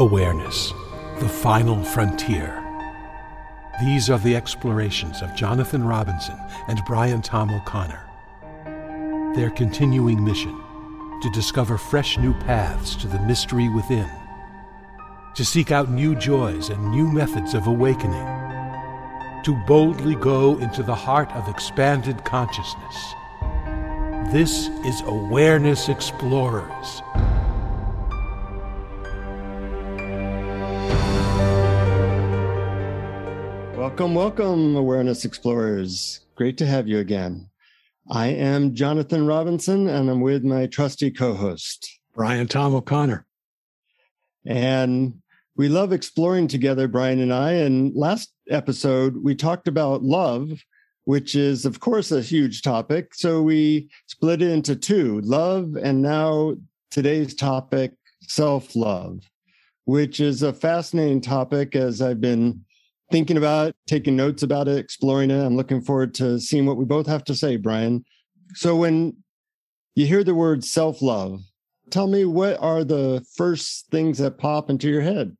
Awareness, 0.00 0.72
the 1.18 1.28
final 1.28 1.84
frontier. 1.84 2.64
These 3.82 4.08
are 4.08 4.18
the 4.18 4.34
explorations 4.34 5.20
of 5.20 5.34
Jonathan 5.34 5.84
Robinson 5.84 6.38
and 6.68 6.80
Brian 6.86 7.20
Tom 7.20 7.50
O'Connor. 7.50 8.00
Their 9.34 9.50
continuing 9.50 10.24
mission 10.24 10.58
to 11.20 11.30
discover 11.34 11.76
fresh 11.76 12.16
new 12.16 12.32
paths 12.32 12.96
to 12.96 13.08
the 13.08 13.20
mystery 13.20 13.68
within, 13.68 14.08
to 15.34 15.44
seek 15.44 15.70
out 15.70 15.90
new 15.90 16.14
joys 16.14 16.70
and 16.70 16.90
new 16.90 17.06
methods 17.06 17.52
of 17.52 17.66
awakening, 17.66 18.26
to 19.44 19.62
boldly 19.66 20.14
go 20.14 20.56
into 20.60 20.82
the 20.82 20.94
heart 20.94 21.30
of 21.32 21.46
expanded 21.46 22.24
consciousness. 22.24 23.14
This 24.32 24.68
is 24.82 25.02
Awareness 25.02 25.90
Explorers. 25.90 27.02
Welcome, 33.90 34.14
welcome, 34.14 34.76
Awareness 34.76 35.24
Explorers. 35.24 36.20
Great 36.36 36.56
to 36.58 36.64
have 36.64 36.86
you 36.86 37.00
again. 37.00 37.50
I 38.08 38.28
am 38.28 38.74
Jonathan 38.74 39.26
Robinson, 39.26 39.88
and 39.88 40.08
I'm 40.08 40.20
with 40.20 40.44
my 40.44 40.68
trusty 40.68 41.10
co 41.10 41.34
host, 41.34 42.00
Brian 42.14 42.46
Tom 42.46 42.74
O'Connor. 42.74 43.26
And 44.46 45.20
we 45.56 45.68
love 45.68 45.92
exploring 45.92 46.46
together, 46.46 46.86
Brian 46.86 47.20
and 47.20 47.34
I. 47.34 47.54
And 47.54 47.94
last 47.94 48.32
episode, 48.48 49.16
we 49.22 49.34
talked 49.34 49.66
about 49.66 50.04
love, 50.04 50.62
which 51.04 51.34
is, 51.34 51.66
of 51.66 51.80
course, 51.80 52.12
a 52.12 52.22
huge 52.22 52.62
topic. 52.62 53.12
So 53.12 53.42
we 53.42 53.90
split 54.06 54.40
it 54.40 54.52
into 54.52 54.76
two 54.76 55.20
love, 55.22 55.76
and 55.76 56.00
now 56.00 56.54
today's 56.92 57.34
topic, 57.34 57.92
self 58.22 58.76
love, 58.76 59.28
which 59.84 60.20
is 60.20 60.42
a 60.42 60.54
fascinating 60.54 61.20
topic 61.20 61.74
as 61.74 62.00
I've 62.00 62.20
been 62.20 62.64
thinking 63.10 63.36
about 63.36 63.68
it, 63.68 63.76
taking 63.86 64.16
notes 64.16 64.42
about 64.42 64.68
it, 64.68 64.78
exploring 64.78 65.30
it. 65.30 65.44
I'm 65.44 65.56
looking 65.56 65.80
forward 65.80 66.14
to 66.14 66.38
seeing 66.38 66.66
what 66.66 66.76
we 66.76 66.84
both 66.84 67.06
have 67.06 67.24
to 67.24 67.34
say, 67.34 67.56
Brian. 67.56 68.04
So 68.54 68.76
when 68.76 69.16
you 69.94 70.06
hear 70.06 70.24
the 70.24 70.34
word 70.34 70.64
self 70.64 71.02
love, 71.02 71.40
tell 71.90 72.06
me 72.06 72.24
what 72.24 72.58
are 72.60 72.84
the 72.84 73.24
first 73.36 73.88
things 73.90 74.18
that 74.18 74.38
pop 74.38 74.70
into 74.70 74.88
your 74.88 75.02
head? 75.02 75.36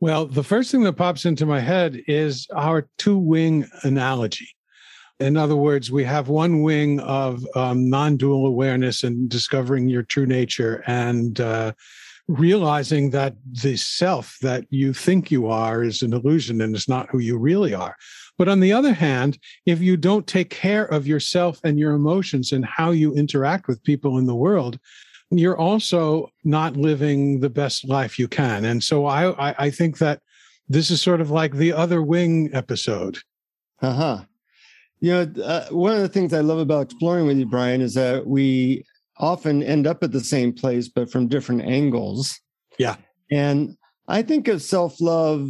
Well, 0.00 0.26
the 0.26 0.42
first 0.42 0.72
thing 0.72 0.82
that 0.82 0.94
pops 0.94 1.24
into 1.24 1.46
my 1.46 1.60
head 1.60 2.02
is 2.08 2.48
our 2.52 2.88
two 2.98 3.16
wing 3.18 3.68
analogy. 3.82 4.48
In 5.20 5.36
other 5.36 5.54
words, 5.54 5.92
we 5.92 6.02
have 6.02 6.28
one 6.28 6.62
wing 6.62 6.98
of 6.98 7.46
um, 7.54 7.88
non 7.88 8.16
dual 8.16 8.46
awareness 8.46 9.04
and 9.04 9.28
discovering 9.28 9.88
your 9.88 10.02
true 10.02 10.26
nature 10.26 10.82
and 10.88 11.40
uh, 11.40 11.72
realizing 12.32 13.10
that 13.10 13.34
the 13.62 13.76
self 13.76 14.38
that 14.40 14.64
you 14.70 14.92
think 14.92 15.30
you 15.30 15.48
are 15.48 15.82
is 15.82 16.02
an 16.02 16.12
illusion 16.12 16.60
and 16.60 16.74
it's 16.74 16.88
not 16.88 17.10
who 17.10 17.18
you 17.18 17.36
really 17.36 17.74
are. 17.74 17.96
But 18.38 18.48
on 18.48 18.60
the 18.60 18.72
other 18.72 18.94
hand, 18.94 19.38
if 19.66 19.80
you 19.80 19.96
don't 19.96 20.26
take 20.26 20.50
care 20.50 20.86
of 20.86 21.06
yourself 21.06 21.60
and 21.64 21.78
your 21.78 21.92
emotions 21.92 22.52
and 22.52 22.64
how 22.64 22.90
you 22.90 23.14
interact 23.14 23.68
with 23.68 23.82
people 23.84 24.18
in 24.18 24.26
the 24.26 24.34
world, 24.34 24.78
you're 25.30 25.58
also 25.58 26.28
not 26.44 26.76
living 26.76 27.40
the 27.40 27.50
best 27.50 27.86
life 27.86 28.18
you 28.18 28.28
can. 28.28 28.64
And 28.64 28.82
so 28.82 29.06
I, 29.06 29.50
I, 29.50 29.54
I 29.66 29.70
think 29.70 29.98
that 29.98 30.20
this 30.68 30.90
is 30.90 31.02
sort 31.02 31.20
of 31.20 31.30
like 31.30 31.54
the 31.54 31.72
other 31.72 32.02
wing 32.02 32.50
episode. 32.52 33.18
Uh 33.80 33.92
huh. 33.92 34.20
You 35.00 35.12
know, 35.12 35.42
uh, 35.42 35.66
one 35.70 35.94
of 35.94 36.00
the 36.00 36.08
things 36.08 36.32
I 36.32 36.40
love 36.40 36.58
about 36.58 36.82
exploring 36.82 37.26
with 37.26 37.36
you, 37.36 37.46
Brian, 37.46 37.80
is 37.80 37.94
that 37.94 38.26
we 38.26 38.84
often 39.22 39.62
end 39.62 39.86
up 39.86 40.02
at 40.02 40.12
the 40.12 40.20
same 40.20 40.52
place, 40.52 40.88
but 40.88 41.10
from 41.10 41.28
different 41.28 41.62
angles. 41.62 42.38
Yeah. 42.78 42.96
And 43.30 43.76
I 44.08 44.22
think 44.22 44.48
of 44.48 44.60
self 44.60 45.00
love 45.00 45.48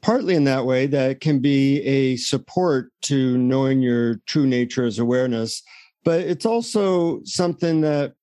partly 0.00 0.36
in 0.36 0.44
that 0.44 0.64
way 0.64 0.86
that 0.86 1.10
it 1.10 1.20
can 1.20 1.40
be 1.40 1.82
a 1.82 2.16
support 2.16 2.92
to 3.02 3.36
knowing 3.36 3.82
your 3.82 4.20
true 4.26 4.46
nature 4.46 4.84
as 4.84 5.00
awareness, 5.00 5.62
but 6.04 6.20
it's 6.20 6.46
also 6.46 7.20
something 7.24 7.80
that 7.80 8.14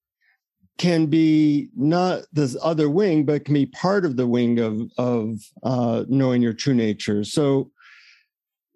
can 0.77 1.05
be 1.05 1.69
not 1.75 2.23
this 2.31 2.57
other 2.61 2.89
wing, 2.89 3.25
but 3.25 3.45
can 3.45 3.53
be 3.53 3.65
part 3.65 4.05
of 4.05 4.15
the 4.15 4.27
wing 4.27 4.59
of 4.59 4.81
of 4.97 5.39
uh, 5.63 6.05
knowing 6.07 6.41
your 6.41 6.53
true 6.53 6.73
nature. 6.73 7.23
So, 7.23 7.71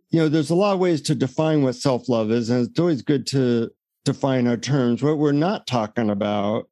you 0.10 0.20
know, 0.20 0.30
there's 0.30 0.50
a 0.50 0.56
lot 0.56 0.74
of 0.74 0.80
ways 0.80 1.02
to 1.04 1.16
define 1.16 1.64
what 1.64 1.76
self 1.76 2.10
love 2.10 2.32
is, 2.32 2.50
and 2.50 2.68
it's 2.68 2.80
always 2.80 3.02
good 3.02 3.26
to 3.28 3.72
define 4.06 4.48
our 4.48 4.58
terms. 4.58 5.04
What 5.04 5.18
we're 5.18 5.32
not 5.32 5.68
talking 5.68 6.10
about 6.10 6.70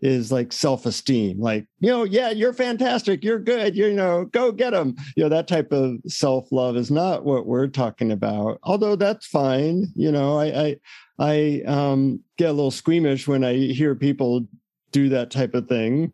is 0.00 0.30
like 0.30 0.52
self-esteem 0.52 1.40
like 1.40 1.66
you 1.80 1.88
know 1.88 2.04
yeah 2.04 2.30
you're 2.30 2.52
fantastic 2.52 3.24
you're 3.24 3.38
good 3.38 3.76
you 3.76 3.92
know 3.92 4.24
go 4.26 4.52
get 4.52 4.70
them 4.70 4.94
you 5.16 5.22
know 5.22 5.28
that 5.28 5.48
type 5.48 5.72
of 5.72 5.96
self-love 6.06 6.76
is 6.76 6.90
not 6.90 7.24
what 7.24 7.46
we're 7.46 7.66
talking 7.66 8.12
about 8.12 8.58
although 8.62 8.94
that's 8.94 9.26
fine 9.26 9.86
you 9.96 10.12
know 10.12 10.38
i 10.38 10.46
i 10.46 10.76
i 11.18 11.62
um 11.66 12.20
get 12.36 12.50
a 12.50 12.52
little 12.52 12.70
squeamish 12.70 13.26
when 13.26 13.42
i 13.42 13.54
hear 13.54 13.94
people 13.94 14.46
do 14.92 15.08
that 15.08 15.32
type 15.32 15.54
of 15.54 15.66
thing 15.68 16.12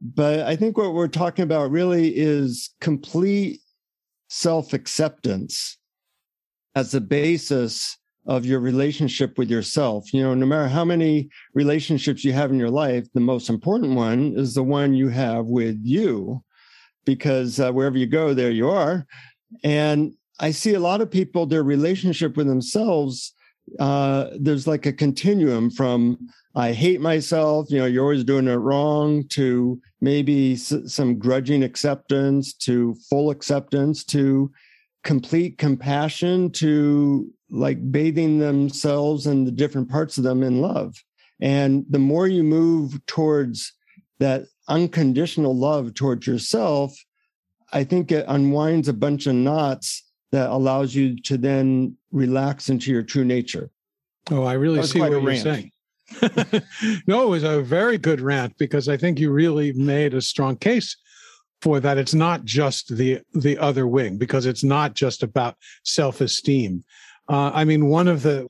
but 0.00 0.40
i 0.40 0.56
think 0.56 0.78
what 0.78 0.94
we're 0.94 1.06
talking 1.06 1.42
about 1.42 1.70
really 1.70 2.08
is 2.16 2.70
complete 2.80 3.60
self-acceptance 4.28 5.76
as 6.74 6.94
a 6.94 7.00
basis 7.00 7.98
of 8.26 8.46
your 8.46 8.60
relationship 8.60 9.36
with 9.38 9.50
yourself. 9.50 10.12
You 10.12 10.22
know, 10.22 10.34
no 10.34 10.46
matter 10.46 10.68
how 10.68 10.84
many 10.84 11.28
relationships 11.52 12.24
you 12.24 12.32
have 12.32 12.50
in 12.50 12.58
your 12.58 12.70
life, 12.70 13.06
the 13.12 13.20
most 13.20 13.50
important 13.50 13.94
one 13.94 14.34
is 14.36 14.54
the 14.54 14.62
one 14.62 14.94
you 14.94 15.08
have 15.08 15.46
with 15.46 15.78
you, 15.82 16.42
because 17.04 17.60
uh, 17.60 17.70
wherever 17.70 17.98
you 17.98 18.06
go, 18.06 18.32
there 18.32 18.50
you 18.50 18.70
are. 18.70 19.06
And 19.62 20.14
I 20.40 20.50
see 20.52 20.74
a 20.74 20.80
lot 20.80 21.00
of 21.00 21.10
people, 21.10 21.46
their 21.46 21.62
relationship 21.62 22.36
with 22.36 22.46
themselves, 22.46 23.34
uh, 23.78 24.30
there's 24.38 24.66
like 24.66 24.86
a 24.86 24.92
continuum 24.92 25.70
from 25.70 26.18
I 26.56 26.72
hate 26.72 27.00
myself, 27.00 27.66
you 27.68 27.78
know, 27.78 27.86
you're 27.86 28.04
always 28.04 28.24
doing 28.24 28.46
it 28.46 28.54
wrong, 28.54 29.24
to 29.30 29.80
maybe 30.00 30.52
s- 30.52 30.72
some 30.86 31.18
grudging 31.18 31.64
acceptance, 31.64 32.54
to 32.54 32.94
full 33.10 33.30
acceptance, 33.30 34.04
to 34.04 34.50
complete 35.02 35.58
compassion, 35.58 36.50
to 36.52 37.28
like 37.54 37.92
bathing 37.92 38.38
themselves 38.38 39.26
and 39.26 39.46
the 39.46 39.52
different 39.52 39.88
parts 39.88 40.18
of 40.18 40.24
them 40.24 40.42
in 40.42 40.60
love. 40.60 40.96
And 41.40 41.84
the 41.88 41.98
more 41.98 42.26
you 42.26 42.42
move 42.42 43.04
towards 43.06 43.72
that 44.18 44.44
unconditional 44.68 45.56
love 45.56 45.94
towards 45.94 46.26
yourself, 46.26 46.94
I 47.72 47.84
think 47.84 48.10
it 48.10 48.24
unwinds 48.28 48.88
a 48.88 48.92
bunch 48.92 49.26
of 49.26 49.34
knots 49.34 50.04
that 50.32 50.50
allows 50.50 50.94
you 50.94 51.20
to 51.22 51.36
then 51.36 51.96
relax 52.10 52.68
into 52.68 52.90
your 52.90 53.02
true 53.02 53.24
nature. 53.24 53.70
Oh, 54.30 54.44
I 54.44 54.54
really 54.54 54.82
see 54.82 55.00
what 55.00 55.12
you're 55.12 55.36
saying. 55.36 55.70
no, 57.06 57.22
it 57.22 57.28
was 57.28 57.44
a 57.44 57.62
very 57.62 57.98
good 57.98 58.20
rant 58.20 58.56
because 58.58 58.88
I 58.88 58.96
think 58.96 59.18
you 59.18 59.30
really 59.30 59.72
made 59.72 60.14
a 60.14 60.20
strong 60.20 60.56
case 60.56 60.96
for 61.62 61.80
that. 61.80 61.98
It's 61.98 62.14
not 62.14 62.44
just 62.44 62.96
the 62.96 63.20
the 63.34 63.58
other 63.58 63.86
wing 63.86 64.18
because 64.18 64.46
it's 64.46 64.64
not 64.64 64.94
just 64.94 65.22
about 65.22 65.56
self 65.82 66.20
esteem. 66.20 66.84
Uh, 67.28 67.50
I 67.54 67.64
mean, 67.64 67.86
one 67.86 68.08
of 68.08 68.22
the 68.22 68.46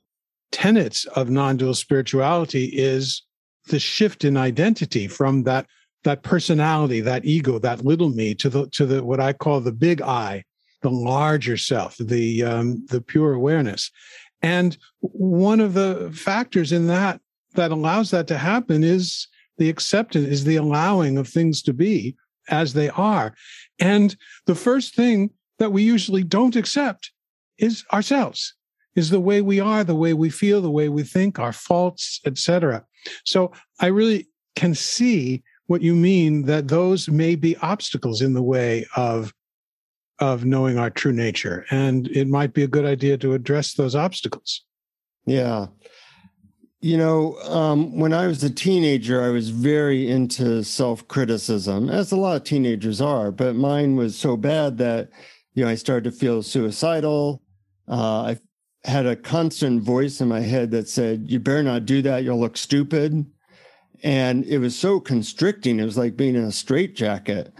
tenets 0.51 1.05
of 1.05 1.29
non-dual 1.29 1.73
spirituality 1.73 2.65
is 2.65 3.23
the 3.67 3.79
shift 3.79 4.23
in 4.23 4.37
identity 4.37 5.07
from 5.07 5.43
that 5.43 5.65
that 6.03 6.21
personality, 6.21 7.01
that 7.01 7.25
ego, 7.25 7.57
that 7.57 7.83
little 7.83 8.09
me, 8.09 8.35
to 8.35 8.49
the 8.49 8.67
to 8.69 8.85
the 8.85 9.03
what 9.03 9.19
I 9.19 9.33
call 9.33 9.59
the 9.59 9.71
big 9.71 10.01
I, 10.01 10.43
the 10.81 10.91
larger 10.91 11.57
self, 11.57 11.97
the 11.97 12.43
um, 12.43 12.85
the 12.89 13.01
pure 13.01 13.33
awareness. 13.33 13.91
And 14.41 14.77
one 14.99 15.59
of 15.59 15.73
the 15.73 16.11
factors 16.13 16.71
in 16.71 16.87
that 16.87 17.21
that 17.55 17.71
allows 17.71 18.11
that 18.11 18.27
to 18.27 18.37
happen 18.37 18.83
is 18.83 19.27
the 19.57 19.69
acceptance, 19.69 20.27
is 20.27 20.43
the 20.43 20.57
allowing 20.57 21.17
of 21.17 21.27
things 21.27 21.61
to 21.63 21.73
be 21.73 22.15
as 22.49 22.73
they 22.73 22.89
are. 22.89 23.33
And 23.79 24.15
the 24.45 24.55
first 24.55 24.95
thing 24.95 25.31
that 25.57 25.71
we 25.71 25.83
usually 25.83 26.23
don't 26.23 26.55
accept 26.55 27.11
is 27.57 27.83
ourselves 27.91 28.53
is 28.95 29.09
the 29.09 29.19
way 29.19 29.41
we 29.41 29.59
are, 29.59 29.83
the 29.83 29.95
way 29.95 30.13
we 30.13 30.29
feel, 30.29 30.61
the 30.61 30.71
way 30.71 30.89
we 30.89 31.03
think, 31.03 31.39
our 31.39 31.53
faults, 31.53 32.21
etc. 32.25 32.85
So 33.25 33.51
I 33.79 33.87
really 33.87 34.27
can 34.55 34.73
see 34.73 35.43
what 35.67 35.81
you 35.81 35.95
mean 35.95 36.43
that 36.43 36.67
those 36.67 37.09
may 37.09 37.35
be 37.35 37.57
obstacles 37.57 38.21
in 38.21 38.33
the 38.33 38.43
way 38.43 38.85
of 38.95 39.33
of 40.19 40.45
knowing 40.45 40.77
our 40.77 40.89
true 40.89 41.11
nature 41.11 41.65
and 41.71 42.07
it 42.07 42.25
might 42.25 42.53
be 42.53 42.63
a 42.63 42.67
good 42.67 42.85
idea 42.85 43.17
to 43.17 43.33
address 43.33 43.73
those 43.73 43.95
obstacles. 43.95 44.63
Yeah. 45.25 45.67
You 46.79 46.97
know 46.97 47.37
um, 47.41 47.99
when 47.99 48.13
i 48.13 48.27
was 48.27 48.43
a 48.43 48.49
teenager 48.49 49.23
i 49.23 49.29
was 49.29 49.49
very 49.49 50.09
into 50.09 50.63
self-criticism 50.63 51.89
as 51.89 52.11
a 52.11 52.15
lot 52.15 52.35
of 52.35 52.43
teenagers 52.43 53.01
are 53.01 53.31
but 53.31 53.55
mine 53.55 53.95
was 53.95 54.15
so 54.15 54.37
bad 54.37 54.77
that 54.77 55.09
you 55.55 55.63
know 55.63 55.69
i 55.69 55.75
started 55.75 56.03
to 56.11 56.15
feel 56.15 56.43
suicidal. 56.43 57.41
Uh, 57.87 58.21
i 58.21 58.37
had 58.85 59.05
a 59.05 59.15
constant 59.15 59.81
voice 59.81 60.21
in 60.21 60.27
my 60.27 60.41
head 60.41 60.71
that 60.71 60.87
said, 60.87 61.25
You 61.29 61.39
better 61.39 61.63
not 61.63 61.85
do 61.85 62.01
that. 62.03 62.23
You'll 62.23 62.39
look 62.39 62.57
stupid. 62.57 63.25
And 64.03 64.45
it 64.45 64.59
was 64.59 64.77
so 64.77 64.99
constricting. 64.99 65.79
It 65.79 65.85
was 65.85 65.97
like 65.97 66.15
being 66.15 66.35
in 66.35 66.43
a 66.43 66.51
straitjacket. 66.51 67.53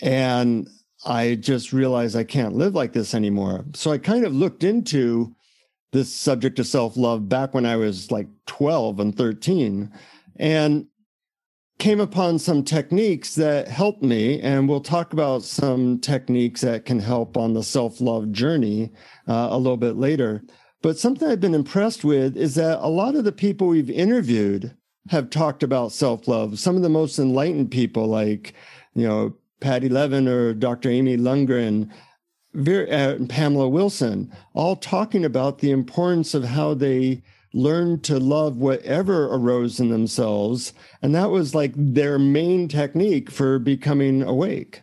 And 0.00 0.68
I 1.04 1.36
just 1.36 1.72
realized 1.72 2.16
I 2.16 2.24
can't 2.24 2.54
live 2.54 2.74
like 2.74 2.92
this 2.92 3.14
anymore. 3.14 3.64
So 3.74 3.92
I 3.92 3.98
kind 3.98 4.24
of 4.24 4.34
looked 4.34 4.64
into 4.64 5.34
this 5.92 6.12
subject 6.12 6.58
of 6.58 6.66
self 6.66 6.96
love 6.96 7.28
back 7.28 7.54
when 7.54 7.66
I 7.66 7.76
was 7.76 8.10
like 8.10 8.28
12 8.46 8.98
and 8.98 9.16
13 9.16 9.92
and 10.36 10.86
came 11.78 12.00
upon 12.00 12.38
some 12.38 12.64
techniques 12.64 13.34
that 13.34 13.68
helped 13.68 14.02
me. 14.02 14.40
And 14.40 14.68
we'll 14.68 14.80
talk 14.80 15.12
about 15.12 15.42
some 15.42 16.00
techniques 16.00 16.62
that 16.62 16.84
can 16.84 16.98
help 16.98 17.36
on 17.36 17.54
the 17.54 17.62
self 17.62 18.00
love 18.00 18.32
journey 18.32 18.92
uh, 19.28 19.48
a 19.50 19.58
little 19.58 19.76
bit 19.76 19.96
later. 19.96 20.42
But 20.82 20.98
something 20.98 21.28
I've 21.28 21.40
been 21.40 21.54
impressed 21.54 22.04
with 22.04 22.36
is 22.36 22.56
that 22.56 22.80
a 22.80 22.88
lot 22.88 23.14
of 23.14 23.24
the 23.24 23.32
people 23.32 23.68
we've 23.68 23.90
interviewed 23.90 24.76
have 25.10 25.30
talked 25.30 25.62
about 25.62 25.92
self 25.92 26.28
love. 26.28 26.58
Some 26.58 26.76
of 26.76 26.82
the 26.82 26.88
most 26.88 27.18
enlightened 27.18 27.70
people, 27.70 28.06
like, 28.06 28.54
you 28.94 29.06
know, 29.06 29.34
Patty 29.60 29.88
Levin 29.88 30.28
or 30.28 30.52
Dr. 30.54 30.90
Amy 30.90 31.16
Lundgren, 31.16 31.88
uh, 32.54 33.24
Pamela 33.28 33.68
Wilson, 33.68 34.32
all 34.54 34.76
talking 34.76 35.24
about 35.24 35.58
the 35.58 35.70
importance 35.70 36.34
of 36.34 36.44
how 36.44 36.74
they 36.74 37.22
learned 37.54 38.02
to 38.04 38.18
love 38.18 38.56
whatever 38.56 39.26
arose 39.26 39.78
in 39.78 39.90
themselves. 39.90 40.72
And 41.00 41.14
that 41.14 41.30
was 41.30 41.54
like 41.54 41.72
their 41.76 42.18
main 42.18 42.66
technique 42.68 43.30
for 43.30 43.58
becoming 43.58 44.22
awake. 44.22 44.82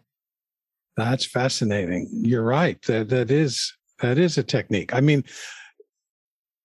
That's 0.96 1.26
fascinating. 1.26 2.10
You're 2.12 2.44
right. 2.44 2.82
That 2.84 3.10
that 3.10 3.32
is 3.32 3.74
that 4.02 4.18
is 4.18 4.38
a 4.38 4.44
technique. 4.44 4.94
I 4.94 5.02
mean, 5.02 5.24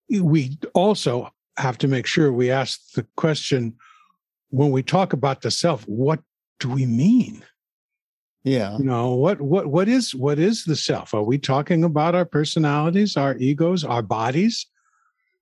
we 0.09 0.57
also 0.73 1.31
have 1.57 1.77
to 1.79 1.87
make 1.87 2.05
sure 2.05 2.31
we 2.31 2.51
ask 2.51 2.91
the 2.93 3.05
question 3.15 3.75
when 4.49 4.71
we 4.71 4.83
talk 4.83 5.13
about 5.13 5.41
the 5.41 5.51
self, 5.51 5.83
what 5.83 6.21
do 6.59 6.69
we 6.69 6.85
mean? 6.85 7.43
Yeah. 8.43 8.77
You 8.77 8.85
know, 8.85 9.15
what 9.15 9.41
what 9.41 9.67
what 9.67 9.89
is 9.89 10.13
what 10.13 10.37
is 10.37 10.65
the 10.65 10.75
self? 10.75 11.13
Are 11.13 11.23
we 11.23 11.39
talking 11.39 11.83
about 11.83 12.13
our 12.13 12.25
personalities, 12.25 13.17
our 13.17 13.35
egos, 13.37 13.83
our 13.83 14.03
bodies? 14.03 14.67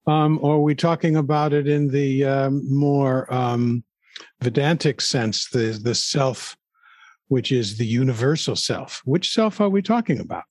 Um, 0.07 0.39
or 0.41 0.55
are 0.55 0.61
we 0.61 0.75
talking 0.75 1.17
about 1.17 1.53
it 1.53 1.67
in 1.67 1.89
the 1.89 2.25
um, 2.25 2.73
more 2.73 3.31
um, 3.33 3.83
Vedantic 4.41 5.01
sense, 5.01 5.49
the 5.49 5.79
the 5.83 5.95
self, 5.95 6.55
which 7.27 7.51
is 7.51 7.77
the 7.77 7.85
universal 7.85 8.55
self? 8.55 9.01
Which 9.03 9.33
self 9.33 9.59
are 9.59 9.69
we 9.69 9.81
talking 9.81 10.19
about? 10.19 10.43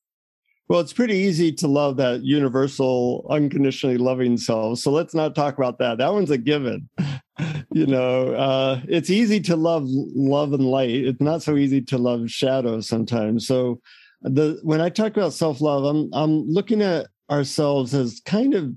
Well, 0.69 0.81
it's 0.81 0.93
pretty 0.93 1.17
easy 1.17 1.53
to 1.53 1.67
love 1.67 1.97
that 1.97 2.23
universal, 2.23 3.27
unconditionally 3.29 3.99
loving 3.99 4.37
self. 4.37 4.79
So 4.79 4.91
let's 4.91 5.15
not 5.15 5.35
talk 5.35 5.59
about 5.59 5.79
that. 5.79 5.99
That 5.99 6.13
one's 6.13 6.31
a 6.31 6.39
given. 6.39 6.89
you 7.73 7.87
know, 7.87 8.33
uh, 8.35 8.81
it's 8.89 9.11
easy 9.11 9.41
to 9.41 9.57
love 9.57 9.85
love 9.87 10.53
and 10.53 10.65
light. 10.65 10.91
It's 10.91 11.21
not 11.21 11.43
so 11.43 11.57
easy 11.57 11.83
to 11.83 11.99
love 11.99 12.31
shadow 12.31 12.81
sometimes. 12.81 13.47
So 13.47 13.81
the 14.23 14.61
when 14.63 14.81
I 14.81 14.89
talk 14.89 15.17
about 15.17 15.33
self 15.33 15.61
love, 15.61 15.85
I'm 15.85 16.11
I'm 16.13 16.49
looking 16.49 16.81
at 16.81 17.09
ourselves 17.31 17.95
as 17.95 18.21
kind 18.25 18.55
of 18.55 18.73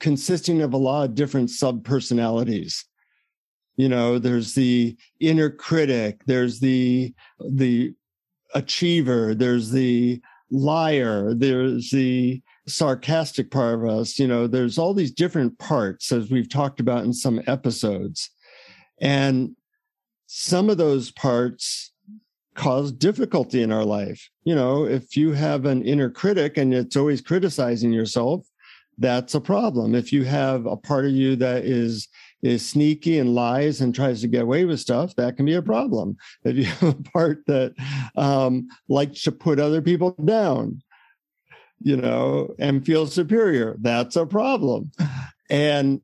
consisting 0.00 0.62
of 0.62 0.72
a 0.72 0.78
lot 0.78 1.04
of 1.04 1.14
different 1.14 1.50
sub 1.50 1.84
personalities 1.84 2.84
you 3.78 3.88
know 3.88 4.18
there's 4.18 4.52
the 4.52 4.94
inner 5.20 5.48
critic 5.48 6.20
there's 6.26 6.60
the 6.60 7.14
the 7.48 7.94
achiever 8.54 9.34
there's 9.34 9.70
the 9.70 10.20
liar. 10.50 11.34
There's 11.34 11.90
the 11.90 12.42
sarcastic 12.66 13.50
part 13.50 13.76
of 13.76 13.88
us 13.88 14.18
you 14.18 14.28
know 14.28 14.46
there's 14.46 14.76
all 14.76 14.92
these 14.92 15.10
different 15.10 15.58
parts 15.58 16.12
as 16.12 16.30
we've 16.30 16.50
talked 16.50 16.80
about 16.80 17.04
in 17.04 17.12
some 17.12 17.40
episodes. 17.46 18.30
And 19.00 19.56
some 20.26 20.68
of 20.68 20.76
those 20.76 21.10
parts 21.10 21.92
cause 22.54 22.92
difficulty 22.92 23.62
in 23.62 23.72
our 23.72 23.84
life. 23.84 24.28
You 24.44 24.54
know 24.54 24.84
if 24.84 25.16
you 25.16 25.32
have 25.32 25.64
an 25.64 25.82
inner 25.82 26.10
critic 26.10 26.56
and 26.56 26.74
it's 26.74 26.96
always 26.96 27.20
criticizing 27.20 27.92
yourself 27.92 28.46
that's 28.98 29.34
a 29.34 29.40
problem. 29.40 29.94
If 29.94 30.12
you 30.12 30.24
have 30.24 30.66
a 30.66 30.76
part 30.76 31.04
of 31.04 31.12
you 31.12 31.36
that 31.36 31.64
is 31.64 32.08
is 32.42 32.68
sneaky 32.68 33.18
and 33.18 33.34
lies 33.34 33.80
and 33.80 33.94
tries 33.94 34.20
to 34.20 34.28
get 34.28 34.42
away 34.42 34.64
with 34.64 34.80
stuff, 34.80 35.14
that 35.16 35.36
can 35.36 35.46
be 35.46 35.54
a 35.54 35.62
problem. 35.62 36.16
If 36.44 36.56
you 36.56 36.64
have 36.64 36.82
a 37.00 37.02
part 37.10 37.46
that 37.46 37.74
um, 38.16 38.68
likes 38.88 39.22
to 39.22 39.32
put 39.32 39.58
other 39.58 39.82
people 39.82 40.12
down, 40.24 40.82
you 41.80 41.96
know, 41.96 42.54
and 42.58 42.84
feels 42.84 43.12
superior, 43.12 43.76
that's 43.80 44.16
a 44.16 44.26
problem. 44.26 44.90
And 45.50 46.00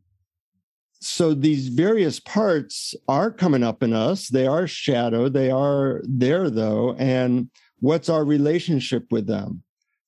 so 1.00 1.34
these 1.34 1.68
various 1.68 2.18
parts 2.18 2.94
are 3.08 3.30
coming 3.30 3.62
up 3.62 3.82
in 3.82 3.92
us. 3.92 4.28
They 4.28 4.46
are 4.46 4.66
shadow. 4.66 5.28
They 5.28 5.50
are 5.50 6.00
there 6.04 6.48
though. 6.48 6.94
And 6.94 7.50
what's 7.80 8.08
our 8.08 8.24
relationship 8.24 9.12
with 9.12 9.26
them? 9.26 9.64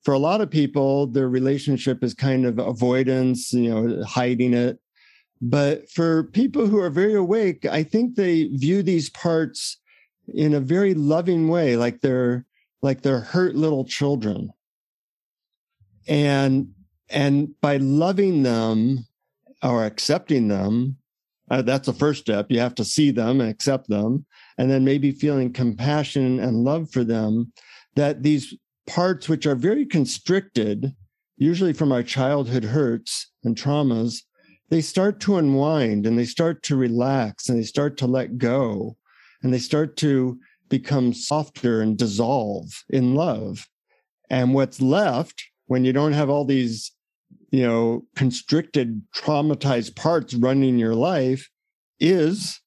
for 0.06 0.14
a 0.14 0.18
lot 0.20 0.40
of 0.40 0.48
people, 0.48 1.08
their 1.08 1.28
relationship 1.28 2.04
is 2.04 2.14
kind 2.14 2.46
of 2.46 2.60
avoidance, 2.60 3.52
you 3.52 3.68
know, 3.68 4.04
hiding 4.04 4.54
it. 4.54 4.78
But 5.40 5.90
for 5.90 6.24
people 6.24 6.66
who 6.66 6.78
are 6.78 6.90
very 6.90 7.14
awake, 7.14 7.66
I 7.66 7.82
think 7.82 8.14
they 8.14 8.44
view 8.44 8.82
these 8.82 9.10
parts 9.10 9.78
in 10.32 10.54
a 10.54 10.60
very 10.60 10.94
loving 10.94 11.48
way, 11.48 11.76
like 11.76 12.00
they're 12.00 12.46
like 12.82 13.02
they're 13.02 13.20
hurt 13.20 13.54
little 13.54 13.84
children. 13.84 14.50
And 16.08 16.72
and 17.08 17.60
by 17.60 17.76
loving 17.76 18.42
them 18.42 19.06
or 19.62 19.84
accepting 19.84 20.48
them, 20.48 20.96
uh, 21.50 21.62
that's 21.62 21.86
the 21.86 21.92
first 21.92 22.20
step. 22.20 22.46
You 22.48 22.60
have 22.60 22.74
to 22.76 22.84
see 22.84 23.10
them 23.10 23.40
and 23.40 23.50
accept 23.50 23.88
them, 23.88 24.24
and 24.58 24.70
then 24.70 24.84
maybe 24.84 25.12
feeling 25.12 25.52
compassion 25.52 26.40
and 26.40 26.64
love 26.64 26.90
for 26.90 27.04
them. 27.04 27.52
That 27.94 28.22
these 28.22 28.54
parts 28.86 29.28
which 29.28 29.46
are 29.46 29.54
very 29.54 29.84
constricted, 29.86 30.94
usually 31.36 31.72
from 31.72 31.92
our 31.92 32.02
childhood 32.02 32.64
hurts 32.64 33.30
and 33.44 33.56
traumas, 33.56 34.22
they 34.68 34.80
start 34.80 35.20
to 35.20 35.36
unwind 35.36 36.06
and 36.06 36.18
they 36.18 36.24
start 36.24 36.62
to 36.64 36.76
relax 36.76 37.48
and 37.48 37.58
they 37.58 37.64
start 37.64 37.96
to 37.98 38.06
let 38.06 38.38
go 38.38 38.96
and 39.42 39.52
they 39.52 39.58
start 39.58 39.96
to 39.98 40.38
become 40.68 41.12
softer 41.12 41.80
and 41.80 41.96
dissolve 41.96 42.84
in 42.88 43.14
love. 43.14 43.68
And 44.28 44.54
what's 44.54 44.80
left 44.80 45.44
when 45.66 45.84
you 45.84 45.92
don't 45.92 46.12
have 46.12 46.28
all 46.28 46.44
these, 46.44 46.92
you 47.50 47.62
know, 47.62 48.04
constricted, 48.16 49.02
traumatized 49.14 49.94
parts 49.94 50.34
running 50.34 50.78
your 50.78 50.94
life 50.94 51.48
is 52.00 52.60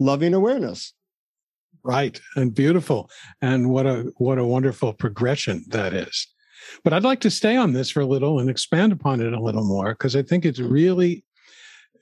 loving 0.00 0.34
awareness. 0.34 0.92
Right. 1.84 2.20
And 2.34 2.52
beautiful. 2.52 3.08
And 3.40 3.70
what 3.70 3.86
a 3.86 4.12
what 4.16 4.38
a 4.38 4.44
wonderful 4.44 4.92
progression 4.92 5.64
that 5.68 5.94
is. 5.94 6.26
But 6.82 6.92
I'd 6.92 7.04
like 7.04 7.20
to 7.20 7.30
stay 7.30 7.56
on 7.56 7.72
this 7.72 7.90
for 7.90 8.00
a 8.00 8.06
little 8.06 8.40
and 8.40 8.50
expand 8.50 8.92
upon 8.92 9.20
it 9.20 9.32
a 9.32 9.40
little 9.40 9.64
more 9.64 9.92
because 9.92 10.16
I 10.16 10.22
think 10.22 10.44
it's 10.44 10.58
really 10.58 11.24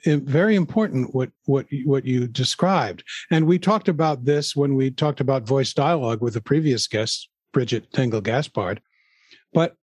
very 0.04 0.54
important 0.56 1.14
what 1.14 1.30
what 1.46 1.66
what 1.84 2.04
you 2.04 2.26
described. 2.26 3.04
And 3.30 3.46
we 3.46 3.58
talked 3.58 3.88
about 3.88 4.25
this 4.25 4.54
when 4.54 4.75
we 4.75 4.90
talked 4.90 5.20
about 5.20 5.46
voice 5.46 5.73
dialogue 5.73 6.20
with 6.23 6.34
the 6.34 6.40
previous 6.40 6.87
guest, 6.87 7.28
Bridget 7.52 7.90
Tengel 7.92 8.23
Gaspard. 8.23 8.80
But 9.52 9.76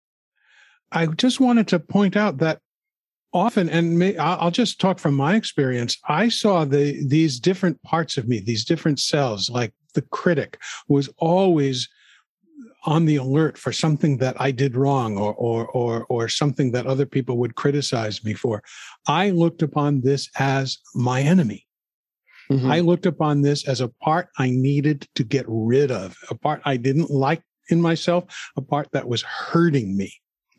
I 0.92 1.06
just 1.06 1.40
wanted 1.40 1.68
to 1.70 1.80
point 1.80 2.18
out 2.18 2.40
that 2.40 2.60
often 3.32 3.70
and 3.70 4.00
may, 4.00 4.18
i'll 4.18 4.50
just 4.50 4.80
talk 4.82 4.98
from 4.98 5.14
my 5.14 5.36
experience 5.36 5.98
i 6.08 6.28
saw 6.28 6.66
the 6.66 7.00
these 7.08 7.40
different 7.40 7.80
parts 7.84 8.18
of 8.18 8.28
me 8.28 8.40
these 8.40 8.66
different 8.66 9.00
cells 9.00 9.50
like 9.50 9.72
the 9.94 10.02
critic 10.02 10.60
was 10.88 11.10
always 11.18 11.88
on 12.86 13.06
the 13.06 13.18
alert 13.18 13.58
for 13.58 13.72
something 13.72 14.18
that 14.18 14.40
i 14.40 14.52
did 14.52 14.76
wrong 14.76 15.18
or 15.18 15.34
or 15.36 15.68
or 15.68 16.06
or 16.10 16.28
something 16.28 16.72
that 16.72 16.88
other 16.88 17.06
people 17.06 17.38
would 17.38 17.56
criticize 17.56 18.24
me 18.24 18.34
for 18.34 18.64
i 19.08 19.30
looked 19.30 19.62
upon 19.62 20.02
this 20.02 20.30
as 20.38 20.78
my 20.96 21.22
enemy 21.22 21.66
mm-hmm. 22.52 22.72
i 22.72 22.80
looked 22.80 23.06
upon 23.06 23.42
this 23.42 23.68
as 23.68 23.82
a 23.82 23.90
part 24.02 24.30
i 24.38 24.50
needed 24.50 25.08
to 25.16 25.24
get 25.24 25.46
rid 25.48 25.92
of 25.92 26.16
a 26.30 26.36
part 26.36 26.62
i 26.66 26.78
didn't 26.78 27.10
like 27.10 27.42
in 27.70 27.82
myself 27.82 28.24
a 28.58 28.62
part 28.62 28.90
that 28.92 29.08
was 29.08 29.22
hurting 29.24 29.96
me 29.96 30.12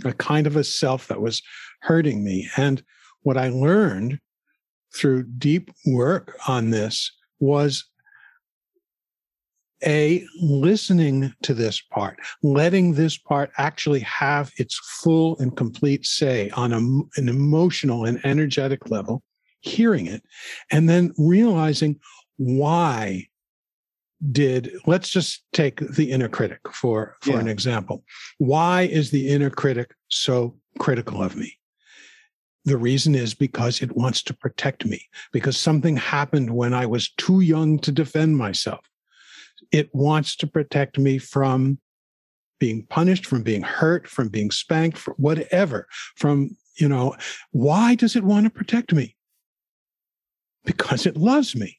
a 0.04 0.12
kind 0.12 0.46
of 0.46 0.56
a 0.56 0.64
self 0.64 1.08
that 1.08 1.20
was 1.20 1.42
hurting 1.82 2.24
me. 2.24 2.48
And 2.56 2.82
what 3.22 3.36
I 3.36 3.48
learned 3.48 4.18
through 4.94 5.24
deep 5.24 5.70
work 5.86 6.36
on 6.48 6.70
this 6.70 7.12
was 7.38 7.84
a 9.84 10.24
listening 10.40 11.32
to 11.42 11.54
this 11.54 11.80
part, 11.80 12.18
letting 12.42 12.94
this 12.94 13.16
part 13.16 13.50
actually 13.58 14.00
have 14.00 14.52
its 14.56 14.78
full 15.02 15.38
and 15.38 15.56
complete 15.56 16.06
say 16.06 16.50
on 16.50 16.72
a, 16.72 16.78
an 17.20 17.28
emotional 17.28 18.04
and 18.04 18.24
energetic 18.24 18.90
level, 18.90 19.22
hearing 19.60 20.06
it, 20.06 20.22
and 20.70 20.88
then 20.88 21.12
realizing 21.18 21.98
why 22.36 23.26
did 24.32 24.70
let's 24.86 25.08
just 25.08 25.44
take 25.54 25.80
the 25.80 26.10
inner 26.10 26.28
critic 26.28 26.60
for 26.72 27.16
for 27.22 27.30
yeah. 27.30 27.40
an 27.40 27.48
example. 27.48 28.04
Why 28.38 28.82
is 28.82 29.10
the 29.10 29.28
inner 29.28 29.50
critic 29.50 29.94
so 30.08 30.56
critical 30.78 31.22
of 31.22 31.36
me? 31.36 31.56
The 32.66 32.76
reason 32.76 33.14
is 33.14 33.32
because 33.32 33.80
it 33.80 33.96
wants 33.96 34.22
to 34.24 34.34
protect 34.34 34.84
me 34.84 35.08
because 35.32 35.56
something 35.56 35.96
happened 35.96 36.50
when 36.50 36.74
i 36.74 36.84
was 36.84 37.10
too 37.16 37.40
young 37.40 37.78
to 37.78 37.90
defend 37.90 38.36
myself 38.36 38.89
it 39.72 39.88
wants 39.94 40.36
to 40.36 40.46
protect 40.46 40.98
me 40.98 41.18
from 41.18 41.78
being 42.58 42.84
punished, 42.86 43.26
from 43.26 43.42
being 43.42 43.62
hurt, 43.62 44.06
from 44.06 44.28
being 44.28 44.50
spanked, 44.50 44.98
from 44.98 45.14
whatever, 45.16 45.86
from, 46.16 46.56
you 46.76 46.88
know, 46.88 47.16
why 47.52 47.94
does 47.94 48.16
it 48.16 48.24
want 48.24 48.44
to 48.44 48.50
protect 48.50 48.92
me? 48.92 49.16
Because 50.64 51.06
it 51.06 51.16
loves 51.16 51.56
me. 51.56 51.78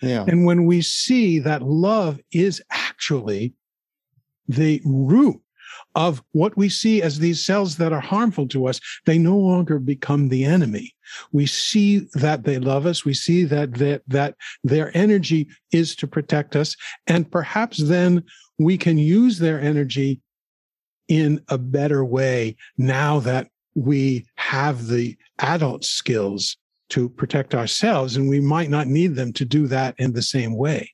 Yeah. 0.00 0.24
And 0.28 0.44
when 0.44 0.66
we 0.66 0.80
see 0.82 1.38
that 1.40 1.62
love 1.62 2.20
is 2.30 2.62
actually 2.70 3.54
the 4.46 4.80
root 4.84 5.40
of 5.94 6.22
what 6.32 6.56
we 6.56 6.68
see 6.68 7.02
as 7.02 7.18
these 7.18 7.44
cells 7.44 7.76
that 7.76 7.92
are 7.92 8.00
harmful 8.00 8.46
to 8.48 8.66
us, 8.66 8.80
they 9.06 9.18
no 9.18 9.36
longer 9.36 9.78
become 9.78 10.28
the 10.28 10.44
enemy. 10.44 10.93
We 11.32 11.46
see 11.46 12.06
that 12.14 12.44
they 12.44 12.58
love 12.58 12.86
us. 12.86 13.04
We 13.04 13.14
see 13.14 13.44
that, 13.44 13.74
that, 13.74 14.02
that 14.08 14.34
their 14.62 14.96
energy 14.96 15.48
is 15.72 15.94
to 15.96 16.06
protect 16.06 16.56
us. 16.56 16.76
And 17.06 17.30
perhaps 17.30 17.78
then 17.78 18.24
we 18.58 18.78
can 18.78 18.98
use 18.98 19.38
their 19.38 19.60
energy 19.60 20.20
in 21.08 21.40
a 21.48 21.58
better 21.58 22.04
way 22.04 22.56
now 22.78 23.20
that 23.20 23.48
we 23.74 24.26
have 24.36 24.86
the 24.86 25.16
adult 25.40 25.84
skills 25.84 26.56
to 26.90 27.08
protect 27.08 27.54
ourselves 27.54 28.16
and 28.16 28.28
we 28.28 28.40
might 28.40 28.70
not 28.70 28.86
need 28.86 29.16
them 29.16 29.32
to 29.32 29.44
do 29.44 29.66
that 29.66 29.94
in 29.98 30.12
the 30.12 30.22
same 30.22 30.56
way. 30.56 30.90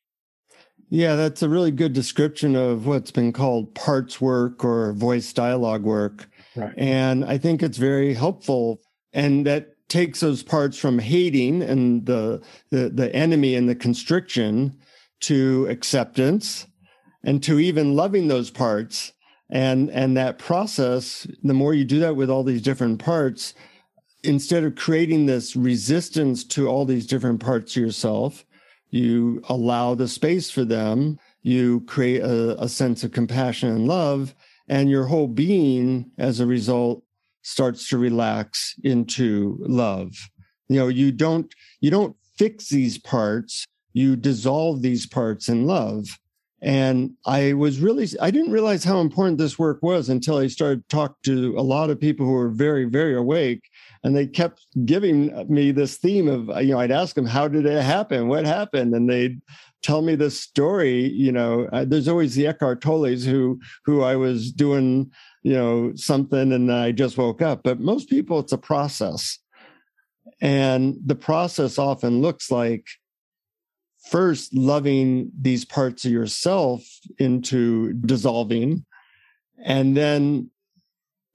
Yeah, 0.88 1.14
that's 1.14 1.43
a 1.43 1.49
really 1.49 1.71
good 1.71 1.93
description 1.93 2.57
of 2.57 2.87
what's 2.87 3.12
been 3.12 3.33
called 3.33 3.75
parts 3.75 4.21
work 4.21 4.64
or 4.64 4.93
voice 4.93 5.33
dialogue 5.33 5.85
work. 5.85 6.29
Right. 6.57 6.75
And 6.76 7.25
I 7.25 7.38
think 7.38 7.62
it's 7.62 7.79
very 7.79 8.12
helpful. 8.12 8.81
And 9.12 9.47
that 9.47 9.69
takes 9.90 10.20
those 10.20 10.42
parts 10.42 10.78
from 10.78 10.99
hating 10.99 11.62
and 11.62 12.06
the, 12.06 12.40
the, 12.70 12.88
the 12.88 13.14
enemy 13.14 13.54
and 13.54 13.68
the 13.68 13.75
constriction 13.75 14.78
to 15.20 15.66
acceptance 15.68 16.66
and 17.25 17.42
to 17.42 17.59
even 17.59 17.94
loving 17.94 18.28
those 18.28 18.50
parts. 18.50 19.12
And, 19.50 19.90
and 19.90 20.16
that 20.16 20.38
process, 20.38 21.26
the 21.42 21.54
more 21.54 21.75
you 21.75 21.85
do 21.85 21.99
that 22.00 22.16
with 22.16 22.30
all 22.30 22.44
these 22.44 22.62
different 22.62 23.00
parts, 23.00 23.52
instead 24.23 24.64
of 24.64 24.76
creating 24.76 25.26
this 25.26 25.56
resistance 25.56 26.44
to 26.44 26.68
all 26.68 26.85
these 26.85 27.06
different 27.06 27.40
parts 27.40 27.76
of 27.76 27.82
yourself, 27.82 28.44
you 28.90 29.42
allow 29.49 29.94
the 29.94 30.09
space 30.09 30.50
for 30.50 30.64
them, 30.64 31.18
you 31.42 31.80
create 31.82 32.23
a, 32.23 32.62
a 32.62 32.68
sense 32.68 33.02
of 33.02 33.12
compassion 33.12 33.68
and 33.70 33.88
love, 33.88 34.35
and 34.68 34.88
your 34.88 35.06
whole 35.06 35.26
being 35.26 36.11
as 36.16 36.38
a 36.38 36.47
result 36.47 37.02
starts 37.42 37.88
to 37.88 37.99
relax 37.99 38.75
into 38.85 39.56
love. 39.61 40.12
You 40.68 40.76
know, 40.76 40.88
you 40.88 41.12
don't 41.12 41.52
you 41.80 41.90
don't 41.90 42.16
fix 42.37 42.68
these 42.68 42.99
parts, 42.99 43.66
you 43.92 44.16
dissolve 44.16 44.82
these 44.82 45.06
parts 45.06 45.49
in 45.49 45.66
love. 45.66 46.06
And 46.62 47.12
I 47.25 47.54
was 47.54 47.80
really, 47.80 48.06
I 48.20 48.30
didn't 48.30 48.52
realize 48.52 48.85
how 48.85 49.00
important 49.00 49.38
this 49.38 49.59
work 49.59 49.82
was 49.82 50.11
until 50.11 50.37
I 50.37 50.47
started 50.49 50.87
talk 50.90 51.16
to 51.23 51.54
a 51.56 51.62
lot 51.62 51.88
of 51.88 51.99
people 51.99 52.26
who 52.26 52.32
were 52.32 52.50
very, 52.50 52.85
very 52.85 53.16
awake 53.16 53.62
and 54.02 54.16
they 54.16 54.26
kept 54.26 54.66
giving 54.85 55.47
me 55.49 55.70
this 55.70 55.97
theme 55.97 56.28
of 56.28 56.49
you 56.62 56.73
know 56.73 56.80
i'd 56.80 56.90
ask 56.90 57.14
them 57.14 57.26
how 57.26 57.47
did 57.47 57.66
it 57.66 57.82
happen 57.82 58.28
what 58.28 58.44
happened 58.44 58.94
and 58.94 59.09
they'd 59.09 59.40
tell 59.82 60.02
me 60.02 60.14
this 60.14 60.38
story 60.38 61.08
you 61.08 61.32
know 61.32 61.68
uh, 61.72 61.84
there's 61.84 62.08
always 62.08 62.34
the 62.34 62.46
eckhart 62.46 62.80
tolles 62.80 63.25
who 63.25 63.58
who 63.84 64.02
i 64.02 64.14
was 64.14 64.52
doing 64.52 65.10
you 65.42 65.54
know 65.54 65.92
something 65.94 66.52
and 66.52 66.72
i 66.72 66.92
just 66.92 67.16
woke 67.16 67.42
up. 67.42 67.62
But 67.62 67.80
most 67.80 68.08
people 68.08 68.38
it's 68.38 68.52
a 68.52 68.58
process. 68.58 69.38
And 70.40 70.96
the 71.04 71.14
process 71.14 71.78
often 71.78 72.22
looks 72.22 72.50
like 72.50 72.87
first 74.10 74.54
loving 74.54 75.30
these 75.38 75.64
parts 75.64 76.04
of 76.04 76.12
yourself 76.12 76.82
into 77.18 77.92
dissolving. 77.94 78.87
And 79.62 79.94
then 79.96 80.50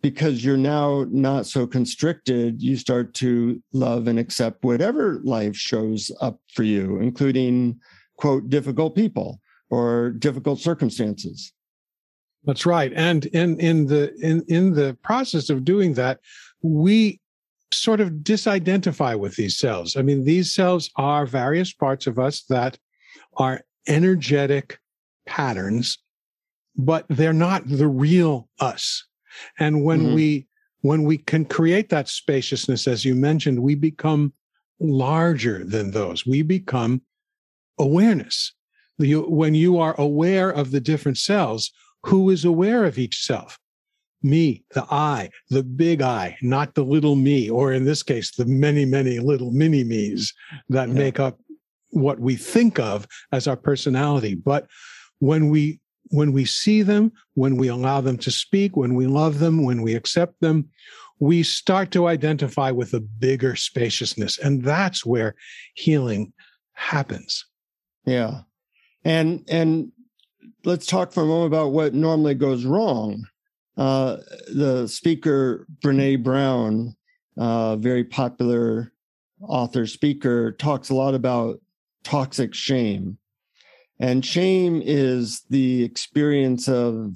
because 0.02 0.44
you're 0.44 0.58
now 0.58 1.06
not 1.10 1.46
so 1.46 1.68
constricted, 1.68 2.62
you 2.62 2.78
start 2.78 3.14
to 3.16 3.62
love 3.74 4.08
and 4.08 4.18
accept 4.18 4.64
whatever 4.64 5.20
life 5.24 5.56
shows 5.56 6.12
up 6.22 6.40
for 6.54 6.64
you, 6.64 7.00
including, 7.00 7.80
quote, 8.18 8.50
difficult 8.50 8.96
people 8.96 9.40
or 9.70 10.12
difficult 10.12 10.60
circumstances. 10.60 11.54
That's 12.44 12.66
right. 12.66 12.94
And 12.96 13.26
in, 13.28 13.60
in 13.60 13.88
the 13.88 14.14
in, 14.22 14.44
in 14.48 14.74
the 14.74 14.96
process 15.02 15.50
of 15.50 15.66
doing 15.66 15.96
that, 15.96 16.20
we 16.62 17.20
sort 17.74 18.00
of 18.00 18.10
disidentify 18.10 19.18
with 19.18 19.36
these 19.36 19.58
cells. 19.58 19.98
I 19.98 20.02
mean, 20.02 20.24
these 20.24 20.54
cells 20.54 20.90
are 20.96 21.26
various 21.26 21.74
parts 21.74 22.08
of 22.08 22.20
us 22.20 22.44
that 22.44 22.78
are 23.38 23.62
energetic 23.88 24.80
patterns, 25.26 25.98
but 26.76 27.06
they're 27.10 27.34
not 27.34 27.68
the 27.68 27.88
real 27.88 28.48
us. 28.60 29.06
And 29.60 29.84
when 29.84 30.02
mm-hmm. 30.02 30.16
we 30.16 30.48
when 30.82 31.04
we 31.04 31.18
can 31.18 31.46
create 31.46 31.90
that 31.90 32.08
spaciousness, 32.08 32.88
as 32.88 33.04
you 33.04 33.16
mentioned, 33.16 33.60
we 33.60 33.74
become 33.74 34.32
larger 34.80 35.66
than 35.66 35.90
those. 35.90 36.28
We 36.28 36.44
become 36.44 37.02
awareness. 37.78 38.54
The, 38.98 39.16
when 39.16 39.56
you 39.56 39.78
are 39.78 40.00
aware 40.00 40.50
of 40.50 40.72
the 40.72 40.80
different 40.80 41.18
cells, 41.18 41.72
who 42.04 42.30
is 42.30 42.46
aware 42.46 42.86
of 42.86 42.98
each 42.98 43.24
self? 43.24 43.60
Me, 44.24 44.64
the 44.74 44.86
I, 44.90 45.30
the 45.50 45.64
big 45.64 46.02
I, 46.02 46.38
not 46.42 46.74
the 46.74 46.84
little 46.84 47.16
me, 47.16 47.50
or 47.50 47.74
in 47.74 47.86
this 47.86 48.02
case, 48.02 48.32
the 48.32 48.46
many, 48.46 48.86
many 48.86 49.20
little 49.20 49.52
mini 49.52 49.84
me's 49.84 50.34
that 50.70 50.88
yeah. 50.88 50.94
make 50.94 51.20
up 51.20 51.40
what 51.92 52.20
we 52.20 52.36
think 52.36 52.80
of 52.80 53.08
as 53.32 53.48
our 53.48 53.58
personality. 53.58 54.34
But 54.34 54.68
when 55.20 55.50
we 55.50 55.80
when 56.10 56.32
we 56.32 56.46
see 56.46 56.82
them, 56.84 57.12
when 57.34 57.58
we 57.58 57.68
allow 57.68 58.00
them 58.02 58.18
to 58.20 58.32
speak, 58.32 58.78
when 58.78 58.94
we 58.94 59.08
love 59.08 59.40
them, 59.40 59.64
when 59.64 59.82
we 59.82 59.96
accept 59.96 60.40
them, 60.40 60.70
we 61.20 61.44
start 61.44 61.92
to 61.92 62.08
identify 62.08 62.72
with 62.72 62.94
a 62.94 63.00
bigger 63.00 63.56
spaciousness. 63.56 64.38
And 64.38 64.64
that's 64.64 65.06
where 65.06 65.36
healing 65.74 66.34
happens. 66.74 67.46
Yeah. 68.06 68.42
And, 69.04 69.44
and 69.48 69.92
let's 70.64 70.86
talk 70.86 71.12
for 71.12 71.24
a 71.24 71.28
moment 71.28 71.48
about 71.48 71.72
what 71.72 71.94
normally 71.94 72.36
goes 72.36 72.66
wrong. 72.66 73.28
Uh, 73.78 74.18
the 74.54 74.88
speaker, 74.88 75.68
Brene 75.84 76.24
Brown, 76.24 76.96
uh, 77.38 77.76
very 77.76 78.04
popular 78.04 78.94
author 79.42 79.86
speaker, 79.86 80.54
talks 80.54 80.90
a 80.90 80.96
lot 80.96 81.14
about 81.14 81.60
toxic 82.04 82.54
shame 82.54 83.18
and 84.00 84.26
shame 84.26 84.82
is 84.84 85.44
the 85.50 85.84
experience 85.84 86.68
of 86.68 87.14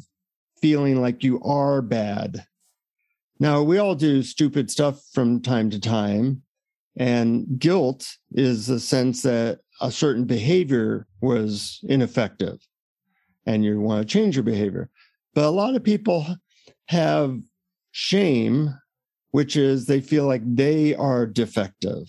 feeling 0.61 1.01
like 1.01 1.23
you 1.23 1.41
are 1.41 1.81
bad. 1.81 2.45
Now, 3.39 3.63
we 3.63 3.77
all 3.77 3.95
do 3.95 4.23
stupid 4.23 4.69
stuff 4.69 5.01
from 5.13 5.41
time 5.41 5.69
to 5.71 5.79
time. 5.79 6.41
And 6.97 7.59
guilt 7.59 8.07
is 8.31 8.67
the 8.67 8.79
sense 8.79 9.21
that 9.21 9.59
a 9.81 9.91
certain 9.91 10.25
behavior 10.25 11.07
was 11.21 11.79
ineffective 11.83 12.59
and 13.45 13.63
you 13.63 13.79
want 13.79 14.01
to 14.01 14.11
change 14.11 14.35
your 14.35 14.43
behavior. 14.43 14.89
But 15.33 15.45
a 15.45 15.49
lot 15.49 15.75
of 15.75 15.83
people 15.83 16.25
have 16.87 17.39
shame, 17.91 18.73
which 19.31 19.55
is 19.55 19.85
they 19.85 20.01
feel 20.01 20.25
like 20.25 20.41
they 20.45 20.95
are 20.95 21.25
defective. 21.25 22.03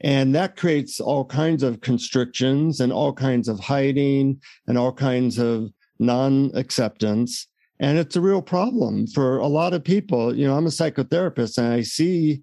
And 0.00 0.34
that 0.34 0.56
creates 0.56 1.00
all 1.00 1.24
kinds 1.24 1.62
of 1.62 1.80
constrictions 1.80 2.80
and 2.80 2.92
all 2.92 3.12
kinds 3.12 3.48
of 3.48 3.58
hiding 3.58 4.40
and 4.66 4.78
all 4.78 4.92
kinds 4.92 5.38
of 5.38 5.70
non 5.98 6.50
acceptance. 6.54 7.48
And 7.80 7.98
it's 7.98 8.16
a 8.16 8.20
real 8.20 8.42
problem 8.42 9.06
for 9.08 9.38
a 9.38 9.46
lot 9.46 9.74
of 9.74 9.82
people. 9.82 10.36
You 10.36 10.46
know, 10.46 10.56
I'm 10.56 10.66
a 10.66 10.70
psychotherapist 10.70 11.58
and 11.58 11.72
I 11.72 11.82
see 11.82 12.42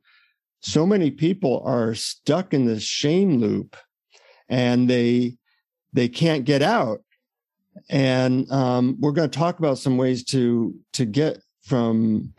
so 0.61 0.85
many 0.85 1.11
people 1.11 1.61
are 1.65 1.93
stuck 1.93 2.53
in 2.53 2.65
this 2.65 2.83
shame 2.83 3.37
loop 3.37 3.77
and 4.49 4.89
they 4.89 5.37
they 5.93 6.07
can't 6.07 6.45
get 6.45 6.61
out 6.61 7.01
and 7.89 8.49
um, 8.51 8.95
we're 8.99 9.11
going 9.11 9.29
to 9.29 9.39
talk 9.39 9.59
about 9.59 9.77
some 9.77 9.97
ways 9.97 10.23
to 10.23 10.73
to 10.93 11.05
get 11.05 11.39
from 11.63 12.33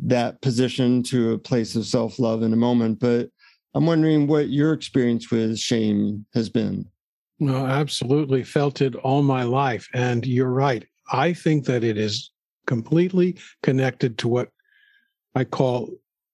that 0.00 0.40
position 0.40 1.02
to 1.02 1.32
a 1.32 1.38
place 1.38 1.76
of 1.76 1.86
self-love 1.86 2.42
in 2.42 2.52
a 2.52 2.56
moment 2.56 2.98
but 2.98 3.28
I'm 3.74 3.86
wondering 3.86 4.26
what 4.26 4.50
your 4.50 4.72
experience 4.72 5.30
with 5.30 5.58
shame 5.58 6.26
has 6.34 6.48
been. 6.48 6.86
No, 7.40 7.66
absolutely 7.66 8.44
felt 8.44 8.80
it 8.80 8.94
all 8.96 9.22
my 9.22 9.42
life. 9.44 9.88
And 9.94 10.26
you're 10.26 10.50
right. 10.50 10.86
I 11.10 11.32
think 11.32 11.64
that 11.66 11.82
it 11.82 11.96
is 11.96 12.30
completely 12.66 13.38
connected 13.62 14.18
to 14.18 14.28
what 14.28 14.50
I 15.34 15.44
call 15.44 15.90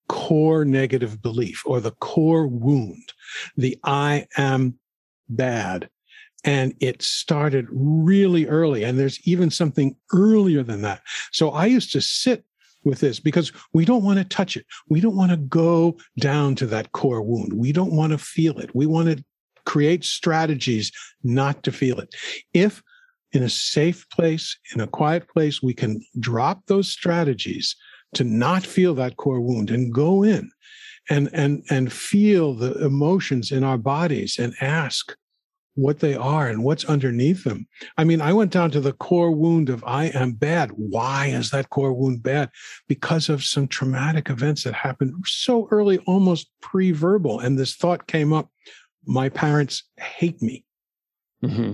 core 0.08 0.64
negative 0.64 1.22
belief 1.22 1.62
or 1.64 1.80
the 1.80 1.92
core 1.92 2.46
wound, 2.46 3.12
the 3.56 3.78
I 3.84 4.26
am 4.36 4.78
bad. 5.28 5.88
And 6.44 6.74
it 6.80 7.02
started 7.02 7.66
really 7.70 8.46
early. 8.46 8.84
And 8.84 8.98
there's 8.98 9.20
even 9.26 9.50
something 9.50 9.96
earlier 10.12 10.62
than 10.62 10.82
that. 10.82 11.02
So 11.32 11.50
I 11.50 11.66
used 11.66 11.92
to 11.92 12.00
sit 12.00 12.44
with 12.84 13.00
this 13.00 13.18
because 13.18 13.52
we 13.72 13.84
don't 13.84 14.04
want 14.04 14.18
to 14.18 14.24
touch 14.24 14.56
it. 14.56 14.64
We 14.88 15.00
don't 15.00 15.16
want 15.16 15.32
to 15.32 15.36
go 15.36 15.98
down 16.18 16.54
to 16.56 16.66
that 16.66 16.92
core 16.92 17.22
wound. 17.22 17.52
We 17.54 17.72
don't 17.72 17.92
want 17.92 18.12
to 18.12 18.18
feel 18.18 18.58
it. 18.58 18.74
We 18.74 18.86
want 18.86 19.08
to 19.08 19.24
create 19.66 20.04
strategies 20.04 20.92
not 21.22 21.62
to 21.64 21.72
feel 21.72 21.98
it. 21.98 22.14
If 22.54 22.82
in 23.32 23.42
a 23.42 23.48
safe 23.48 24.08
place, 24.10 24.56
in 24.74 24.80
a 24.80 24.86
quiet 24.86 25.28
place, 25.28 25.62
we 25.62 25.74
can 25.74 26.00
drop 26.18 26.62
those 26.66 26.88
strategies 26.88 27.76
to 28.14 28.24
not 28.24 28.64
feel 28.64 28.94
that 28.94 29.16
core 29.16 29.40
wound 29.40 29.70
and 29.70 29.92
go 29.92 30.22
in 30.22 30.50
and 31.10 31.28
and 31.32 31.64
and 31.70 31.92
feel 31.92 32.54
the 32.54 32.74
emotions 32.84 33.50
in 33.50 33.64
our 33.64 33.78
bodies 33.78 34.38
and 34.38 34.54
ask 34.60 35.16
what 35.74 36.00
they 36.00 36.16
are 36.16 36.48
and 36.48 36.64
what's 36.64 36.84
underneath 36.86 37.44
them. 37.44 37.68
I 37.96 38.02
mean, 38.02 38.20
I 38.20 38.32
went 38.32 38.50
down 38.50 38.72
to 38.72 38.80
the 38.80 38.94
core 38.94 39.30
wound 39.30 39.68
of 39.68 39.84
I 39.86 40.06
am 40.06 40.32
bad. 40.32 40.70
Why 40.72 41.26
is 41.26 41.50
that 41.50 41.70
core 41.70 41.92
wound 41.92 42.20
bad? 42.20 42.50
Because 42.88 43.28
of 43.28 43.44
some 43.44 43.68
traumatic 43.68 44.28
events 44.28 44.64
that 44.64 44.74
happened 44.74 45.14
so 45.24 45.68
early, 45.70 45.98
almost 45.98 46.50
pre 46.60 46.90
verbal. 46.90 47.38
And 47.38 47.56
this 47.56 47.76
thought 47.76 48.08
came 48.08 48.32
up 48.32 48.50
my 49.08 49.30
parents 49.30 49.84
hate 49.96 50.40
me 50.42 50.64
mm-hmm. 51.42 51.72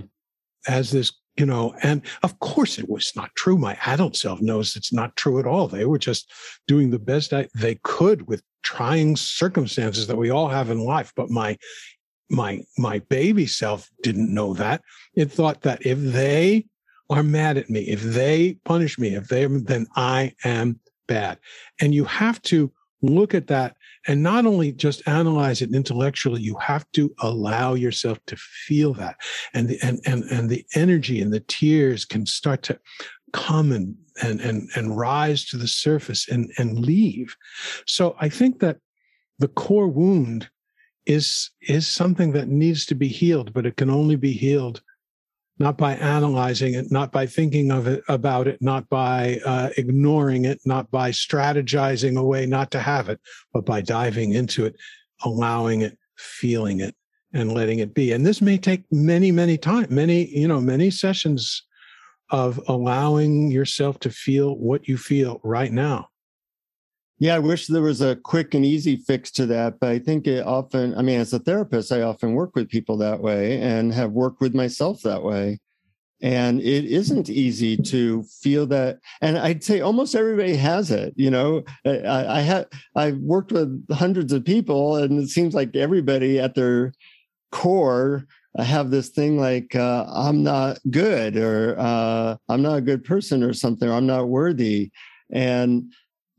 as 0.67 0.89
this 0.91 1.11
you 1.37 1.45
know 1.45 1.75
and 1.83 2.01
of 2.23 2.39
course 2.39 2.77
it 2.79 2.89
was 2.89 3.11
not 3.15 3.33
true. 3.35 3.57
My 3.57 3.77
adult 3.85 4.15
self 4.15 4.41
knows 4.41 4.75
it's 4.75 4.93
not 4.93 5.15
true 5.15 5.39
at 5.39 5.47
all. 5.47 5.67
They 5.67 5.85
were 5.85 5.99
just 5.99 6.31
doing 6.67 6.89
the 6.89 6.99
best 6.99 7.33
they 7.53 7.79
could 7.83 8.27
with 8.27 8.41
trying 8.63 9.15
circumstances 9.15 10.07
that 10.07 10.17
we 10.17 10.29
all 10.29 10.49
have 10.49 10.69
in 10.69 10.79
life. 10.79 11.11
But 11.15 11.29
my 11.29 11.57
my 12.29 12.61
my 12.77 12.99
baby 12.99 13.45
self 13.45 13.89
didn't 14.01 14.33
know 14.33 14.53
that. 14.53 14.81
It 15.15 15.31
thought 15.31 15.61
that 15.61 15.85
if 15.85 15.99
they 15.99 16.65
are 17.09 17.23
mad 17.23 17.55
at 17.57 17.69
me 17.69 17.81
if 17.81 18.01
they 18.01 18.57
punish 18.65 18.97
me 18.97 19.13
if 19.13 19.27
they 19.27 19.45
then 19.45 19.85
i 19.95 20.33
am 20.43 20.79
bad. 21.07 21.37
And 21.79 21.93
you 21.93 22.05
have 22.05 22.41
to 22.43 22.71
look 23.09 23.33
at 23.33 23.47
that 23.47 23.75
and 24.07 24.21
not 24.21 24.45
only 24.45 24.71
just 24.71 25.07
analyze 25.07 25.61
it 25.61 25.73
intellectually 25.73 26.41
you 26.41 26.55
have 26.57 26.85
to 26.93 27.13
allow 27.19 27.73
yourself 27.73 28.19
to 28.27 28.35
feel 28.35 28.93
that. 28.93 29.15
And 29.53 29.69
the 29.69 29.79
and 29.81 29.99
and, 30.05 30.23
and 30.25 30.49
the 30.49 30.65
energy 30.75 31.21
and 31.21 31.33
the 31.33 31.41
tears 31.41 32.05
can 32.05 32.25
start 32.25 32.63
to 32.63 32.79
come 33.33 33.71
and 33.71 33.95
and 34.21 34.39
and, 34.41 34.69
and 34.75 34.97
rise 34.97 35.45
to 35.45 35.57
the 35.57 35.67
surface 35.67 36.27
and 36.29 36.51
and 36.57 36.79
leave. 36.79 37.35
So 37.85 38.15
i 38.19 38.29
think 38.29 38.59
that 38.59 38.77
the 39.39 39.47
core 39.49 39.87
wound 39.87 40.49
is 41.05 41.51
is 41.61 41.87
something 41.87 42.31
that 42.33 42.47
needs 42.47 42.85
to 42.85 42.95
be 42.95 43.07
healed 43.07 43.53
but 43.53 43.65
it 43.65 43.77
can 43.77 43.89
only 43.89 44.15
be 44.15 44.31
healed 44.31 44.81
not 45.57 45.77
by 45.77 45.95
analyzing 45.95 46.73
it 46.73 46.91
not 46.91 47.11
by 47.11 47.25
thinking 47.25 47.71
of 47.71 47.87
it 47.87 48.03
about 48.09 48.47
it 48.47 48.61
not 48.61 48.87
by 48.89 49.39
uh, 49.45 49.69
ignoring 49.77 50.45
it 50.45 50.59
not 50.65 50.89
by 50.91 51.11
strategizing 51.11 52.17
a 52.17 52.23
way 52.23 52.45
not 52.45 52.71
to 52.71 52.79
have 52.79 53.09
it 53.09 53.19
but 53.53 53.65
by 53.65 53.81
diving 53.81 54.33
into 54.33 54.65
it 54.65 54.75
allowing 55.23 55.81
it 55.81 55.97
feeling 56.17 56.79
it 56.79 56.95
and 57.33 57.51
letting 57.51 57.79
it 57.79 57.93
be. 57.93 58.13
And 58.13 58.25
this 58.25 58.41
may 58.41 58.57
take 58.57 58.83
many 58.91 59.31
many 59.31 59.57
time 59.57 59.87
many 59.89 60.25
you 60.27 60.47
know 60.47 60.61
many 60.61 60.89
sessions 60.89 61.63
of 62.31 62.59
allowing 62.67 63.51
yourself 63.51 63.99
to 63.99 64.09
feel 64.09 64.57
what 64.57 64.87
you 64.87 64.97
feel 64.97 65.39
right 65.43 65.71
now 65.71 66.09
yeah, 67.17 67.35
I 67.35 67.39
wish 67.39 67.67
there 67.67 67.81
was 67.81 68.01
a 68.01 68.17
quick 68.17 68.53
and 68.53 68.65
easy 68.65 68.97
fix 68.97 69.31
to 69.31 69.45
that. 69.47 69.79
But 69.79 69.89
I 69.89 69.99
think 69.99 70.27
it 70.27 70.45
often, 70.45 70.97
I 70.97 71.01
mean, 71.01 71.19
as 71.19 71.33
a 71.33 71.39
therapist, 71.39 71.91
I 71.91 72.01
often 72.01 72.33
work 72.33 72.55
with 72.55 72.69
people 72.69 72.97
that 72.97 73.21
way 73.21 73.61
and 73.61 73.93
have 73.93 74.11
worked 74.11 74.41
with 74.41 74.53
myself 74.53 75.01
that 75.03 75.23
way. 75.23 75.59
And 76.21 76.61
it 76.61 76.85
isn't 76.85 77.29
easy 77.29 77.77
to 77.77 78.23
feel 78.41 78.65
that. 78.67 78.99
And 79.21 79.37
I'd 79.37 79.63
say 79.63 79.81
almost 79.81 80.15
everybody 80.15 80.55
has 80.55 80.89
it. 80.89 81.13
You 81.15 81.29
know, 81.29 81.63
I, 81.85 82.37
I 82.37 82.39
have, 82.41 82.67
I've 82.95 83.17
worked 83.17 83.51
with 83.51 83.85
hundreds 83.91 84.33
of 84.33 84.45
people, 84.45 84.95
and 84.95 85.21
it 85.21 85.29
seems 85.29 85.53
like 85.53 85.75
everybody 85.75 86.39
at 86.39 86.55
their 86.55 86.93
core 87.51 88.25
have 88.57 88.89
this 88.89 89.09
thing 89.09 89.37
like, 89.37 89.75
uh, 89.75 90.05
I'm 90.07 90.41
not 90.41 90.79
good, 90.89 91.35
or 91.35 91.75
uh, 91.77 92.37
I'm 92.47 92.61
not 92.61 92.77
a 92.77 92.81
good 92.81 93.03
person, 93.03 93.43
or 93.43 93.53
something, 93.53 93.87
or 93.87 93.93
I'm 93.93 94.07
not 94.07 94.29
worthy. 94.29 94.91
And 95.31 95.91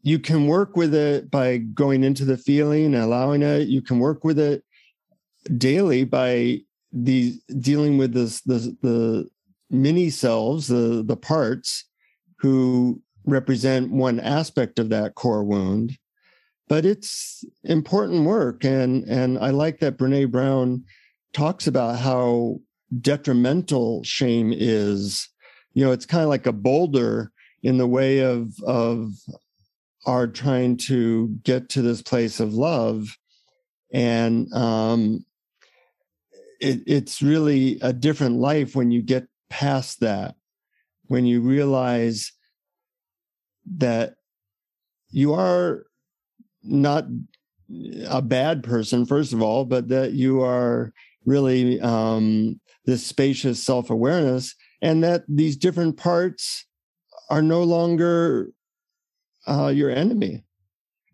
you 0.06 0.20
can 0.20 0.46
work 0.46 0.76
with 0.76 0.94
it 0.94 1.32
by 1.32 1.56
going 1.56 2.04
into 2.04 2.24
the 2.24 2.36
feeling 2.36 2.94
and 2.94 3.02
allowing 3.02 3.42
it. 3.42 3.66
You 3.66 3.82
can 3.82 3.98
work 3.98 4.22
with 4.22 4.38
it 4.38 4.62
daily 5.58 6.04
by 6.04 6.60
the 6.92 7.36
dealing 7.58 7.98
with 7.98 8.12
this, 8.12 8.40
the 8.42 8.76
the 8.82 9.28
mini 9.68 10.10
selves, 10.10 10.68
the 10.68 11.02
the 11.04 11.16
parts 11.16 11.86
who 12.38 13.02
represent 13.24 13.90
one 13.90 14.20
aspect 14.20 14.78
of 14.78 14.90
that 14.90 15.16
core 15.16 15.42
wound. 15.42 15.98
But 16.68 16.86
it's 16.86 17.44
important 17.64 18.26
work, 18.26 18.64
and 18.64 19.02
and 19.08 19.40
I 19.40 19.50
like 19.50 19.80
that 19.80 19.98
Brene 19.98 20.30
Brown 20.30 20.84
talks 21.32 21.66
about 21.66 21.98
how 21.98 22.60
detrimental 23.00 24.04
shame 24.04 24.52
is. 24.56 25.28
You 25.74 25.84
know, 25.84 25.90
it's 25.90 26.06
kind 26.06 26.22
of 26.22 26.28
like 26.28 26.46
a 26.46 26.52
boulder 26.52 27.32
in 27.64 27.78
the 27.78 27.88
way 27.88 28.20
of 28.20 28.52
of 28.62 29.10
are 30.06 30.26
trying 30.26 30.76
to 30.76 31.28
get 31.42 31.68
to 31.70 31.82
this 31.82 32.00
place 32.00 32.40
of 32.40 32.54
love. 32.54 33.16
And 33.92 34.52
um, 34.54 35.24
it, 36.60 36.82
it's 36.86 37.20
really 37.20 37.78
a 37.82 37.92
different 37.92 38.36
life 38.36 38.74
when 38.74 38.90
you 38.90 39.02
get 39.02 39.26
past 39.50 40.00
that 40.00 40.34
when 41.06 41.24
you 41.24 41.40
realize 41.40 42.32
that 43.76 44.14
you 45.10 45.34
are 45.34 45.86
not 46.62 47.04
a 48.08 48.22
bad 48.22 48.62
person 48.62 49.06
first 49.06 49.32
of 49.32 49.42
all 49.42 49.64
but 49.64 49.88
that 49.88 50.12
you 50.12 50.42
are 50.42 50.92
really 51.24 51.80
um, 51.80 52.60
this 52.84 53.04
spacious 53.04 53.62
self-awareness 53.62 54.54
and 54.82 55.02
that 55.02 55.24
these 55.28 55.56
different 55.56 55.96
parts 55.96 56.66
are 57.30 57.42
no 57.42 57.62
longer 57.62 58.50
uh, 59.46 59.72
your 59.74 59.90
enemy. 59.90 60.44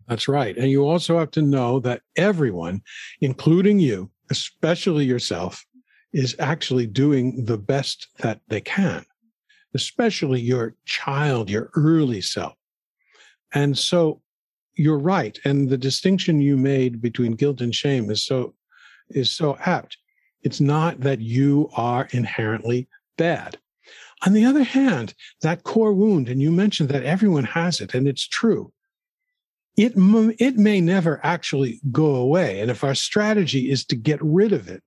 That's 0.07 0.27
right. 0.27 0.57
And 0.57 0.69
you 0.69 0.87
also 0.87 1.17
have 1.17 1.31
to 1.31 1.41
know 1.41 1.79
that 1.79 2.01
everyone, 2.17 2.81
including 3.21 3.79
you, 3.79 4.11
especially 4.31 5.05
yourself, 5.05 5.65
is 6.11 6.35
actually 6.39 6.87
doing 6.87 7.45
the 7.45 7.57
best 7.57 8.07
that 8.19 8.41
they 8.47 8.61
can, 8.61 9.05
especially 9.73 10.41
your 10.41 10.75
child, 10.85 11.49
your 11.49 11.71
early 11.75 12.21
self. 12.21 12.53
And 13.53 13.77
so 13.77 14.21
you're 14.75 14.99
right. 14.99 15.37
And 15.45 15.69
the 15.69 15.77
distinction 15.77 16.41
you 16.41 16.57
made 16.57 17.01
between 17.01 17.33
guilt 17.33 17.61
and 17.61 17.73
shame 17.73 18.09
is 18.09 18.25
so 18.25 18.53
is 19.09 19.29
so 19.31 19.57
apt. 19.65 19.97
It's 20.41 20.59
not 20.59 20.99
that 21.01 21.19
you 21.19 21.69
are 21.75 22.07
inherently 22.11 22.87
bad. 23.17 23.57
On 24.25 24.33
the 24.33 24.45
other 24.45 24.63
hand, 24.63 25.13
that 25.41 25.63
core 25.63 25.93
wound, 25.93 26.29
and 26.29 26.41
you 26.41 26.51
mentioned 26.51 26.89
that 26.89 27.03
everyone 27.03 27.43
has 27.43 27.81
it, 27.81 27.93
and 27.93 28.07
it's 28.07 28.27
true. 28.27 28.71
It, 29.75 29.93
it 30.39 30.55
may 30.57 30.81
never 30.81 31.19
actually 31.23 31.81
go 31.91 32.15
away. 32.15 32.61
And 32.61 32.69
if 32.69 32.83
our 32.83 32.95
strategy 32.95 33.69
is 33.71 33.83
to 33.85 33.95
get 33.95 34.21
rid 34.21 34.53
of 34.53 34.69
it, 34.69 34.83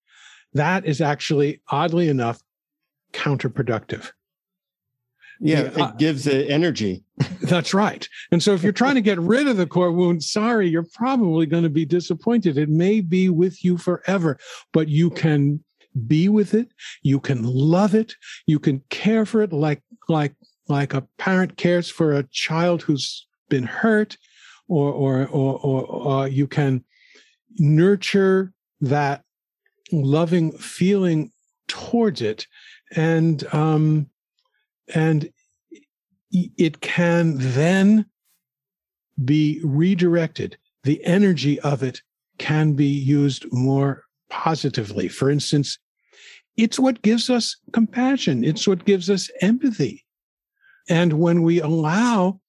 that 0.54 0.86
is 0.86 1.00
actually, 1.00 1.60
oddly 1.68 2.08
enough, 2.08 2.40
counterproductive. 3.12 4.10
Yeah, 5.38 5.60
it 5.62 5.78
uh, 5.78 5.90
gives 5.92 6.26
it 6.26 6.48
energy. 6.50 7.02
that's 7.42 7.74
right. 7.74 8.08
And 8.32 8.42
so 8.42 8.54
if 8.54 8.62
you're 8.62 8.72
trying 8.72 8.94
to 8.94 9.02
get 9.02 9.18
rid 9.18 9.48
of 9.48 9.58
the 9.58 9.66
core 9.66 9.92
wound, 9.92 10.22
sorry, 10.22 10.68
you're 10.68 10.86
probably 10.94 11.44
going 11.44 11.62
to 11.62 11.68
be 11.68 11.84
disappointed. 11.84 12.56
It 12.56 12.70
may 12.70 13.00
be 13.00 13.28
with 13.28 13.62
you 13.62 13.76
forever, 13.76 14.38
but 14.72 14.88
you 14.88 15.10
can 15.10 15.62
be 16.06 16.28
with 16.28 16.54
it. 16.54 16.68
You 17.02 17.20
can 17.20 17.42
love 17.42 17.94
it. 17.94 18.14
You 18.46 18.58
can 18.58 18.82
care 18.90 19.24
for 19.26 19.42
it 19.42 19.52
like 19.52 19.82
like 20.08 20.34
like 20.68 20.94
a 20.94 21.06
parent 21.18 21.56
cares 21.56 21.88
for 21.88 22.12
a 22.12 22.26
child 22.30 22.82
who's 22.82 23.26
been 23.48 23.64
hurt 23.64 24.16
or 24.68 24.92
or 24.92 25.26
or, 25.28 25.84
or, 25.84 26.28
you 26.28 26.46
can 26.46 26.84
nurture 27.58 28.52
that 28.80 29.22
loving 29.92 30.52
feeling 30.58 31.30
towards 31.68 32.20
it. 32.20 32.46
And 32.94 33.44
um 33.54 34.10
and 34.94 35.30
it 36.32 36.80
can 36.80 37.36
then 37.38 38.06
be 39.24 39.60
redirected. 39.64 40.58
The 40.82 41.02
energy 41.04 41.58
of 41.60 41.82
it 41.82 42.02
can 42.38 42.74
be 42.74 42.86
used 42.86 43.46
more 43.52 44.04
positively. 44.28 45.08
For 45.08 45.30
instance 45.30 45.78
it's 46.56 46.78
what 46.78 47.02
gives 47.02 47.28
us 47.28 47.56
compassion. 47.72 48.44
It's 48.44 48.66
what 48.66 48.84
gives 48.84 49.10
us 49.10 49.30
empathy. 49.40 50.04
And 50.88 51.14
when 51.14 51.42
we 51.42 51.60
allow 51.60 52.40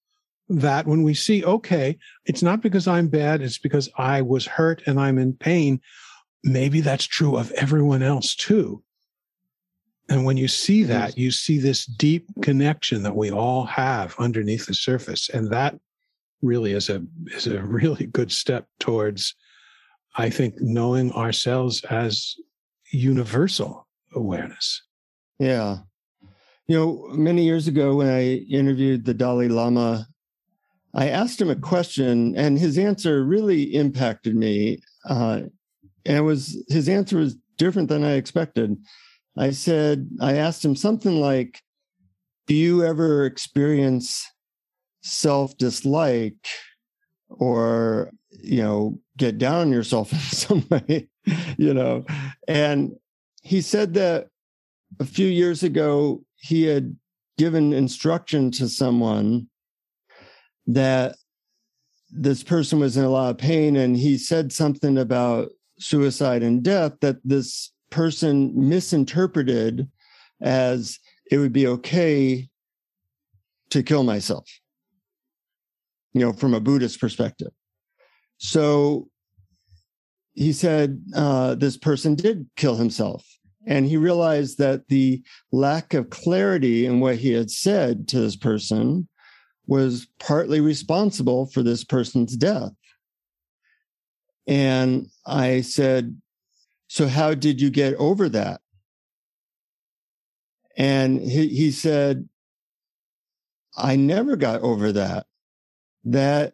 that, 0.49 0.87
when 0.87 1.03
we 1.03 1.13
see, 1.13 1.43
okay, 1.43 1.97
it's 2.25 2.41
not 2.41 2.61
because 2.61 2.87
I'm 2.87 3.09
bad, 3.09 3.41
it's 3.41 3.57
because 3.57 3.89
I 3.97 4.21
was 4.21 4.45
hurt 4.45 4.81
and 4.85 4.99
I'm 4.99 5.17
in 5.17 5.33
pain, 5.33 5.81
maybe 6.43 6.81
that's 6.81 7.05
true 7.05 7.35
of 7.35 7.51
everyone 7.53 8.03
else 8.03 8.35
too. 8.35 8.83
And 10.09 10.23
when 10.23 10.37
you 10.37 10.47
see 10.47 10.83
that, 10.83 11.17
you 11.17 11.31
see 11.31 11.57
this 11.59 11.85
deep 11.85 12.29
connection 12.41 13.03
that 13.03 13.15
we 13.15 13.29
all 13.29 13.65
have 13.65 14.15
underneath 14.19 14.67
the 14.67 14.73
surface. 14.73 15.29
And 15.29 15.51
that 15.51 15.77
really 16.41 16.73
is 16.73 16.89
a 16.89 17.03
is 17.35 17.47
a 17.47 17.61
really 17.63 18.05
good 18.05 18.31
step 18.31 18.67
towards, 18.79 19.35
I 20.15 20.29
think, 20.29 20.61
knowing 20.61 21.11
ourselves 21.11 21.83
as 21.89 22.35
universal 22.91 23.86
awareness. 24.13 24.83
Yeah. 25.39 25.77
You 26.67 26.77
know, 26.77 27.07
many 27.11 27.43
years 27.43 27.67
ago 27.67 27.95
when 27.95 28.09
I 28.09 28.45
interviewed 28.49 29.05
the 29.05 29.13
Dalai 29.13 29.47
Lama, 29.47 30.07
I 30.93 31.09
asked 31.09 31.39
him 31.39 31.49
a 31.49 31.55
question, 31.55 32.35
and 32.35 32.57
his 32.57 32.77
answer 32.77 33.23
really 33.23 33.75
impacted 33.75 34.35
me. 34.35 34.79
Uh, 35.07 35.41
and 36.05 36.17
it 36.17 36.21
was 36.21 36.61
his 36.69 36.89
answer 36.89 37.17
was 37.17 37.35
different 37.57 37.89
than 37.89 38.03
I 38.03 38.13
expected. 38.13 38.77
I 39.37 39.51
said, 39.51 40.09
I 40.19 40.37
asked 40.37 40.65
him 40.65 40.75
something 40.75 41.19
like, 41.21 41.61
Do 42.47 42.55
you 42.55 42.83
ever 42.83 43.25
experience 43.25 44.25
self 45.03 45.57
dislike 45.57 46.47
or, 47.29 48.11
you 48.31 48.63
know, 48.63 48.99
get 49.17 49.37
down 49.37 49.61
on 49.61 49.71
yourself 49.71 50.11
in 50.13 50.19
some 50.19 50.65
way? 50.69 51.09
you 51.57 51.73
know, 51.73 52.05
and 52.47 52.95
he 53.47 53.61
said 53.61 53.93
that 53.93 54.27
a 54.99 55.05
few 55.05 55.27
years 55.27 55.63
ago, 55.63 56.23
he 56.35 56.63
had 56.63 56.95
given 57.37 57.71
instruction 57.71 58.51
to 58.51 58.67
someone 58.67 59.47
that 60.65 61.15
this 62.09 62.43
person 62.43 62.79
was 62.79 62.97
in 62.97 63.03
a 63.03 63.09
lot 63.09 63.31
of 63.31 63.37
pain 63.37 63.75
and 63.75 63.95
he 63.95 64.17
said 64.17 64.51
something 64.51 64.97
about 64.97 65.49
suicide 65.79 66.43
and 66.43 66.63
death 66.63 66.93
that 67.01 67.17
this 67.23 67.71
person 67.89 68.51
misinterpreted 68.55 69.87
as 70.41 70.99
it 71.29 71.37
would 71.37 71.53
be 71.53 71.67
okay 71.67 72.47
to 73.69 73.83
kill 73.83 74.03
myself 74.03 74.49
you 76.13 76.25
know 76.25 76.33
from 76.33 76.53
a 76.53 76.59
buddhist 76.59 76.99
perspective. 76.99 77.51
So 78.37 79.07
he 80.33 80.53
said 80.53 81.01
uh, 81.15 81.55
this 81.55 81.77
person 81.77 82.15
did 82.15 82.47
kill 82.55 82.75
himself 82.75 83.25
and 83.67 83.85
he 83.85 83.97
realized 83.97 84.57
that 84.57 84.87
the 84.87 85.21
lack 85.51 85.93
of 85.93 86.09
clarity 86.09 86.85
in 86.85 86.99
what 86.99 87.17
he 87.17 87.33
had 87.33 87.51
said 87.51 88.07
to 88.07 88.19
this 88.19 88.35
person 88.35 89.07
was 89.67 90.07
partly 90.19 90.61
responsible 90.61 91.45
for 91.47 91.61
this 91.61 91.83
person's 91.83 92.35
death 92.35 92.71
and 94.47 95.07
I 95.25 95.61
said, 95.61 96.19
So, 96.87 97.07
how 97.07 97.33
did 97.33 97.61
you 97.61 97.69
get 97.69 97.95
over 97.95 98.29
that? 98.29 98.61
And 100.77 101.19
he, 101.19 101.49
he 101.49 101.71
said, 101.71 102.29
I 103.75 103.95
never 103.95 104.35
got 104.35 104.61
over 104.61 104.91
that. 104.93 105.25
That 106.05 106.53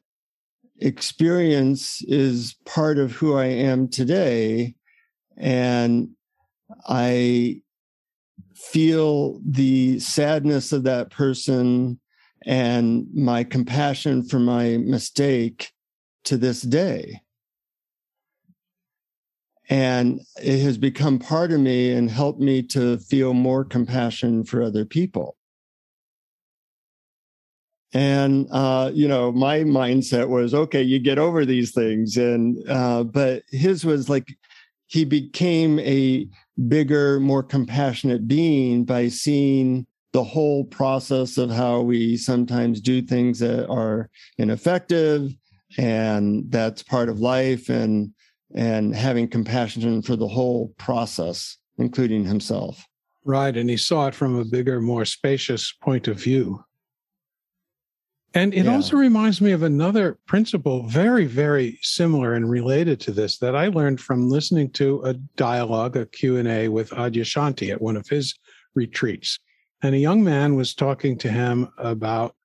experience 0.80 2.02
is 2.04 2.56
part 2.66 2.98
of 2.98 3.12
who 3.12 3.36
I 3.36 3.46
am 3.46 3.88
today. 3.88 4.76
And 5.38 6.10
I 6.88 7.62
feel 8.56 9.40
the 9.46 10.00
sadness 10.00 10.72
of 10.72 10.84
that 10.84 11.10
person 11.10 12.00
and 12.46 13.08
my 13.14 13.44
compassion 13.44 14.24
for 14.24 14.40
my 14.40 14.78
mistake 14.78 15.72
to 16.26 16.38
this 16.38 16.62
day. 16.62 17.22
And 19.70 20.22
it 20.42 20.62
has 20.62 20.78
become 20.78 21.20
part 21.20 21.52
of 21.52 21.60
me 21.60 21.92
and 21.92 22.10
helped 22.10 22.42
me 22.42 22.62
to 22.64 22.98
feel 22.98 23.34
more 23.34 23.64
compassion 23.64 24.44
for 24.44 24.62
other 24.62 24.86
people. 24.86 25.38
And 27.94 28.48
uh, 28.52 28.92
you 28.94 29.08
know 29.08 29.32
my 29.32 29.60
mindset 29.60 30.28
was 30.28 30.54
okay 30.54 30.82
you 30.82 31.00
get 31.00 31.20
over 31.20 31.46
these 31.46 31.72
things. 31.72 32.18
And 32.18 32.58
uh, 32.68 33.04
but 33.04 33.44
his 33.50 33.86
was 33.86 34.10
like 34.10 34.36
he 34.88 35.06
became 35.06 35.80
a 35.80 36.28
bigger 36.68 37.20
more 37.20 37.44
compassionate 37.44 38.28
being 38.28 38.86
by 38.86 39.10
seeing 39.10 39.86
the 40.12 40.24
whole 40.24 40.64
process 40.66 41.38
of 41.38 41.50
how 41.50 41.82
we 41.82 42.16
sometimes 42.16 42.80
do 42.80 43.02
things 43.02 43.40
that 43.40 43.68
are 43.68 44.10
ineffective 44.38 45.34
and 45.78 46.52
that's 46.52 46.84
part 46.84 47.10
of 47.10 47.20
life 47.20 47.70
and 47.70 48.14
and 48.56 48.96
having 48.96 49.28
compassion 49.28 50.02
for 50.04 50.16
the 50.16 50.28
whole 50.28 50.74
process, 50.78 51.58
including 51.80 52.24
himself. 52.24 52.86
Right. 53.26 53.56
And 53.56 53.70
he 53.70 53.78
saw 53.78 54.08
it 54.08 54.16
from 54.16 54.36
a 54.36 54.46
bigger, 54.46 54.80
more 54.80 55.06
spacious 55.06 55.72
point 55.72 56.08
of 56.08 56.22
view. 56.22 56.64
And 58.36 58.54
it 58.54 58.66
yeah. 58.66 58.74
also 58.74 58.98
reminds 58.98 59.42
me 59.42 59.52
of 59.52 59.62
another 59.62 60.18
principle, 60.26 60.88
very, 60.88 61.26
very 61.26 61.78
similar 61.84 62.34
and 62.34 62.50
related 62.50 63.00
to 63.02 63.12
this, 63.12 63.38
that 63.38 63.56
I 63.56 63.68
learned 63.68 64.02
from 64.02 64.30
listening 64.30 64.72
to 64.72 65.04
a 65.04 65.14
dialogue, 65.14 65.96
a 65.96 66.08
Q&A 66.08 66.68
with 66.68 66.90
Adyashanti 66.90 67.72
at 67.72 67.82
one 67.82 67.96
of 67.96 68.08
his 68.10 68.34
retreats. 68.74 69.40
And 69.84 69.94
a 69.94 70.00
young 70.00 70.24
man 70.24 70.56
was 70.56 70.74
talking 70.74 71.18
to 71.20 71.30
him 71.30 71.70
about 71.78 72.36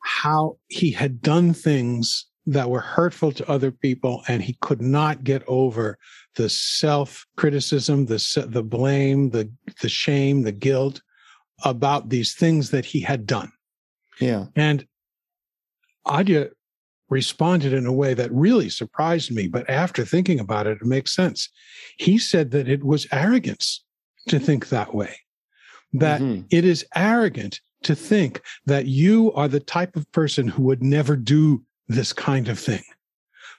how 0.00 0.58
he 0.68 0.90
had 0.90 1.20
done 1.20 1.52
things 1.52 2.26
that 2.46 2.70
were 2.70 2.80
hurtful 2.80 3.30
to 3.32 3.50
other 3.50 3.70
people, 3.70 4.22
and 4.26 4.42
he 4.42 4.56
could 4.60 4.80
not 4.80 5.22
get 5.22 5.42
over 5.46 5.98
the 6.36 6.48
self 6.48 7.26
criticism, 7.36 8.06
the 8.06 8.46
the 8.48 8.62
blame, 8.62 9.30
the 9.30 9.50
the 9.80 9.88
shame, 9.88 10.42
the 10.42 10.52
guilt 10.52 11.02
about 11.64 12.08
these 12.08 12.34
things 12.34 12.70
that 12.70 12.84
he 12.84 13.00
had 13.00 13.26
done. 13.26 13.52
Yeah, 14.20 14.46
and 14.56 14.86
Adya 16.06 16.50
responded 17.12 17.74
in 17.74 17.84
a 17.84 17.92
way 17.92 18.14
that 18.14 18.32
really 18.32 18.70
surprised 18.70 19.30
me. 19.30 19.46
But 19.46 19.68
after 19.68 20.04
thinking 20.04 20.40
about 20.40 20.66
it, 20.66 20.78
it 20.80 20.86
makes 20.86 21.14
sense. 21.14 21.50
He 21.98 22.16
said 22.16 22.50
that 22.52 22.68
it 22.68 22.82
was 22.82 23.06
arrogance 23.12 23.84
to 24.28 24.38
think 24.38 24.70
that 24.70 24.94
way. 24.94 25.14
That 25.92 26.22
mm-hmm. 26.22 26.46
it 26.50 26.64
is 26.64 26.86
arrogant 26.94 27.60
to 27.82 27.94
think 27.94 28.40
that 28.64 28.86
you 28.86 29.30
are 29.34 29.48
the 29.48 29.60
type 29.60 29.94
of 29.94 30.10
person 30.12 30.48
who 30.48 30.62
would 30.62 30.82
never 30.82 31.14
do 31.16 31.62
this 31.86 32.12
kind 32.14 32.48
of 32.48 32.58
thing, 32.58 32.82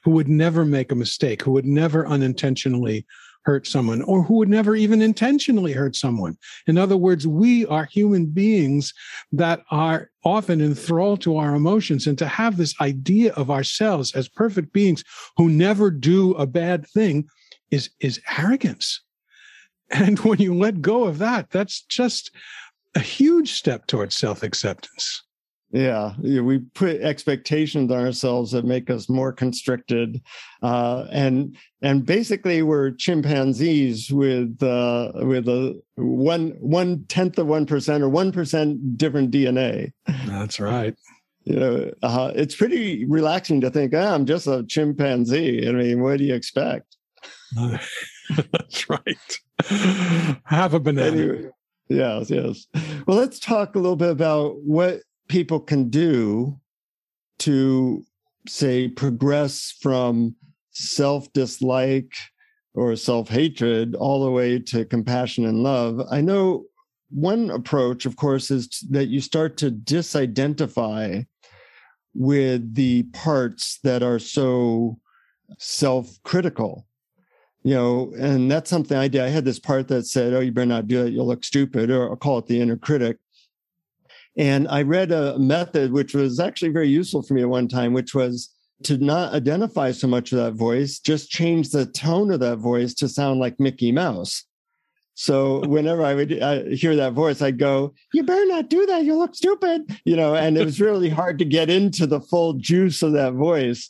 who 0.03 0.11
would 0.11 0.27
never 0.27 0.65
make 0.65 0.91
a 0.91 0.95
mistake, 0.95 1.43
who 1.43 1.51
would 1.51 1.65
never 1.65 2.07
unintentionally 2.07 3.05
hurt 3.43 3.67
someone, 3.67 4.01
or 4.03 4.23
who 4.23 4.35
would 4.35 4.49
never 4.49 4.75
even 4.75 5.01
intentionally 5.01 5.73
hurt 5.73 5.95
someone. 5.95 6.37
In 6.65 6.77
other 6.77 6.97
words, 6.97 7.27
we 7.27 7.65
are 7.67 7.85
human 7.85 8.25
beings 8.25 8.93
that 9.31 9.61
are 9.69 10.09
often 10.23 10.61
enthralled 10.61 11.21
to 11.21 11.37
our 11.37 11.55
emotions, 11.55 12.07
and 12.07 12.17
to 12.17 12.27
have 12.27 12.57
this 12.57 12.79
idea 12.79 13.33
of 13.33 13.51
ourselves 13.51 14.13
as 14.15 14.27
perfect 14.29 14.73
beings 14.73 15.03
who 15.37 15.49
never 15.49 15.91
do 15.91 16.33
a 16.33 16.47
bad 16.47 16.87
thing 16.87 17.27
is, 17.71 17.89
is 17.99 18.21
arrogance. 18.37 19.01
And 19.89 20.17
when 20.19 20.39
you 20.39 20.55
let 20.55 20.81
go 20.81 21.03
of 21.03 21.19
that, 21.19 21.51
that's 21.51 21.81
just 21.81 22.31
a 22.95 22.99
huge 22.99 23.53
step 23.53 23.85
towards 23.85 24.15
self 24.15 24.41
acceptance. 24.43 25.23
Yeah, 25.73 26.13
we 26.21 26.59
put 26.59 27.01
expectations 27.01 27.91
on 27.91 28.05
ourselves 28.05 28.51
that 28.51 28.63
make 28.63 28.91
us 28.91 29.09
more 29.09 29.33
constricted, 29.33 30.21
uh, 30.61 31.07
and 31.11 31.57
and 31.81 32.05
basically 32.05 32.61
we're 32.61 32.91
chimpanzees 32.91 34.11
with 34.11 34.61
uh, 34.61 35.13
with 35.15 35.47
a 35.47 35.81
one 35.95 36.51
one 36.59 37.05
tenth 37.07 37.39
of 37.39 37.47
one 37.47 37.65
percent 37.65 38.03
or 38.03 38.09
one 38.09 38.31
percent 38.31 38.99
different 38.99 39.31
DNA. 39.31 39.93
That's 40.27 40.59
right. 40.59 40.95
You 41.45 41.55
know, 41.55 41.91
uh, 42.03 42.31
it's 42.35 42.55
pretty 42.55 43.05
relaxing 43.05 43.59
to 43.61 43.71
think, 43.71 43.95
oh, 43.95 44.13
I'm 44.13 44.27
just 44.27 44.45
a 44.45 44.63
chimpanzee. 44.67 45.67
I 45.67 45.71
mean, 45.71 46.03
what 46.03 46.19
do 46.19 46.23
you 46.23 46.35
expect? 46.35 46.97
That's 47.55 48.89
right. 48.89 49.39
Have 50.45 50.75
a 50.75 50.79
banana. 50.79 51.17
Anyway, 51.17 51.49
yes, 51.89 52.29
yes. 52.29 52.67
Well, 53.07 53.17
let's 53.17 53.39
talk 53.39 53.75
a 53.75 53.79
little 53.79 53.95
bit 53.95 54.11
about 54.11 54.57
what 54.63 55.01
people 55.27 55.59
can 55.59 55.89
do 55.89 56.59
to 57.39 58.03
say 58.47 58.87
progress 58.87 59.75
from 59.81 60.35
self 60.71 61.31
dislike 61.33 62.13
or 62.73 62.95
self 62.95 63.29
hatred 63.29 63.95
all 63.95 64.23
the 64.23 64.31
way 64.31 64.59
to 64.59 64.85
compassion 64.85 65.45
and 65.45 65.63
love. 65.63 66.01
I 66.11 66.21
know 66.21 66.65
one 67.09 67.51
approach, 67.51 68.05
of 68.05 68.15
course, 68.15 68.49
is 68.49 68.83
that 68.89 69.07
you 69.07 69.21
start 69.21 69.57
to 69.57 69.71
disidentify 69.71 71.25
with 72.15 72.73
the 72.75 73.03
parts 73.13 73.79
that 73.83 74.03
are 74.03 74.19
so 74.19 74.99
self 75.59 76.21
critical. 76.23 76.87
You 77.65 77.75
know, 77.75 78.13
and 78.17 78.51
that's 78.51 78.69
something 78.69 78.97
I 78.97 79.07
did. 79.07 79.21
I 79.21 79.29
had 79.29 79.45
this 79.45 79.59
part 79.59 79.87
that 79.87 80.05
said, 80.05 80.33
Oh, 80.33 80.41
you 80.41 80.51
better 80.51 80.65
not 80.65 80.87
do 80.87 81.05
it. 81.05 81.13
You'll 81.13 81.27
look 81.27 81.45
stupid, 81.45 81.89
or 81.89 82.09
I'll 82.09 82.17
call 82.17 82.39
it 82.39 82.47
the 82.47 82.59
inner 82.59 82.75
critic. 82.75 83.17
And 84.37 84.67
I 84.67 84.81
read 84.81 85.11
a 85.11 85.37
method 85.37 85.91
which 85.91 86.13
was 86.13 86.39
actually 86.39 86.71
very 86.71 86.89
useful 86.89 87.21
for 87.21 87.33
me 87.33 87.41
at 87.41 87.49
one 87.49 87.67
time, 87.67 87.93
which 87.93 88.15
was 88.15 88.49
to 88.83 88.97
not 88.97 89.33
identify 89.33 89.91
so 89.91 90.07
much 90.07 90.31
of 90.31 90.39
that 90.39 90.53
voice, 90.53 90.99
just 90.99 91.29
change 91.29 91.69
the 91.69 91.85
tone 91.85 92.31
of 92.31 92.39
that 92.41 92.57
voice 92.57 92.93
to 92.95 93.07
sound 93.07 93.39
like 93.39 93.59
Mickey 93.59 93.91
Mouse. 93.91 94.43
So 95.15 95.61
whenever 95.67 96.03
I 96.03 96.15
would 96.15 96.31
hear 96.73 96.95
that 96.95 97.13
voice, 97.13 97.41
I'd 97.41 97.59
go, 97.59 97.93
"You 98.13 98.23
better 98.23 98.45
not 98.45 98.69
do 98.69 98.85
that. 98.87 99.05
You 99.05 99.15
look 99.15 99.35
stupid," 99.35 99.81
you 100.05 100.15
know. 100.15 100.35
And 100.35 100.57
it 100.57 100.65
was 100.65 100.81
really 100.81 101.09
hard 101.09 101.39
to 101.39 101.45
get 101.45 101.69
into 101.69 102.07
the 102.07 102.21
full 102.21 102.53
juice 102.53 103.03
of 103.03 103.13
that 103.13 103.33
voice. 103.33 103.89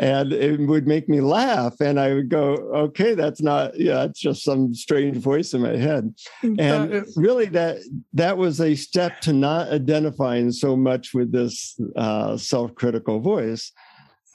and 0.00 0.32
it 0.32 0.60
would 0.60 0.86
make 0.86 1.08
me 1.08 1.20
laugh. 1.20 1.74
And 1.80 1.98
I 2.00 2.14
would 2.14 2.28
go, 2.28 2.54
okay, 2.74 3.14
that's 3.14 3.42
not, 3.42 3.78
yeah, 3.78 4.04
it's 4.04 4.20
just 4.20 4.42
some 4.42 4.74
strange 4.74 5.16
voice 5.16 5.52
in 5.52 5.62
my 5.62 5.76
head. 5.76 6.14
And 6.42 7.06
really 7.16 7.46
that, 7.46 7.78
that 8.14 8.38
was 8.38 8.60
a 8.60 8.74
step 8.74 9.20
to 9.22 9.32
not 9.32 9.68
identifying 9.68 10.52
so 10.52 10.76
much 10.76 11.14
with 11.14 11.32
this 11.32 11.78
uh, 11.96 12.36
self-critical 12.36 13.20
voice. 13.20 13.72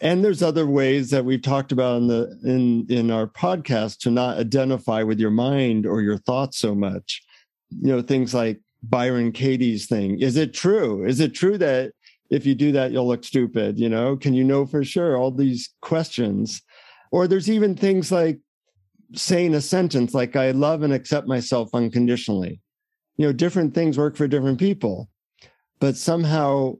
And 0.01 0.23
there's 0.23 0.43
other 0.43 0.67
ways 0.67 1.09
that 1.11 1.25
we've 1.25 1.41
talked 1.41 1.71
about 1.71 1.97
in 1.97 2.07
the 2.07 2.37
in 2.43 2.85
in 2.89 3.11
our 3.11 3.27
podcast 3.27 3.99
to 3.99 4.11
not 4.11 4.37
identify 4.37 5.03
with 5.03 5.19
your 5.19 5.31
mind 5.31 5.85
or 5.85 6.01
your 6.01 6.17
thoughts 6.17 6.57
so 6.57 6.75
much. 6.75 7.23
You 7.69 7.95
know, 7.95 8.01
things 8.01 8.33
like 8.33 8.59
Byron 8.83 9.31
Katie's 9.31 9.87
thing. 9.87 10.19
Is 10.19 10.35
it 10.35 10.53
true? 10.53 11.05
Is 11.05 11.19
it 11.19 11.33
true 11.33 11.57
that 11.59 11.93
if 12.29 12.45
you 12.45 12.55
do 12.55 12.71
that, 12.73 12.91
you'll 12.91 13.07
look 13.07 13.23
stupid? 13.23 13.79
You 13.79 13.89
know, 13.89 14.17
can 14.17 14.33
you 14.33 14.43
know 14.43 14.65
for 14.65 14.83
sure? 14.83 15.17
All 15.17 15.31
these 15.31 15.73
questions. 15.81 16.61
Or 17.11 17.27
there's 17.27 17.49
even 17.49 17.75
things 17.75 18.11
like 18.11 18.39
saying 19.13 19.53
a 19.53 19.61
sentence 19.61 20.13
like, 20.13 20.35
I 20.35 20.51
love 20.51 20.83
and 20.83 20.93
accept 20.93 21.27
myself 21.27 21.69
unconditionally. 21.73 22.61
You 23.17 23.27
know, 23.27 23.33
different 23.33 23.73
things 23.73 23.97
work 23.97 24.17
for 24.17 24.27
different 24.27 24.59
people, 24.59 25.09
but 25.79 25.95
somehow 25.95 26.75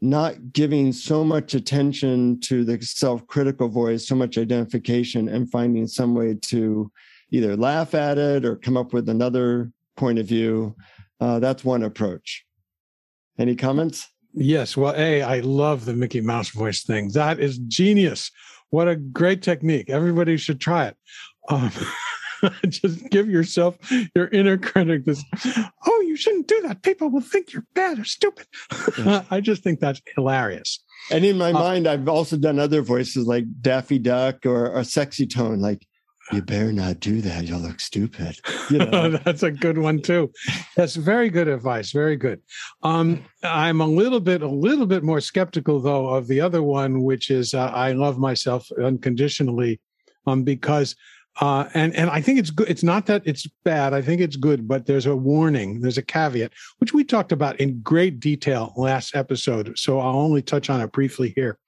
not 0.00 0.52
giving 0.52 0.92
so 0.92 1.22
much 1.24 1.54
attention 1.54 2.40
to 2.40 2.64
the 2.64 2.80
self 2.80 3.26
critical 3.26 3.68
voice, 3.68 4.06
so 4.06 4.14
much 4.14 4.38
identification, 4.38 5.28
and 5.28 5.50
finding 5.50 5.86
some 5.86 6.14
way 6.14 6.34
to 6.34 6.90
either 7.30 7.56
laugh 7.56 7.94
at 7.94 8.18
it 8.18 8.44
or 8.44 8.56
come 8.56 8.76
up 8.76 8.92
with 8.92 9.08
another 9.08 9.70
point 9.96 10.18
of 10.18 10.26
view 10.26 10.74
uh, 11.20 11.38
that's 11.38 11.64
one 11.64 11.82
approach. 11.82 12.44
Any 13.38 13.54
comments? 13.54 14.08
Yes. 14.32 14.76
Well, 14.76 14.94
A, 14.96 15.22
I 15.22 15.40
love 15.40 15.84
the 15.84 15.94
Mickey 15.94 16.20
Mouse 16.20 16.50
voice 16.50 16.82
thing. 16.82 17.10
That 17.12 17.40
is 17.40 17.58
genius. 17.58 18.30
What 18.70 18.88
a 18.88 18.96
great 18.96 19.42
technique. 19.42 19.90
Everybody 19.90 20.36
should 20.36 20.60
try 20.60 20.86
it. 20.86 20.96
Um, 21.48 21.70
just 22.68 23.08
give 23.10 23.28
yourself 23.28 23.76
your 24.14 24.28
inner 24.28 24.58
critic 24.58 25.04
this, 25.04 25.24
oh, 25.86 26.04
you 26.06 26.16
shouldn't 26.16 26.48
do 26.48 26.60
that. 26.62 26.82
People 26.82 27.10
will 27.10 27.20
think 27.20 27.52
you're 27.52 27.66
bad 27.74 27.98
or 27.98 28.04
stupid. 28.04 28.46
I 29.30 29.40
just 29.40 29.62
think 29.62 29.80
that's 29.80 30.00
hilarious. 30.14 30.82
And 31.10 31.24
in 31.24 31.38
my 31.38 31.50
uh, 31.50 31.54
mind, 31.54 31.86
I've 31.86 32.08
also 32.08 32.36
done 32.36 32.58
other 32.58 32.82
voices 32.82 33.26
like 33.26 33.44
Daffy 33.60 33.98
Duck 33.98 34.46
or 34.46 34.76
a 34.76 34.84
sexy 34.84 35.26
tone, 35.26 35.60
like 35.60 35.86
you 36.32 36.42
better 36.42 36.72
not 36.72 37.00
do 37.00 37.20
that. 37.22 37.44
You'll 37.44 37.60
look 37.60 37.80
stupid. 37.80 38.38
You 38.70 38.78
know? 38.86 39.10
That's 39.10 39.42
a 39.42 39.50
good 39.50 39.78
one 39.78 40.00
too. 40.00 40.30
That's 40.76 40.94
very 40.94 41.28
good 41.28 41.48
advice. 41.48 41.90
Very 41.90 42.16
good. 42.16 42.40
Um, 42.82 43.24
I'm 43.42 43.80
a 43.80 43.86
little 43.86 44.20
bit, 44.20 44.42
a 44.42 44.48
little 44.48 44.86
bit 44.86 45.02
more 45.02 45.20
skeptical 45.20 45.80
though 45.80 46.08
of 46.08 46.28
the 46.28 46.40
other 46.40 46.62
one, 46.62 47.02
which 47.02 47.30
is 47.30 47.54
uh, 47.54 47.66
I 47.66 47.92
love 47.92 48.18
myself 48.18 48.68
unconditionally, 48.82 49.80
um, 50.26 50.44
because 50.44 50.94
uh, 51.40 51.68
and 51.74 51.94
and 51.94 52.10
I 52.10 52.20
think 52.20 52.38
it's 52.38 52.50
good. 52.50 52.68
It's 52.68 52.82
not 52.82 53.06
that 53.06 53.22
it's 53.24 53.46
bad. 53.64 53.94
I 53.94 54.02
think 54.02 54.20
it's 54.20 54.36
good, 54.36 54.66
but 54.66 54.86
there's 54.86 55.06
a 55.06 55.16
warning. 55.16 55.80
There's 55.80 55.98
a 55.98 56.02
caveat, 56.02 56.52
which 56.78 56.92
we 56.92 57.04
talked 57.04 57.32
about 57.32 57.60
in 57.60 57.80
great 57.82 58.20
detail 58.20 58.72
last 58.76 59.14
episode. 59.14 59.78
So 59.78 60.00
I'll 60.00 60.16
only 60.16 60.42
touch 60.42 60.68
on 60.68 60.80
it 60.80 60.92
briefly 60.92 61.32
here. 61.36 61.58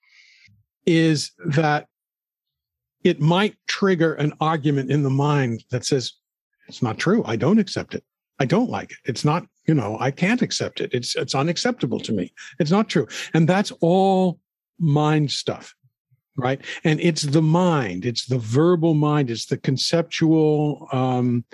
Is 0.85 1.31
that 1.45 1.87
it 3.03 3.19
might 3.19 3.55
trigger 3.67 4.13
an 4.13 4.33
argument 4.39 4.91
in 4.91 5.03
the 5.03 5.09
mind 5.09 5.63
that 5.71 5.85
says, 5.85 6.13
it's 6.67 6.81
not 6.81 6.97
true. 6.97 7.23
I 7.25 7.35
don't 7.35 7.59
accept 7.59 7.95
it. 7.95 8.03
I 8.39 8.45
don't 8.45 8.69
like 8.69 8.91
it. 8.91 8.97
It's 9.05 9.25
not, 9.25 9.45
you 9.67 9.73
know, 9.73 9.97
I 9.99 10.11
can't 10.11 10.41
accept 10.41 10.81
it. 10.81 10.89
It's, 10.93 11.15
it's 11.15 11.35
unacceptable 11.35 11.99
to 11.99 12.13
me. 12.13 12.33
It's 12.59 12.71
not 12.71 12.89
true. 12.89 13.07
And 13.33 13.47
that's 13.47 13.71
all 13.81 14.39
mind 14.79 15.31
stuff. 15.31 15.75
Right. 16.35 16.61
And 16.83 16.99
it's 16.99 17.23
the 17.23 17.43
mind. 17.43 18.05
It's 18.05 18.25
the 18.25 18.39
verbal 18.39 18.95
mind. 18.95 19.29
It's 19.29 19.45
the 19.45 19.57
conceptual, 19.57 20.87
um, 20.91 21.45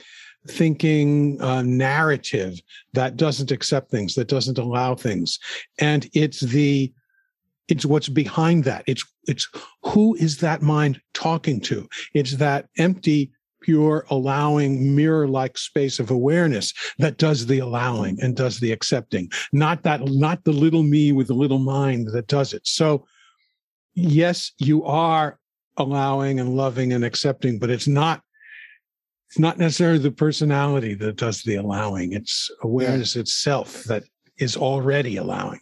thinking 0.47 1.39
uh, 1.41 1.61
narrative 1.63 2.59
that 2.93 3.17
doesn't 3.17 3.51
accept 3.51 3.91
things, 3.91 4.15
that 4.15 4.29
doesn't 4.29 4.57
allow 4.57 4.95
things. 4.95 5.37
And 5.79 6.09
it's 6.13 6.39
the 6.39 6.93
it's 7.67 7.85
what's 7.85 8.09
behind 8.09 8.63
that. 8.63 8.83
It's 8.87 9.05
it's 9.27 9.47
who 9.83 10.15
is 10.15 10.37
that 10.37 10.61
mind 10.61 10.99
talking 11.13 11.61
to? 11.61 11.87
It's 12.13 12.37
that 12.37 12.67
empty, 12.77 13.31
pure, 13.61 14.05
allowing, 14.09 14.95
mirror-like 14.95 15.57
space 15.57 15.99
of 15.99 16.09
awareness 16.09 16.73
that 16.97 17.17
does 17.17 17.45
the 17.45 17.59
allowing 17.59 18.17
and 18.21 18.35
does 18.35 18.59
the 18.59 18.71
accepting. 18.71 19.29
Not 19.51 19.83
that, 19.83 20.01
not 20.05 20.43
the 20.45 20.53
little 20.53 20.83
me 20.83 21.11
with 21.11 21.27
the 21.27 21.35
little 21.35 21.59
mind 21.59 22.07
that 22.13 22.27
does 22.27 22.53
it. 22.53 22.65
So, 22.65 23.05
yes, 23.95 24.51
you 24.57 24.83
are 24.85 25.39
allowing 25.77 26.39
and 26.39 26.55
loving 26.55 26.93
and 26.93 27.03
accepting, 27.03 27.59
but 27.59 27.69
it's 27.69 27.87
not 27.87 28.21
it's 29.29 29.39
not 29.39 29.59
necessarily 29.59 29.99
the 29.99 30.11
personality 30.11 30.95
that 30.95 31.17
does 31.17 31.43
the 31.43 31.55
allowing. 31.55 32.13
It's 32.13 32.49
awareness 32.63 33.15
yeah. 33.15 33.21
itself 33.21 33.83
that 33.83 34.03
is 34.39 34.57
already 34.57 35.17
allowing. 35.17 35.59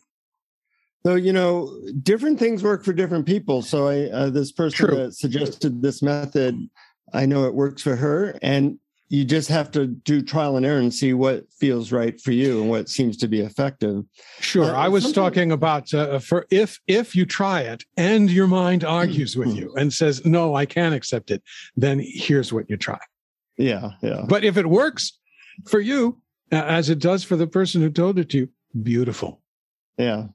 So 1.05 1.15
you 1.15 1.33
know, 1.33 1.77
different 2.01 2.39
things 2.39 2.63
work 2.63 2.83
for 2.83 2.93
different 2.93 3.25
people. 3.25 3.61
So 3.61 3.87
I, 3.87 4.09
uh, 4.09 4.29
this 4.29 4.51
person 4.51 4.87
True. 4.87 4.95
that 4.95 5.13
suggested 5.13 5.81
this 5.81 6.01
method, 6.01 6.57
I 7.13 7.25
know 7.25 7.45
it 7.45 7.53
works 7.53 7.81
for 7.81 7.95
her, 7.95 8.37
and 8.41 8.79
you 9.09 9.23
just 9.23 9.49
have 9.49 9.71
to 9.71 9.87
do 9.87 10.21
trial 10.21 10.57
and 10.57 10.65
error 10.65 10.79
and 10.79 10.93
see 10.93 11.13
what 11.13 11.45
feels 11.51 11.91
right 11.91 12.19
for 12.19 12.31
you 12.31 12.61
and 12.61 12.69
what 12.69 12.89
seems 12.89 13.15
to 13.17 13.27
be 13.27 13.39
effective. 13.39 14.03
Sure, 14.39 14.65
uh, 14.65 14.73
I 14.73 14.87
was 14.89 15.11
talking 15.13 15.51
about 15.51 15.93
uh, 15.93 16.19
for 16.19 16.45
if 16.51 16.79
if 16.87 17.15
you 17.15 17.25
try 17.25 17.61
it 17.61 17.83
and 17.95 18.29
your 18.29 18.47
mind 18.47 18.83
argues 18.83 19.37
with 19.37 19.55
you 19.55 19.73
and 19.75 19.93
says 19.93 20.25
no, 20.25 20.55
I 20.55 20.65
can't 20.65 20.95
accept 20.95 21.31
it, 21.31 21.41
then 21.75 22.01
here's 22.03 22.51
what 22.51 22.69
you 22.69 22.77
try. 22.77 22.99
Yeah, 23.57 23.91
yeah. 24.01 24.25
But 24.27 24.43
if 24.43 24.57
it 24.57 24.67
works 24.67 25.17
for 25.67 25.79
you, 25.79 26.21
as 26.51 26.89
it 26.89 26.99
does 26.99 27.23
for 27.23 27.35
the 27.35 27.47
person 27.47 27.81
who 27.81 27.89
told 27.89 28.19
it 28.19 28.29
to 28.31 28.37
you, 28.37 28.49
beautiful. 28.83 29.41
Yeah. 29.97 30.27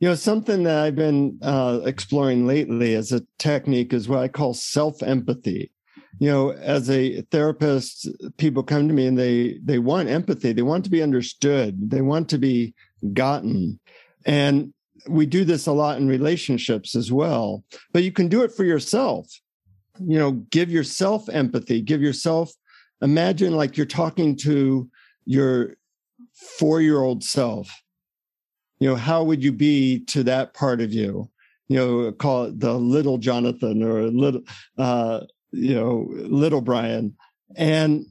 You 0.00 0.08
know, 0.08 0.14
something 0.14 0.64
that 0.64 0.78
I've 0.78 0.96
been 0.96 1.38
uh, 1.42 1.80
exploring 1.84 2.46
lately 2.46 2.94
as 2.94 3.12
a 3.12 3.22
technique 3.38 3.92
is 3.92 4.08
what 4.08 4.20
I 4.20 4.28
call 4.28 4.54
self 4.54 5.02
empathy. 5.02 5.71
You 6.18 6.30
know, 6.30 6.50
as 6.52 6.90
a 6.90 7.22
therapist, 7.30 8.08
people 8.36 8.62
come 8.62 8.86
to 8.88 8.94
me 8.94 9.06
and 9.06 9.18
they 9.18 9.58
they 9.64 9.78
want 9.78 10.08
empathy. 10.08 10.52
They 10.52 10.62
want 10.62 10.84
to 10.84 10.90
be 10.90 11.02
understood. 11.02 11.90
They 11.90 12.02
want 12.02 12.28
to 12.30 12.38
be 12.38 12.74
gotten, 13.12 13.80
and 14.24 14.72
we 15.08 15.26
do 15.26 15.44
this 15.44 15.66
a 15.66 15.72
lot 15.72 15.98
in 15.98 16.06
relationships 16.06 16.94
as 16.94 17.10
well. 17.10 17.64
But 17.92 18.04
you 18.04 18.12
can 18.12 18.28
do 18.28 18.42
it 18.42 18.52
for 18.52 18.64
yourself. 18.64 19.26
You 20.00 20.18
know, 20.18 20.32
give 20.32 20.70
yourself 20.70 21.28
empathy. 21.28 21.80
Give 21.80 22.02
yourself. 22.02 22.52
Imagine 23.00 23.56
like 23.56 23.76
you're 23.76 23.86
talking 23.86 24.36
to 24.38 24.88
your 25.24 25.76
four 26.58 26.80
year 26.80 27.00
old 27.02 27.24
self 27.24 27.70
you 28.82 28.88
know 28.88 28.96
how 28.96 29.22
would 29.22 29.44
you 29.44 29.52
be 29.52 30.00
to 30.06 30.24
that 30.24 30.54
part 30.54 30.80
of 30.80 30.92
you 30.92 31.30
you 31.68 31.76
know 31.76 32.10
call 32.10 32.46
it 32.46 32.58
the 32.58 32.72
little 32.72 33.16
jonathan 33.16 33.80
or 33.80 34.08
little 34.08 34.42
uh 34.76 35.20
you 35.52 35.74
know 35.74 36.08
little 36.10 36.60
brian 36.60 37.14
and 37.56 38.06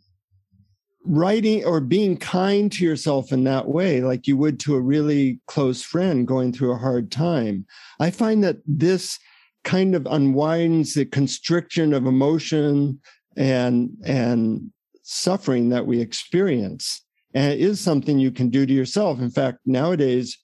writing 1.03 1.65
or 1.65 1.79
being 1.79 2.15
kind 2.15 2.71
to 2.71 2.83
yourself 2.83 3.31
in 3.31 3.43
that 3.43 3.67
way 3.67 4.01
like 4.01 4.27
you 4.27 4.37
would 4.37 4.59
to 4.59 4.75
a 4.75 4.81
really 4.81 5.39
close 5.47 5.81
friend 5.81 6.27
going 6.27 6.53
through 6.53 6.71
a 6.71 6.77
hard 6.77 7.11
time. 7.11 7.65
I 7.99 8.11
find 8.11 8.43
that 8.43 8.57
this 8.67 9.17
kind 9.63 9.95
of 9.95 10.07
unwinds 10.09 10.93
the 10.93 11.05
constriction 11.05 11.93
of 11.93 12.05
emotion 12.05 12.99
and 13.37 13.89
and 14.03 14.71
suffering 15.03 15.69
that 15.69 15.85
we 15.85 15.99
experience 15.99 17.03
and 17.33 17.53
it 17.53 17.59
is 17.59 17.79
something 17.79 18.19
you 18.19 18.31
can 18.31 18.49
do 18.49 18.65
to 18.65 18.73
yourself. 18.73 19.19
In 19.19 19.31
fact 19.31 19.59
nowadays 19.65 20.37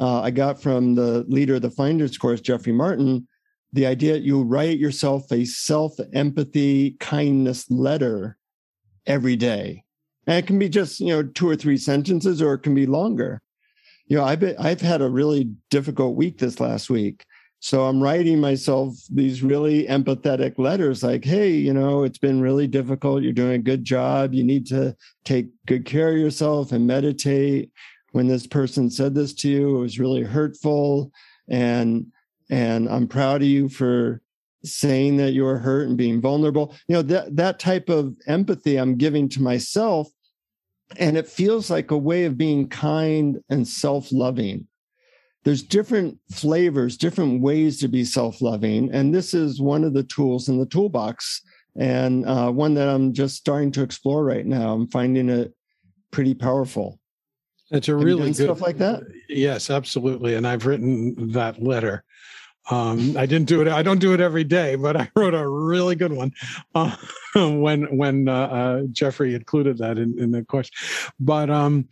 uh, 0.00 0.22
I 0.22 0.30
got 0.30 0.60
from 0.60 0.94
the 0.94 1.24
leader 1.28 1.56
of 1.56 1.62
the 1.62 1.70
Finders 1.70 2.16
course, 2.16 2.40
Jeffrey 2.40 2.72
Martin, 2.72 3.28
the 3.72 3.86
idea 3.86 4.14
that 4.14 4.22
you 4.22 4.42
write 4.42 4.78
yourself 4.78 5.30
a 5.30 5.44
self 5.44 5.94
empathy 6.12 6.92
kindness 7.00 7.70
letter 7.70 8.36
every 9.06 9.36
day. 9.36 9.84
And 10.26 10.38
it 10.38 10.46
can 10.46 10.58
be 10.58 10.68
just, 10.68 11.00
you 11.00 11.08
know, 11.08 11.22
two 11.22 11.48
or 11.48 11.56
three 11.56 11.76
sentences 11.76 12.42
or 12.42 12.54
it 12.54 12.60
can 12.60 12.74
be 12.74 12.86
longer. 12.86 13.40
You 14.06 14.16
know, 14.16 14.24
I've 14.24 14.40
been, 14.40 14.56
I've 14.58 14.80
had 14.80 15.02
a 15.02 15.08
really 15.08 15.50
difficult 15.70 16.16
week 16.16 16.38
this 16.38 16.60
last 16.60 16.90
week. 16.90 17.24
So 17.60 17.84
I'm 17.84 18.02
writing 18.02 18.40
myself 18.40 18.94
these 19.10 19.42
really 19.42 19.86
empathetic 19.86 20.58
letters 20.58 21.02
like, 21.02 21.24
hey, 21.24 21.50
you 21.50 21.74
know, 21.74 22.04
it's 22.04 22.18
been 22.18 22.40
really 22.40 22.66
difficult. 22.66 23.22
You're 23.22 23.32
doing 23.32 23.52
a 23.52 23.58
good 23.58 23.84
job. 23.84 24.32
You 24.32 24.44
need 24.44 24.66
to 24.68 24.96
take 25.24 25.48
good 25.66 25.84
care 25.84 26.12
of 26.12 26.18
yourself 26.18 26.72
and 26.72 26.86
meditate 26.86 27.70
when 28.12 28.26
this 28.26 28.46
person 28.46 28.90
said 28.90 29.14
this 29.14 29.32
to 29.34 29.48
you 29.48 29.76
it 29.76 29.80
was 29.80 30.00
really 30.00 30.22
hurtful 30.22 31.12
and 31.48 32.06
and 32.50 32.88
i'm 32.88 33.06
proud 33.06 33.42
of 33.42 33.48
you 33.48 33.68
for 33.68 34.20
saying 34.62 35.16
that 35.16 35.32
you're 35.32 35.58
hurt 35.58 35.88
and 35.88 35.96
being 35.96 36.20
vulnerable 36.20 36.74
you 36.86 36.94
know 36.94 37.02
that 37.02 37.34
that 37.34 37.58
type 37.58 37.88
of 37.88 38.14
empathy 38.26 38.76
i'm 38.76 38.96
giving 38.96 39.28
to 39.28 39.42
myself 39.42 40.08
and 40.98 41.16
it 41.16 41.28
feels 41.28 41.70
like 41.70 41.90
a 41.90 41.96
way 41.96 42.24
of 42.24 42.36
being 42.36 42.68
kind 42.68 43.38
and 43.48 43.66
self-loving 43.66 44.66
there's 45.44 45.62
different 45.62 46.18
flavors, 46.30 46.96
different 46.96 47.40
ways 47.40 47.80
to 47.80 47.88
be 47.88 48.04
self-loving, 48.04 48.92
and 48.92 49.14
this 49.14 49.32
is 49.32 49.60
one 49.60 49.84
of 49.84 49.94
the 49.94 50.02
tools 50.02 50.48
in 50.48 50.58
the 50.58 50.66
toolbox, 50.66 51.40
and 51.76 52.26
uh, 52.26 52.50
one 52.50 52.74
that 52.74 52.88
I'm 52.88 53.12
just 53.12 53.36
starting 53.36 53.72
to 53.72 53.82
explore 53.82 54.22
right 54.22 54.44
now. 54.44 54.74
I'm 54.74 54.88
finding 54.88 55.30
it 55.30 55.54
pretty 56.10 56.34
powerful. 56.34 56.98
It's 57.70 57.88
a 57.88 57.92
Have 57.92 58.02
really 58.02 58.32
good 58.32 58.36
stuff 58.36 58.60
like 58.60 58.78
that. 58.78 59.02
Yes, 59.28 59.70
absolutely. 59.70 60.34
And 60.34 60.46
I've 60.46 60.66
written 60.66 61.14
that 61.32 61.62
letter. 61.62 62.04
Um, 62.70 63.16
I 63.16 63.26
didn't 63.26 63.48
do 63.48 63.62
it. 63.62 63.68
I 63.68 63.82
don't 63.82 63.98
do 63.98 64.12
it 64.12 64.20
every 64.20 64.44
day, 64.44 64.76
but 64.76 64.96
I 64.96 65.10
wrote 65.16 65.34
a 65.34 65.48
really 65.48 65.96
good 65.96 66.12
one 66.12 66.32
uh, 66.74 66.94
when 67.34 67.96
when 67.96 68.28
uh, 68.28 68.32
uh, 68.32 68.82
Jeffrey 68.92 69.34
included 69.34 69.78
that 69.78 69.98
in, 69.98 70.18
in 70.18 70.30
the 70.30 70.44
course. 70.44 70.70
But 71.18 71.50
um, 71.50 71.88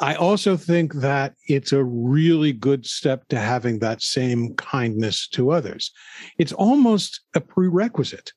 I 0.00 0.14
also 0.14 0.56
think 0.56 0.94
that 0.94 1.34
it's 1.46 1.72
a 1.72 1.84
really 1.84 2.52
good 2.52 2.86
step 2.86 3.28
to 3.28 3.38
having 3.38 3.78
that 3.78 4.02
same 4.02 4.54
kindness 4.54 5.28
to 5.28 5.50
others. 5.50 5.92
It's 6.38 6.52
almost 6.52 7.20
a 7.34 7.40
prerequisite. 7.40 8.32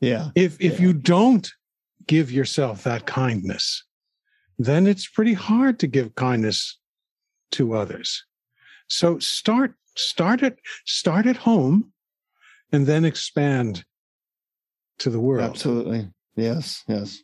Yeah. 0.00 0.30
If 0.34 0.60
if 0.60 0.78
yeah. 0.78 0.86
you 0.86 0.92
don't 0.94 1.50
give 2.06 2.30
yourself 2.30 2.82
that 2.84 3.06
kindness, 3.06 3.84
then 4.58 4.86
it's 4.86 5.06
pretty 5.06 5.34
hard 5.34 5.78
to 5.78 5.86
give 5.86 6.14
kindness 6.16 6.78
to 7.52 7.74
others. 7.74 8.24
So 8.88 9.18
start 9.18 9.74
start 10.00 10.42
at 10.42 10.58
start 10.84 11.26
at 11.26 11.36
home 11.36 11.92
and 12.72 12.86
then 12.86 13.04
expand 13.04 13.84
to 14.98 15.10
the 15.10 15.20
world. 15.20 15.48
Absolutely. 15.48 16.08
Yes, 16.36 16.84
yes. 16.86 17.22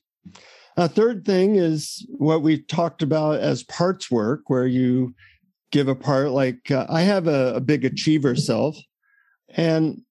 A 0.76 0.88
third 0.88 1.24
thing 1.24 1.56
is 1.56 2.06
what 2.10 2.42
we've 2.42 2.66
talked 2.66 3.02
about 3.02 3.40
as 3.40 3.62
parts 3.62 4.10
work, 4.10 4.42
where 4.48 4.66
you 4.66 5.14
give 5.70 5.88
a 5.88 5.94
part. 5.94 6.30
Like 6.30 6.70
uh, 6.70 6.86
I 6.88 7.02
have 7.02 7.26
a, 7.26 7.54
a 7.54 7.60
big 7.60 7.84
achiever 7.84 8.36
self, 8.36 8.76
and 9.50 10.02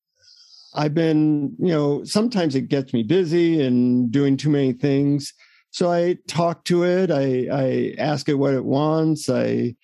I've 0.73 0.93
been, 0.93 1.55
you 1.59 1.69
know, 1.71 2.03
sometimes 2.03 2.55
it 2.55 2.67
gets 2.69 2.93
me 2.93 3.03
busy 3.03 3.61
and 3.61 4.11
doing 4.11 4.37
too 4.37 4.49
many 4.49 4.73
things. 4.73 5.33
So 5.71 5.91
I 5.91 6.17
talk 6.27 6.65
to 6.65 6.83
it. 6.83 7.11
I, 7.11 7.47
I 7.51 7.95
ask 7.97 8.27
it 8.27 8.35
what 8.35 8.53
it 8.53 8.65
wants. 8.65 9.29
I, 9.29 9.75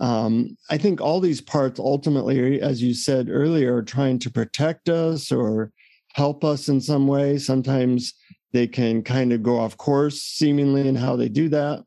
um, 0.00 0.56
I 0.70 0.78
think 0.78 1.00
all 1.00 1.20
these 1.20 1.40
parts 1.40 1.78
ultimately, 1.78 2.60
as 2.60 2.82
you 2.82 2.94
said 2.94 3.28
earlier, 3.30 3.76
are 3.76 3.82
trying 3.82 4.18
to 4.20 4.30
protect 4.30 4.88
us 4.88 5.30
or 5.30 5.72
help 6.14 6.44
us 6.44 6.68
in 6.68 6.80
some 6.80 7.06
way. 7.06 7.38
Sometimes 7.38 8.14
they 8.52 8.66
can 8.66 9.02
kind 9.02 9.32
of 9.32 9.42
go 9.42 9.58
off 9.58 9.76
course 9.76 10.20
seemingly 10.20 10.88
in 10.88 10.94
how 10.94 11.16
they 11.16 11.28
do 11.28 11.48
that. 11.50 11.84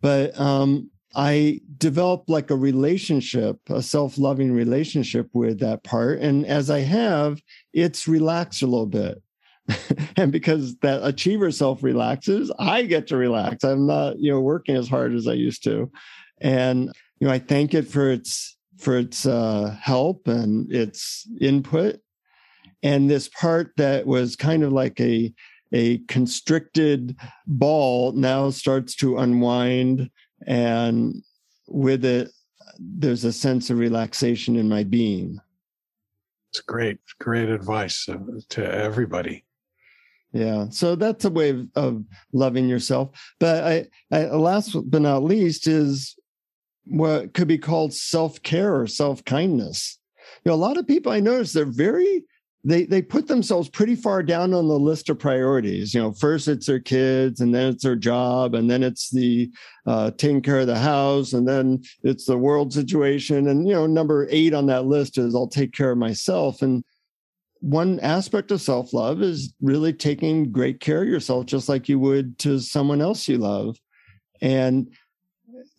But 0.00 0.38
um, 0.38 0.90
I 1.14 1.60
developed 1.78 2.28
like 2.28 2.50
a 2.50 2.56
relationship, 2.56 3.58
a 3.68 3.82
self 3.82 4.18
loving 4.18 4.52
relationship 4.52 5.28
with 5.32 5.60
that 5.60 5.82
part. 5.82 6.20
And 6.20 6.46
as 6.46 6.70
I 6.70 6.80
have, 6.80 7.40
it's 7.72 8.08
relaxed 8.08 8.62
a 8.62 8.66
little 8.66 8.86
bit. 8.86 9.22
and 10.16 10.32
because 10.32 10.76
that 10.78 11.00
achiever 11.02 11.50
self 11.50 11.82
relaxes, 11.82 12.50
I 12.58 12.82
get 12.82 13.06
to 13.08 13.16
relax. 13.16 13.64
I'm 13.64 13.86
not, 13.86 14.18
you 14.18 14.30
know, 14.32 14.40
working 14.40 14.76
as 14.76 14.88
hard 14.88 15.14
as 15.14 15.26
I 15.26 15.34
used 15.34 15.64
to. 15.64 15.90
And, 16.40 16.90
you 17.20 17.28
know, 17.28 17.32
I 17.32 17.38
thank 17.38 17.74
it 17.74 17.86
for 17.86 18.10
its 18.10 18.56
for 18.78 18.96
its 18.96 19.26
uh, 19.26 19.76
help 19.80 20.26
and 20.26 20.72
its 20.72 21.28
input. 21.40 22.00
And 22.82 23.10
this 23.10 23.28
part 23.28 23.72
that 23.76 24.06
was 24.06 24.36
kind 24.36 24.62
of 24.62 24.72
like 24.72 24.98
a 25.00 25.32
a 25.72 25.98
constricted 26.08 27.16
ball 27.46 28.12
now 28.12 28.50
starts 28.50 28.96
to 28.96 29.18
unwind 29.18 30.10
and 30.46 31.22
with 31.68 32.04
it 32.04 32.32
there's 32.78 33.24
a 33.24 33.32
sense 33.32 33.70
of 33.70 33.78
relaxation 33.78 34.56
in 34.56 34.68
my 34.68 34.82
being. 34.82 35.38
It's 36.50 36.60
great 36.60 36.98
great 37.20 37.50
advice 37.50 38.08
to 38.48 38.74
everybody. 38.74 39.44
Yeah 40.32 40.70
so 40.70 40.96
that's 40.96 41.24
a 41.24 41.30
way 41.30 41.50
of, 41.50 41.68
of 41.76 42.04
loving 42.32 42.68
yourself. 42.68 43.10
But 43.38 43.62
I, 43.64 43.86
I 44.10 44.24
last 44.30 44.74
but 44.90 45.02
not 45.02 45.22
least 45.22 45.66
is 45.68 46.16
what 46.84 47.34
could 47.34 47.48
be 47.48 47.58
called 47.58 47.92
self-care 47.92 48.74
or 48.74 48.86
self-kindness 48.86 49.98
you 50.44 50.50
know 50.50 50.54
a 50.54 50.56
lot 50.56 50.76
of 50.76 50.86
people 50.86 51.12
i 51.12 51.20
notice 51.20 51.52
they're 51.52 51.64
very 51.64 52.24
they 52.62 52.84
they 52.84 53.00
put 53.00 53.26
themselves 53.26 53.70
pretty 53.70 53.94
far 53.94 54.22
down 54.22 54.52
on 54.52 54.68
the 54.68 54.78
list 54.78 55.08
of 55.08 55.18
priorities. 55.18 55.94
You 55.94 56.02
know, 56.02 56.12
first 56.12 56.46
it's 56.46 56.66
their 56.66 56.80
kids, 56.80 57.40
and 57.40 57.54
then 57.54 57.68
it's 57.68 57.82
their 57.82 57.96
job, 57.96 58.54
and 58.54 58.70
then 58.70 58.82
it's 58.82 59.10
the 59.10 59.50
uh, 59.86 60.10
taking 60.12 60.42
care 60.42 60.60
of 60.60 60.66
the 60.66 60.78
house, 60.78 61.32
and 61.32 61.48
then 61.48 61.82
it's 62.02 62.26
the 62.26 62.36
world 62.36 62.72
situation. 62.72 63.48
And 63.48 63.66
you 63.66 63.72
know, 63.72 63.86
number 63.86 64.26
eight 64.30 64.52
on 64.52 64.66
that 64.66 64.84
list 64.84 65.16
is 65.16 65.34
I'll 65.34 65.48
take 65.48 65.72
care 65.72 65.92
of 65.92 65.98
myself. 65.98 66.60
And 66.60 66.84
one 67.60 67.98
aspect 68.00 68.50
of 68.50 68.60
self 68.60 68.92
love 68.92 69.22
is 69.22 69.54
really 69.62 69.94
taking 69.94 70.52
great 70.52 70.80
care 70.80 71.02
of 71.02 71.08
yourself, 71.08 71.46
just 71.46 71.68
like 71.68 71.88
you 71.88 71.98
would 71.98 72.38
to 72.40 72.58
someone 72.58 73.00
else 73.00 73.26
you 73.26 73.38
love. 73.38 73.78
And 74.42 74.90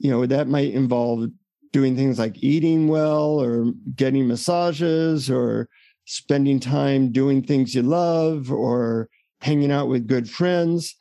you 0.01 0.09
know 0.11 0.25
that 0.25 0.47
might 0.47 0.73
involve 0.73 1.29
doing 1.71 1.95
things 1.95 2.19
like 2.19 2.43
eating 2.43 2.87
well, 2.87 3.39
or 3.39 3.71
getting 3.95 4.27
massages, 4.27 5.29
or 5.29 5.69
spending 6.05 6.59
time 6.59 7.11
doing 7.11 7.41
things 7.41 7.73
you 7.75 7.81
love 7.81 8.51
or 8.51 9.09
hanging 9.39 9.71
out 9.71 9.87
with 9.87 10.07
good 10.07 10.29
friends, 10.29 10.95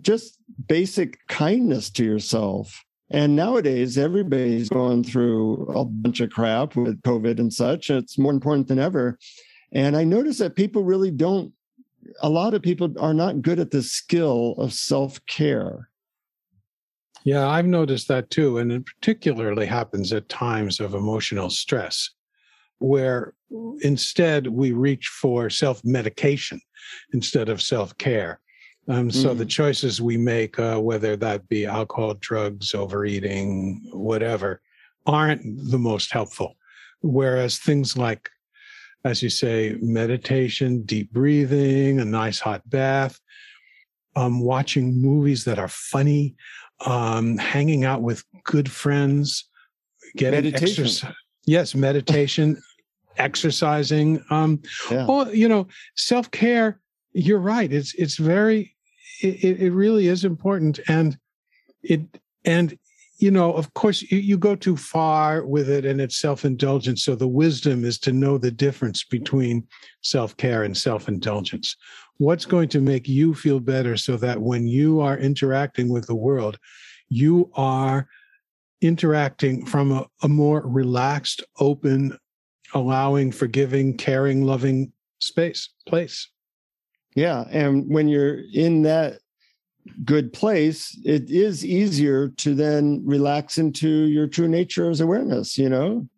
just 0.00 0.38
basic 0.66 1.18
kindness 1.28 1.90
to 1.90 2.04
yourself. 2.04 2.82
And 3.10 3.36
nowadays, 3.36 3.98
everybody's 3.98 4.68
going 4.68 5.04
through 5.04 5.66
a 5.66 5.84
bunch 5.84 6.20
of 6.20 6.30
crap 6.30 6.74
with 6.74 7.02
COVID 7.02 7.38
and 7.38 7.52
such. 7.52 7.90
It's 7.90 8.18
more 8.18 8.32
important 8.32 8.68
than 8.68 8.78
ever. 8.78 9.18
And 9.72 9.96
I 9.96 10.04
notice 10.04 10.38
that 10.38 10.56
people 10.56 10.82
really 10.82 11.10
don't, 11.10 11.52
a 12.22 12.28
lot 12.28 12.54
of 12.54 12.62
people 12.62 12.92
are 12.98 13.14
not 13.14 13.42
good 13.42 13.58
at 13.58 13.70
the 13.70 13.82
skill 13.82 14.54
of 14.58 14.72
self 14.72 15.24
care. 15.26 15.90
Yeah, 17.24 17.48
I've 17.48 17.66
noticed 17.66 18.08
that 18.08 18.30
too. 18.30 18.58
And 18.58 18.70
it 18.70 18.86
particularly 18.86 19.66
happens 19.66 20.12
at 20.12 20.28
times 20.28 20.78
of 20.78 20.94
emotional 20.94 21.50
stress 21.50 22.10
where 22.78 23.32
instead 23.80 24.46
we 24.46 24.72
reach 24.72 25.08
for 25.08 25.48
self 25.48 25.82
medication 25.84 26.60
instead 27.12 27.48
of 27.48 27.62
self 27.62 27.96
care. 27.96 28.40
Um, 28.88 29.10
so 29.10 29.34
mm. 29.34 29.38
the 29.38 29.46
choices 29.46 30.02
we 30.02 30.18
make, 30.18 30.58
uh, 30.58 30.78
whether 30.78 31.16
that 31.16 31.48
be 31.48 31.64
alcohol, 31.64 32.14
drugs, 32.20 32.74
overeating, 32.74 33.80
whatever, 33.92 34.60
aren't 35.06 35.42
the 35.70 35.78
most 35.78 36.12
helpful. 36.12 36.56
Whereas 37.00 37.58
things 37.58 37.96
like, 37.96 38.28
as 39.04 39.22
you 39.22 39.30
say, 39.30 39.76
meditation, 39.80 40.82
deep 40.82 41.12
breathing, 41.12 42.00
a 42.00 42.04
nice 42.04 42.38
hot 42.38 42.68
bath, 42.68 43.18
um, 44.16 44.40
watching 44.40 45.00
movies 45.00 45.44
that 45.44 45.58
are 45.58 45.68
funny, 45.68 46.34
um, 46.80 47.36
hanging 47.38 47.84
out 47.84 48.02
with 48.02 48.24
good 48.44 48.70
friends, 48.70 49.48
getting 50.16 50.44
meditation. 50.44 50.84
exercise. 50.84 51.14
Yes, 51.46 51.74
meditation, 51.74 52.60
exercising. 53.16 54.24
Um, 54.30 54.62
yeah. 54.90 55.30
You 55.30 55.48
know, 55.48 55.66
self 55.96 56.30
care. 56.30 56.80
You're 57.12 57.38
right. 57.38 57.72
It's 57.72 57.94
it's 57.94 58.16
very. 58.16 58.74
It, 59.22 59.60
it 59.60 59.72
really 59.72 60.08
is 60.08 60.24
important, 60.24 60.80
and 60.88 61.16
it 61.82 62.02
and 62.44 62.76
you 63.18 63.30
know, 63.30 63.52
of 63.52 63.72
course, 63.74 64.02
you, 64.02 64.18
you 64.18 64.36
go 64.36 64.56
too 64.56 64.76
far 64.76 65.46
with 65.46 65.70
it, 65.70 65.84
and 65.84 66.00
it's 66.00 66.16
self 66.16 66.44
indulgence. 66.44 67.04
So 67.04 67.14
the 67.14 67.28
wisdom 67.28 67.84
is 67.84 67.98
to 68.00 68.12
know 68.12 68.38
the 68.38 68.50
difference 68.50 69.04
between 69.04 69.66
self 70.02 70.36
care 70.36 70.64
and 70.64 70.76
self 70.76 71.08
indulgence. 71.08 71.76
What's 72.18 72.44
going 72.44 72.68
to 72.70 72.80
make 72.80 73.08
you 73.08 73.34
feel 73.34 73.60
better, 73.60 73.96
so 73.96 74.16
that 74.18 74.40
when 74.40 74.66
you 74.66 75.00
are 75.00 75.18
interacting 75.18 75.88
with 75.88 76.06
the 76.06 76.14
world, 76.14 76.58
you 77.08 77.50
are 77.54 78.08
interacting 78.80 79.66
from 79.66 79.92
a, 79.92 80.06
a 80.22 80.28
more 80.28 80.62
relaxed, 80.66 81.42
open, 81.58 82.18
allowing, 82.74 83.32
forgiving, 83.32 83.96
caring, 83.96 84.44
loving 84.44 84.92
space, 85.20 85.70
place. 85.86 86.28
Yeah. 87.14 87.44
And 87.50 87.88
when 87.88 88.08
you're 88.08 88.40
in 88.52 88.82
that 88.82 89.20
good 90.04 90.32
place, 90.32 90.98
it 91.04 91.30
is 91.30 91.64
easier 91.64 92.28
to 92.28 92.54
then 92.54 93.02
relax 93.04 93.58
into 93.58 93.88
your 93.88 94.26
true 94.26 94.48
nature 94.48 94.90
as 94.90 95.00
awareness, 95.00 95.56
you 95.56 95.68
know? 95.68 96.08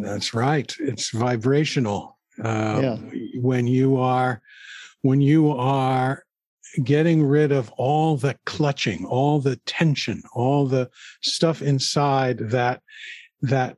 That's 0.00 0.34
right. 0.34 0.74
It's 0.80 1.10
vibrational. 1.10 2.18
Uh, 2.42 2.80
yeah. 2.82 2.96
When 3.40 3.66
you 3.66 3.96
are, 3.96 4.42
when 5.06 5.20
you 5.20 5.50
are 5.50 6.24
getting 6.84 7.24
rid 7.24 7.52
of 7.52 7.70
all 7.76 8.16
the 8.16 8.36
clutching, 8.44 9.06
all 9.06 9.40
the 9.40 9.56
tension, 9.66 10.22
all 10.34 10.66
the 10.66 10.90
stuff 11.22 11.62
inside 11.62 12.38
that 12.38 12.82
that 13.42 13.76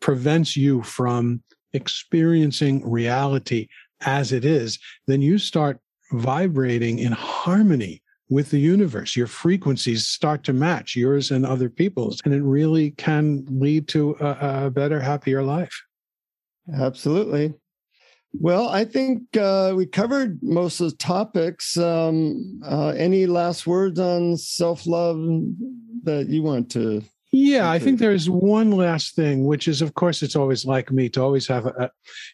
prevents 0.00 0.56
you 0.56 0.82
from 0.82 1.42
experiencing 1.72 2.88
reality 2.88 3.68
as 4.00 4.32
it 4.32 4.44
is, 4.44 4.78
then 5.06 5.20
you 5.20 5.38
start 5.38 5.78
vibrating 6.12 6.98
in 6.98 7.12
harmony 7.12 8.02
with 8.30 8.50
the 8.50 8.58
universe. 8.58 9.14
Your 9.16 9.26
frequencies 9.26 10.06
start 10.06 10.44
to 10.44 10.52
match 10.52 10.96
yours 10.96 11.30
and 11.30 11.44
other 11.44 11.68
people's, 11.68 12.20
and 12.24 12.32
it 12.32 12.42
really 12.42 12.92
can 12.92 13.44
lead 13.50 13.88
to 13.88 14.16
a, 14.20 14.66
a 14.66 14.70
better, 14.70 15.00
happier 15.00 15.42
life. 15.42 15.82
Absolutely. 16.74 17.52
Well, 18.32 18.68
I 18.68 18.84
think 18.84 19.36
uh, 19.36 19.74
we 19.76 19.86
covered 19.86 20.40
most 20.42 20.80
of 20.80 20.90
the 20.90 20.96
topics. 20.96 21.76
Um, 21.76 22.60
uh, 22.64 22.88
any 22.90 23.26
last 23.26 23.66
words 23.66 23.98
on 23.98 24.36
self 24.36 24.86
love 24.86 25.18
that 26.04 26.28
you 26.28 26.42
want 26.42 26.70
to? 26.72 27.02
Yeah, 27.32 27.70
I 27.70 27.78
think 27.78 28.00
there's 28.00 28.28
one 28.28 28.72
last 28.72 29.14
thing, 29.14 29.44
which 29.44 29.68
is, 29.68 29.82
of 29.82 29.94
course, 29.94 30.20
it's 30.20 30.34
always 30.34 30.64
like 30.64 30.90
me 30.90 31.08
to 31.10 31.22
always 31.22 31.46
have 31.46 31.66
a, 31.66 31.90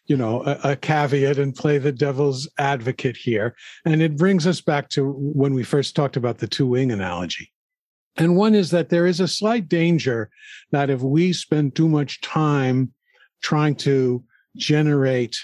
you 0.07 0.17
know, 0.17 0.43
a, 0.43 0.71
a 0.71 0.75
caveat 0.75 1.37
and 1.37 1.53
play 1.53 1.77
the 1.77 1.91
devil's 1.91 2.49
advocate 2.57 3.15
here, 3.15 3.55
and 3.85 4.01
it 4.01 4.17
brings 4.17 4.47
us 4.47 4.59
back 4.59 4.89
to 4.89 5.11
when 5.11 5.53
we 5.53 5.63
first 5.63 5.95
talked 5.95 6.17
about 6.17 6.39
the 6.39 6.47
two 6.47 6.65
wing 6.65 6.91
analogy. 6.91 7.51
And 8.17 8.35
one 8.35 8.55
is 8.55 8.71
that 8.71 8.89
there 8.89 9.05
is 9.05 9.19
a 9.19 9.27
slight 9.27 9.69
danger 9.69 10.31
that 10.71 10.89
if 10.89 11.01
we 11.01 11.31
spend 11.31 11.75
too 11.75 11.87
much 11.87 12.19
time 12.21 12.91
trying 13.41 13.75
to 13.75 14.23
generate 14.55 15.37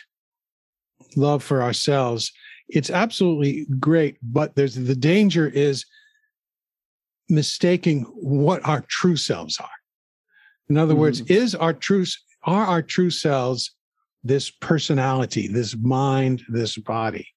love 1.18 1.44
for 1.44 1.62
ourselves, 1.62 2.32
it's 2.70 2.90
absolutely 2.90 3.66
great. 3.80 4.18
But 4.22 4.56
there's 4.56 4.76
the 4.76 4.96
danger 4.96 5.48
is 5.48 5.86
mistaking 7.30 8.04
what 8.16 8.66
our 8.68 8.82
true 8.90 9.18
selves 9.18 9.58
are. 9.60 9.70
In 10.70 10.78
other 10.78 10.94
mm. 10.94 11.00
words, 11.00 11.22
is 11.22 11.56
our 11.56 11.74
true 11.74 12.06
are 12.44 12.66
our 12.66 12.82
true 12.82 13.10
selves 13.10 13.74
this 14.24 14.50
personality, 14.50 15.48
this 15.48 15.76
mind, 15.78 16.44
this 16.50 16.78
body? 16.78 17.28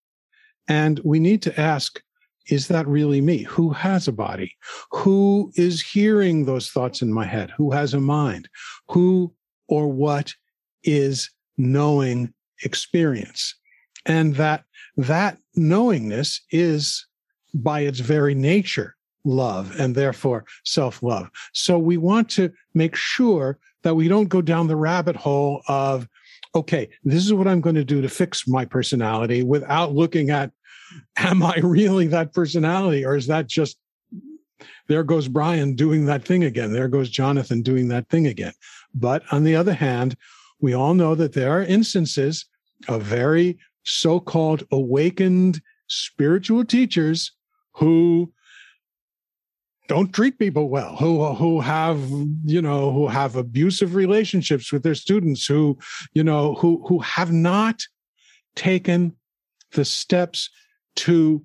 And 0.68 1.00
we 1.04 1.20
need 1.20 1.42
to 1.42 1.60
ask, 1.60 2.00
is 2.48 2.68
that 2.68 2.86
really 2.86 3.20
me? 3.20 3.42
Who 3.42 3.70
has 3.70 4.08
a 4.08 4.12
body? 4.12 4.54
Who 4.92 5.52
is 5.56 5.82
hearing 5.82 6.44
those 6.44 6.70
thoughts 6.70 7.02
in 7.02 7.12
my 7.12 7.26
head? 7.26 7.50
Who 7.56 7.72
has 7.72 7.94
a 7.94 8.00
mind? 8.00 8.48
Who 8.88 9.34
or 9.68 9.88
what 9.88 10.32
is 10.84 11.30
knowing 11.56 12.32
experience? 12.62 13.54
And 14.06 14.34
that 14.36 14.64
that 14.96 15.38
knowingness 15.54 16.40
is 16.50 17.06
by 17.52 17.80
its 17.80 18.00
very 18.00 18.34
nature 18.34 18.96
love 19.24 19.78
and 19.78 19.94
therefore 19.94 20.44
self 20.64 21.02
love. 21.02 21.28
So 21.52 21.78
we 21.78 21.96
want 21.96 22.30
to 22.30 22.52
make 22.74 22.96
sure 22.96 23.58
that 23.82 23.94
we 23.94 24.08
don't 24.08 24.28
go 24.28 24.40
down 24.40 24.66
the 24.66 24.76
rabbit 24.76 25.16
hole 25.16 25.62
of, 25.68 26.08
okay, 26.54 26.88
this 27.04 27.24
is 27.24 27.32
what 27.32 27.48
I'm 27.48 27.60
going 27.60 27.76
to 27.76 27.84
do 27.84 28.00
to 28.02 28.08
fix 28.08 28.48
my 28.48 28.64
personality 28.64 29.42
without 29.42 29.94
looking 29.94 30.30
at, 30.30 30.50
am 31.18 31.42
I 31.42 31.56
really 31.62 32.06
that 32.08 32.32
personality 32.32 33.04
or 33.04 33.16
is 33.16 33.26
that 33.26 33.46
just, 33.46 33.76
there 34.88 35.02
goes 35.02 35.28
Brian 35.28 35.74
doing 35.74 36.06
that 36.06 36.24
thing 36.24 36.44
again. 36.44 36.72
There 36.72 36.88
goes 36.88 37.10
Jonathan 37.10 37.60
doing 37.62 37.88
that 37.88 38.08
thing 38.08 38.26
again. 38.26 38.52
But 38.94 39.22
on 39.32 39.44
the 39.44 39.56
other 39.56 39.74
hand, 39.74 40.16
we 40.60 40.74
all 40.74 40.94
know 40.94 41.14
that 41.14 41.32
there 41.32 41.52
are 41.52 41.62
instances 41.62 42.46
of 42.88 43.02
very 43.02 43.58
so 43.86 44.20
called 44.20 44.64
awakened 44.70 45.60
spiritual 45.88 46.64
teachers 46.64 47.32
who 47.74 48.32
don't 49.88 50.12
treat 50.12 50.38
people 50.38 50.68
well 50.68 50.96
who 50.96 51.24
who 51.34 51.60
have 51.60 52.00
you 52.44 52.60
know 52.60 52.92
who 52.92 53.06
have 53.06 53.36
abusive 53.36 53.94
relationships 53.94 54.72
with 54.72 54.82
their 54.82 54.96
students 54.96 55.46
who 55.46 55.78
you 56.12 56.24
know 56.24 56.54
who 56.54 56.84
who 56.88 56.98
have 56.98 57.32
not 57.32 57.80
taken 58.56 59.14
the 59.72 59.84
steps 59.84 60.50
to 60.96 61.44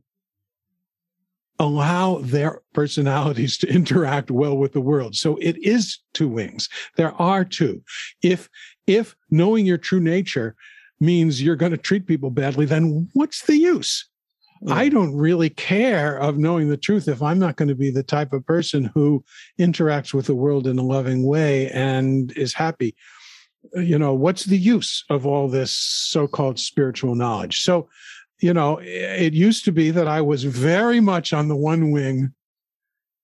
allow 1.60 2.18
their 2.24 2.62
personalities 2.74 3.58
to 3.60 3.68
interact 3.74 4.32
well 4.32 4.58
with 4.58 4.74
the 4.74 4.82
world. 4.82 5.16
So 5.16 5.38
it 5.38 5.58
is 5.58 6.00
two 6.14 6.28
wings. 6.28 6.68
There 6.98 7.14
are 7.22 7.46
two. 7.46 7.84
If 8.24 8.50
if 8.88 9.16
knowing 9.30 9.66
your 9.66 9.78
true 9.78 10.00
nature 10.00 10.56
means 11.02 11.42
you're 11.42 11.56
going 11.56 11.72
to 11.72 11.78
treat 11.78 12.08
people 12.08 12.30
badly 12.30 12.66
then 12.66 13.10
what's 13.14 13.46
the 13.46 13.58
use 13.58 14.10
yeah. 14.62 14.76
I 14.76 14.90
don't 14.90 15.16
really 15.16 15.50
care 15.50 16.18
of 16.18 16.38
knowing 16.38 16.70
the 16.70 16.78
truth 16.78 17.08
if 17.08 17.22
I'm 17.22 17.40
not 17.40 17.56
going 17.56 17.70
to 17.70 17.76
be 17.76 17.90
the 17.90 18.04
type 18.04 18.32
of 18.32 18.46
person 18.46 18.92
who 18.94 19.24
interacts 19.60 20.14
with 20.14 20.28
the 20.28 20.36
world 20.36 20.68
in 20.68 20.78
a 20.78 20.84
loving 20.84 21.26
way 21.26 21.70
and 21.72 22.32
is 22.38 22.54
happy. 22.54 22.96
Uh, 23.76 23.80
you 23.80 23.98
know, 23.98 24.14
what's 24.14 24.46
the 24.46 24.58
use 24.58 25.04
of 25.10 25.26
all 25.26 25.48
this 25.48 25.76
so 25.76 26.28
called 26.28 26.60
spiritual 26.60 27.16
knowledge? 27.16 27.62
So, 27.62 27.90
you 28.40 28.54
know, 28.54 28.80
it 28.84 29.34
used 29.34 29.66
to 29.66 29.72
be 29.72 29.90
that 29.92 30.08
I 30.08 30.22
was 30.22 30.44
very 30.44 31.00
much 31.00 31.34
on 31.34 31.48
the 31.48 31.56
one 31.56 31.90
wing 31.90 32.32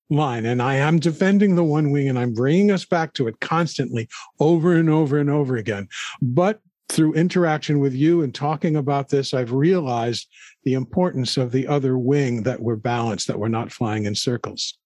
line 0.10 0.46
and 0.46 0.62
I 0.62 0.76
am 0.76 1.00
defending 1.00 1.56
the 1.56 1.64
one 1.64 1.92
wing 1.92 2.10
and 2.10 2.18
I'm 2.18 2.34
bringing 2.34 2.72
us 2.72 2.86
back 2.86 3.14
to 3.14 3.28
it 3.28 3.40
constantly 3.42 4.08
over 4.40 4.74
and 4.74 4.90
over 4.90 5.20
and 5.20 5.30
over 5.30 5.56
again. 5.56 5.88
But 6.20 6.62
through 6.90 7.14
interaction 7.14 7.80
with 7.80 7.94
you 7.94 8.22
and 8.22 8.34
talking 8.34 8.76
about 8.76 9.10
this, 9.10 9.34
I've 9.34 9.52
realized 9.52 10.28
the 10.64 10.74
importance 10.74 11.38
of 11.38 11.52
the 11.52 11.68
other 11.68 11.98
wing 11.98 12.44
that 12.44 12.62
we're 12.62 12.76
balanced, 12.76 13.28
that 13.28 13.40
we're 13.40 13.48
not 13.48 13.72
flying 13.72 14.06
in 14.06 14.16
circles. 14.16 14.78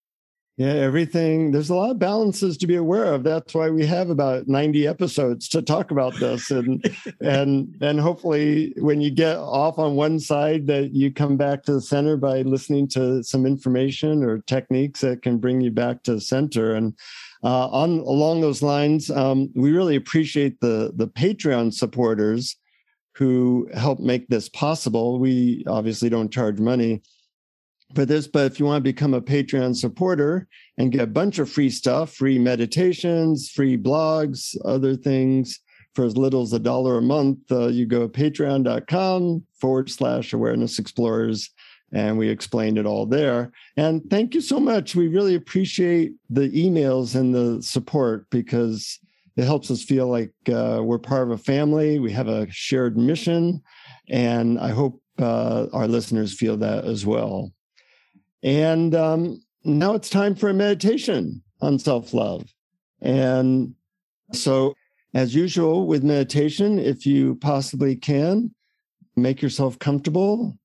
Yeah, 0.58 0.74
everything. 0.74 1.52
There's 1.52 1.70
a 1.72 1.76
lot 1.76 1.92
of 1.92 1.98
balances 1.98 2.58
to 2.58 2.68
be 2.68 2.76
aware 2.76 3.06
of. 3.06 3.24
That's 3.24 3.54
why 3.56 3.70
we 3.70 3.86
have 3.86 4.10
about 4.10 4.48
90 4.48 4.86
episodes 4.86 5.48
to 5.50 5.62
talk 5.62 5.90
about 5.92 6.14
this, 6.20 6.52
and 6.52 6.86
and 7.22 7.76
and 7.82 8.00
hopefully, 8.00 8.74
when 8.78 9.02
you 9.02 9.10
get 9.10 9.38
off 9.38 9.80
on 9.80 9.96
one 9.96 10.20
side, 10.20 10.68
that 10.68 10.94
you 10.94 11.12
come 11.12 11.38
back 11.38 11.64
to 11.64 11.74
the 11.74 11.82
center 11.82 12.18
by 12.18 12.42
listening 12.42 12.88
to 12.90 13.24
some 13.24 13.46
information 13.46 14.24
or 14.24 14.40
techniques 14.40 15.02
that 15.02 15.24
can 15.24 15.38
bring 15.38 15.62
you 15.62 15.72
back 15.72 16.04
to 16.04 16.16
the 16.16 16.22
center. 16.22 16.76
And 16.76 16.94
uh, 17.44 17.68
on 17.68 18.00
along 18.00 18.42
those 18.42 18.62
lines, 18.62 19.10
um, 19.10 19.50
we 19.56 19.72
really 19.72 19.96
appreciate 19.96 20.60
the 20.60 20.92
the 20.96 21.08
Patreon 21.08 21.74
supporters 21.74 22.56
who 23.16 23.68
help 23.74 24.00
make 24.00 24.28
this 24.28 24.50
possible. 24.50 25.20
We 25.20 25.64
obviously 25.68 26.10
don't 26.10 26.32
charge 26.32 26.60
money 26.60 27.02
for 27.94 28.06
this, 28.06 28.28
but 28.28 28.52
if 28.52 28.60
you 28.60 28.66
want 28.66 28.84
to 28.84 28.90
become 28.90 29.14
a 29.14 29.22
Patreon 29.22 29.76
supporter 29.76 30.48
and 30.78 30.92
get 30.92 31.02
a 31.02 31.08
bunch 31.08 31.40
of 31.40 31.50
free 31.50 31.70
stuff, 31.70 32.14
free 32.14 32.40
meditations, 32.40 33.50
free 33.50 33.78
blogs, 33.78 34.56
other 34.64 34.96
things 34.96 35.60
for 35.94 36.06
as 36.06 36.16
little 36.16 36.42
as 36.42 36.54
a 36.54 36.60
dollar 36.60 37.00
a 37.00 37.02
month, 37.02 37.40
uh, 37.52 37.68
you 37.68 37.86
go 37.86 38.08
patreon.com 38.08 39.44
forward 39.60 39.90
slash 39.90 40.32
awareness 40.32 40.80
explorers 40.80 41.50
and 41.94 42.18
we 42.18 42.30
explained 42.30 42.78
it 42.78 42.86
all 42.86 43.06
there. 43.06 43.52
And 43.78 44.02
thank 44.10 44.34
you 44.34 44.42
so 44.42 44.60
much. 44.60 44.96
We 44.96 45.08
really 45.08 45.36
appreciate 45.36 46.14
the 46.30 46.50
emails 46.50 47.16
and 47.16 47.34
the 47.34 47.62
support 47.62 48.30
because 48.30 49.00
it 49.38 49.46
helps 49.46 49.72
us 49.72 49.84
feel 49.84 50.08
like 50.08 50.34
uh, 50.50 50.82
we're 50.84 51.00
part 51.00 51.24
of 51.24 51.32
a 51.32 51.38
family. 51.38 52.00
We 52.00 52.12
have 52.12 52.28
a 52.28 52.50
shared 52.50 52.98
mission, 52.98 53.62
and 54.10 54.60
I 54.60 54.70
hope 54.70 55.02
uh, 55.20 55.68
our 55.74 55.88
listeners 55.88 56.34
feel 56.34 56.58
that 56.58 56.86
as 56.86 57.06
well. 57.06 57.52
And 58.44 58.96
um, 58.96 59.42
now 59.64 59.94
it's 59.94 60.10
time 60.10 60.36
for 60.36 60.50
a 60.50 60.54
meditation 60.54 61.44
on 61.62 61.80
self 61.80 62.14
love. 62.14 62.54
And 63.02 63.76
so, 64.34 64.76
as 65.14 65.36
usual 65.36 65.88
with 65.88 66.04
meditation, 66.04 66.80
if 66.80 67.06
you 67.06 67.36
possibly 67.36 67.96
can, 67.96 68.54
make 69.16 69.42
yourself 69.42 69.78
comfortable 69.80 70.58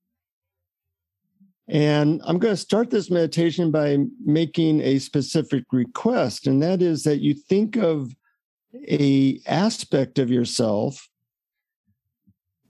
and 1.68 2.20
I'm 2.24 2.38
going 2.38 2.54
to 2.54 2.60
start 2.60 2.90
this 2.90 3.10
meditation 3.10 3.70
by 3.70 3.98
making 4.24 4.80
a 4.80 4.98
specific 4.98 5.64
request, 5.72 6.46
and 6.46 6.62
that 6.62 6.80
is 6.80 7.02
that 7.02 7.18
you 7.18 7.34
think 7.34 7.76
of 7.76 8.14
a 8.88 9.40
aspect 9.46 10.18
of 10.18 10.30
yourself 10.30 11.08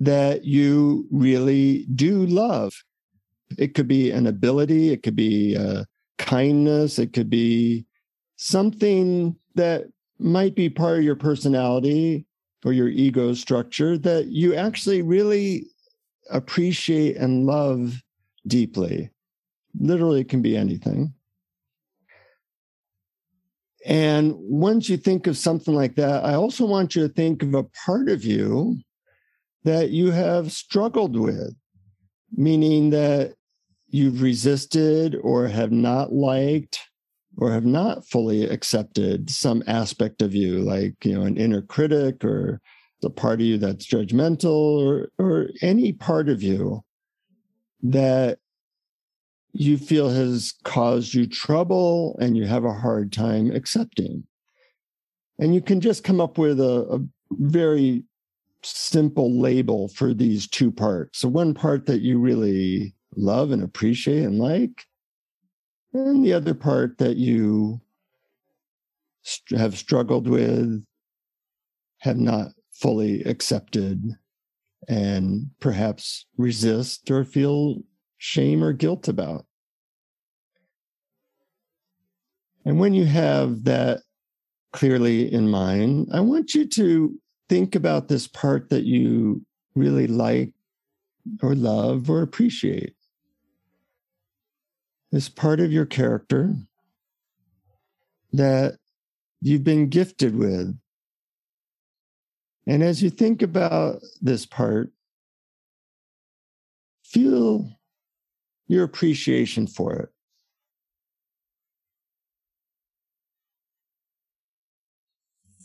that 0.01 0.45
you 0.45 1.07
really 1.11 1.87
do 1.95 2.25
love. 2.27 2.73
It 3.59 3.75
could 3.75 3.89
be 3.89 4.11
an 4.11 4.27
ability, 4.27 4.93
it 4.93 5.03
could 5.03 5.17
be 5.17 5.57
uh, 5.57 5.85
kindness, 6.19 6.99
it 6.99 7.13
could 7.13 7.31
be 7.31 7.87
something 8.37 9.37
that 9.55 9.85
might 10.19 10.55
be 10.55 10.69
part 10.69 10.99
of 10.99 11.05
your 11.05 11.17
personality 11.17 12.27
or 12.65 12.73
your 12.73 12.89
ego 12.89 13.35
structure 13.35 13.99
that 13.99 14.27
you 14.27 14.55
actually 14.55 15.03
really 15.03 15.67
appreciate 16.31 17.17
and 17.17 17.47
love 17.47 18.03
deeply. 18.47 19.11
Literally, 19.79 20.21
it 20.21 20.29
can 20.29 20.43
be 20.43 20.57
anything. 20.57 21.15
And 23.85 24.35
once 24.37 24.89
you 24.89 24.97
think 24.97 25.27
of 25.27 25.39
something 25.39 25.75
like 25.75 25.95
that, 25.95 26.25
I 26.25 26.35
also 26.35 26.67
want 26.67 26.97
you 26.97 27.07
to 27.07 27.13
think 27.13 27.43
of 27.43 27.55
a 27.55 27.65
part 27.85 28.09
of 28.09 28.25
you 28.25 28.79
that 29.63 29.91
you 29.91 30.11
have 30.11 30.51
struggled 30.51 31.17
with, 31.17 31.55
meaning 32.33 32.91
that 32.91 33.35
you've 33.89 34.23
resisted 34.23 35.17
or 35.23 35.47
have 35.47 35.71
not 35.71 36.13
liked 36.13 36.81
or 37.39 37.53
have 37.53 37.67
not 37.67 38.07
fully 38.09 38.45
accepted 38.45 39.31
some 39.31 39.63
aspect 39.67 40.21
of 40.23 40.35
you, 40.35 40.59
like 40.61 40.95
you 41.05 41.15
know, 41.15 41.23
an 41.23 41.37
inner 41.37 41.63
critic 41.63 42.25
or 42.25 42.61
the 43.03 43.11
part 43.11 43.41
of 43.41 43.47
you 43.47 43.59
that's 43.59 43.87
judgmental 43.87 44.81
or 44.85 45.11
or 45.19 45.49
any 45.63 45.93
part 45.93 46.29
of 46.29 46.43
you 46.43 46.83
that 47.83 48.39
you 49.53 49.79
feel 49.79 50.11
has 50.11 50.55
caused 50.65 51.15
you 51.15 51.27
trouble 51.27 52.17
and 52.21 52.37
you 52.37 52.47
have 52.47 52.65
a 52.65 52.73
hard 52.73 53.13
time 53.13 53.51
accepting. 53.51 54.25
And 55.39 55.55
you 55.55 55.61
can 55.61 55.81
just 55.81 56.05
come 56.05 56.21
up 56.21 56.39
with 56.39 56.61
a, 56.61 56.87
a 56.91 56.99
very 57.31 58.05
simple 58.63 59.39
label 59.41 59.89
for 59.89 60.13
these 60.13 60.49
two 60.49 60.71
parts. 60.71 61.21
So, 61.21 61.29
one 61.29 61.55
part 61.55 61.87
that 61.87 62.01
you 62.01 62.19
really 62.19 62.95
love 63.17 63.51
and 63.51 63.63
appreciate 63.63 64.25
and 64.25 64.39
like, 64.39 64.87
and 65.93 66.25
the 66.25 66.33
other 66.33 66.55
part 66.55 66.99
that 66.99 67.17
you 67.17 67.81
have 69.51 69.77
struggled 69.77 70.29
with, 70.29 70.85
have 71.99 72.19
not 72.19 72.49
fully 72.73 73.23
accepted, 73.25 74.03
and 74.89 75.51
perhaps 75.61 76.27
resist 76.37 77.11
or 77.11 77.25
feel 77.25 77.77
shame 78.19 78.63
or 78.63 78.73
guilt 78.73 79.09
about. 79.09 79.47
And 82.65 82.81
when 82.81 82.95
you 82.95 83.05
have 83.05 83.65
that 83.65 84.01
clearly 84.73 85.33
in 85.33 85.49
mind, 85.49 86.09
I 86.13 86.21
want 86.21 86.55
you 86.55 86.67
to 86.67 87.19
think 87.49 87.75
about 87.75 88.09
this 88.09 88.27
part 88.27 88.71
that 88.71 88.85
you 88.85 89.45
really 89.75 90.07
like 90.07 90.53
or 91.43 91.55
love 91.55 92.11
or 92.11 92.23
appreciate. 92.23 92.95
This 95.13 95.29
part 95.29 95.61
of 95.61 95.73
your 95.73 95.87
character 95.87 96.55
that 98.33 98.79
you've 99.41 99.65
been 99.65 99.89
gifted 99.89 100.35
with. 100.35 100.77
And 102.67 102.83
as 102.83 103.03
you 103.03 103.11
think 103.11 103.43
about 103.43 104.03
this 104.21 104.45
part, 104.45 104.93
feel 107.05 107.71
your 108.67 108.83
appreciation 108.83 109.67
for 109.67 109.95
it. 109.95 110.09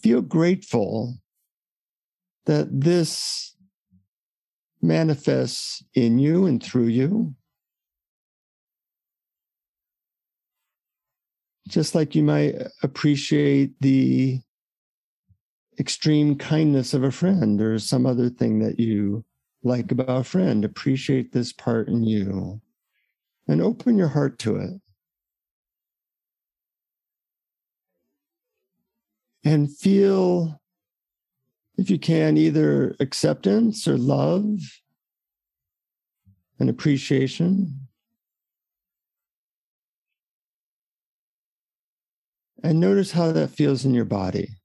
Feel 0.04 0.22
grateful 0.22 1.16
that 2.46 2.68
this 2.72 3.56
manifests 4.82 5.84
in 5.94 6.20
you 6.20 6.46
and 6.46 6.62
through 6.62 6.88
you. 6.88 7.36
Just 11.68 11.96
like 11.96 12.16
you 12.16 12.24
might 12.24 12.56
appreciate 12.84 13.80
the 13.80 14.42
extreme 15.82 16.38
kindness 16.38 16.94
of 16.94 17.04
a 17.04 17.12
friend 17.12 17.60
or 17.60 17.80
some 17.80 18.06
other 18.06 18.30
thing 18.30 18.60
that 18.60 18.80
you 18.80 19.26
like 19.64 19.92
about 19.92 20.10
a 20.10 20.24
friend, 20.24 20.64
appreciate 20.64 21.32
this 21.32 21.52
part 21.52 21.88
in 21.88 22.04
you 22.04 22.62
and 23.48 23.62
open 23.62 23.98
your 23.98 24.10
heart 24.10 24.38
to 24.40 24.58
it. 24.58 24.80
And 29.44 29.76
feel 29.76 30.62
if 31.78 31.90
you 31.90 31.98
can, 31.98 32.38
either 32.38 32.96
acceptance 33.00 33.88
or 33.88 33.98
love 33.98 34.60
and 36.60 36.70
appreciation. 36.70 37.88
And 42.64 42.80
notice 42.80 43.14
how 43.14 43.32
that 43.32 43.50
feels 43.50 43.84
in 43.84 43.96
your 43.96 44.06
body. 44.06 44.61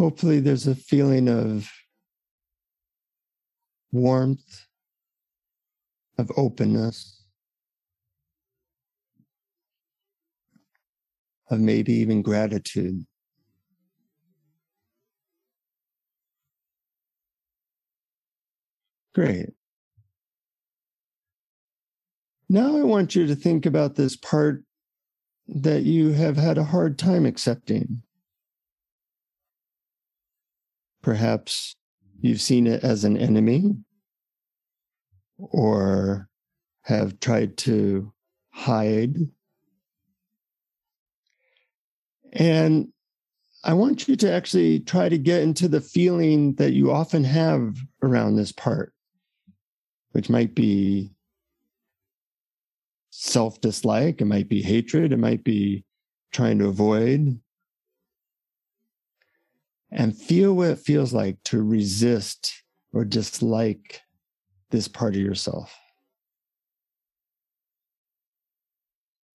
Hopefully, 0.00 0.40
there's 0.40 0.66
a 0.66 0.74
feeling 0.74 1.28
of 1.28 1.70
warmth, 3.92 4.64
of 6.16 6.32
openness. 6.38 7.18
of 11.50 11.58
maybe 11.58 11.92
even 11.92 12.22
gratitude. 12.22 13.04
Great. 19.14 19.50
Now 22.48 22.76
I 22.76 22.82
want 22.84 23.16
you 23.16 23.26
to 23.26 23.34
think 23.34 23.66
about 23.66 23.96
this 23.96 24.16
part 24.16 24.62
that 25.48 25.82
you 25.82 26.12
have 26.12 26.36
had 26.36 26.56
a 26.56 26.64
hard 26.64 26.98
time 26.98 27.26
accepting. 27.26 28.04
Perhaps 31.02 31.76
you've 32.20 32.40
seen 32.40 32.66
it 32.66 32.84
as 32.84 33.04
an 33.04 33.16
enemy 33.16 33.74
or 35.38 36.28
have 36.82 37.20
tried 37.20 37.56
to 37.56 38.12
hide 38.50 39.16
and 42.32 42.88
I 43.62 43.74
want 43.74 44.08
you 44.08 44.16
to 44.16 44.32
actually 44.32 44.80
try 44.80 45.08
to 45.08 45.18
get 45.18 45.42
into 45.42 45.68
the 45.68 45.80
feeling 45.80 46.54
that 46.54 46.72
you 46.72 46.90
often 46.90 47.24
have 47.24 47.76
around 48.02 48.36
this 48.36 48.52
part, 48.52 48.94
which 50.12 50.30
might 50.30 50.54
be 50.54 51.10
self 53.10 53.60
dislike, 53.60 54.20
it 54.20 54.24
might 54.24 54.48
be 54.48 54.62
hatred, 54.62 55.12
it 55.12 55.18
might 55.18 55.44
be 55.44 55.84
trying 56.32 56.58
to 56.60 56.68
avoid. 56.68 57.38
And 59.92 60.16
feel 60.16 60.54
what 60.54 60.70
it 60.70 60.78
feels 60.78 61.12
like 61.12 61.42
to 61.44 61.62
resist 61.62 62.62
or 62.92 63.04
dislike 63.04 64.02
this 64.70 64.86
part 64.86 65.16
of 65.16 65.20
yourself. 65.20 65.76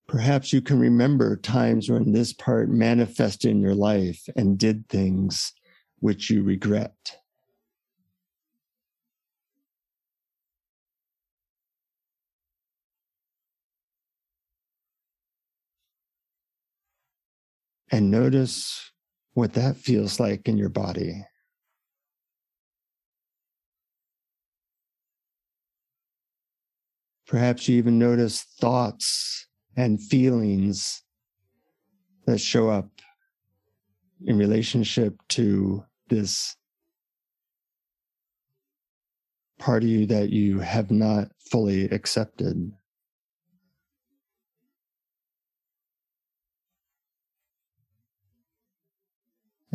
Perhaps 0.07 0.53
you 0.53 0.61
can 0.61 0.79
remember 0.79 1.35
times 1.35 1.89
when 1.89 2.13
this 2.13 2.31
part 2.31 2.69
manifested 2.69 3.51
in 3.51 3.59
your 3.59 3.75
life 3.75 4.29
and 4.35 4.57
did 4.57 4.87
things 4.87 5.51
which 5.99 6.29
you 6.29 6.43
regret. 6.43 7.17
And 17.91 18.11
notice 18.11 18.91
what 19.35 19.53
that 19.53 19.75
feels 19.75 20.19
like 20.19 20.47
in 20.47 20.57
your 20.57 20.69
body. 20.69 21.23
Perhaps 27.27 27.67
you 27.67 27.77
even 27.77 27.99
notice 27.99 28.43
thoughts 28.59 29.47
and 29.75 30.01
feelings 30.01 31.03
that 32.25 32.39
show 32.39 32.69
up 32.69 32.87
in 34.25 34.37
relationship 34.37 35.15
to 35.27 35.83
this 36.07 36.55
part 39.59 39.83
of 39.83 39.89
you 39.89 40.05
that 40.05 40.29
you 40.29 40.59
have 40.59 40.91
not 40.91 41.27
fully 41.51 41.85
accepted. 41.89 42.71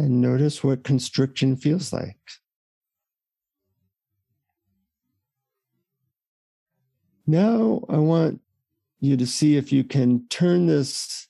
And 0.00 0.22
notice 0.22 0.64
what 0.64 0.82
constriction 0.82 1.56
feels 1.56 1.92
like. 1.92 2.16
Now 7.26 7.82
I 7.86 7.98
want 7.98 8.40
you 9.00 9.18
to 9.18 9.26
see 9.26 9.58
if 9.58 9.70
you 9.70 9.84
can 9.84 10.26
turn 10.28 10.66
this 10.66 11.28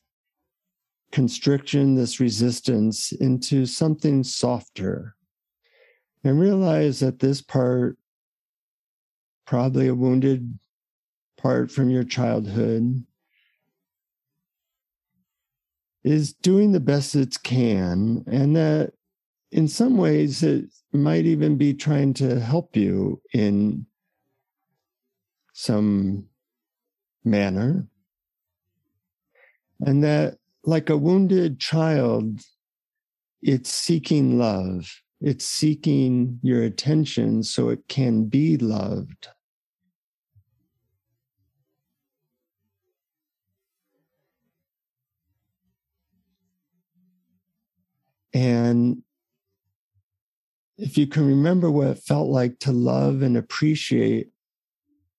constriction, 1.11 1.97
this 1.97 2.21
resistance 2.21 3.11
into 3.11 3.67
something 3.67 4.23
softer. 4.23 5.17
And 6.23 6.39
realize 6.39 7.01
that 7.01 7.19
this 7.19 7.43
part, 7.43 7.99
probably 9.47 9.89
a 9.89 9.97
wounded 9.97 10.61
part 11.37 11.73
from 11.73 11.91
your 11.91 12.05
childhood, 12.05 13.05
is 16.05 16.33
doing 16.33 16.73
the 16.73 16.81
best 16.81 17.15
it 17.15 17.43
can. 17.43 18.25
And 18.27 18.57
that 18.57 18.93
in 19.53 19.69
some 19.69 19.97
ways 19.97 20.43
it 20.43 20.67
might 20.93 21.27
even 21.27 21.57
be 21.57 21.75
trying 21.75 22.15
to 22.15 22.41
help 22.41 22.77
you 22.77 23.21
in 23.33 23.87
some 25.53 26.27
manner. 27.25 27.87
And 29.81 30.03
that, 30.05 30.39
like 30.65 30.91
a 30.91 30.97
wounded 30.97 31.59
child, 31.59 32.41
it's 33.43 33.71
seeking 33.71 34.39
love, 34.39 34.91
it's 35.21 35.45
seeking 35.45 36.39
your 36.43 36.63
attention 36.63 37.43
so 37.43 37.71
it 37.71 37.89
can 37.89 38.25
be 38.25 38.57
loved. 38.59 39.29
And 48.33 49.03
if 50.79 50.97
you 50.97 51.07
can 51.07 51.27
remember 51.27 51.71
what 51.71 51.89
it 51.89 51.99
felt 51.99 52.29
like 52.29 52.59
to 52.61 52.73
love 52.73 53.23
and 53.23 53.37
appreciate 53.37 54.31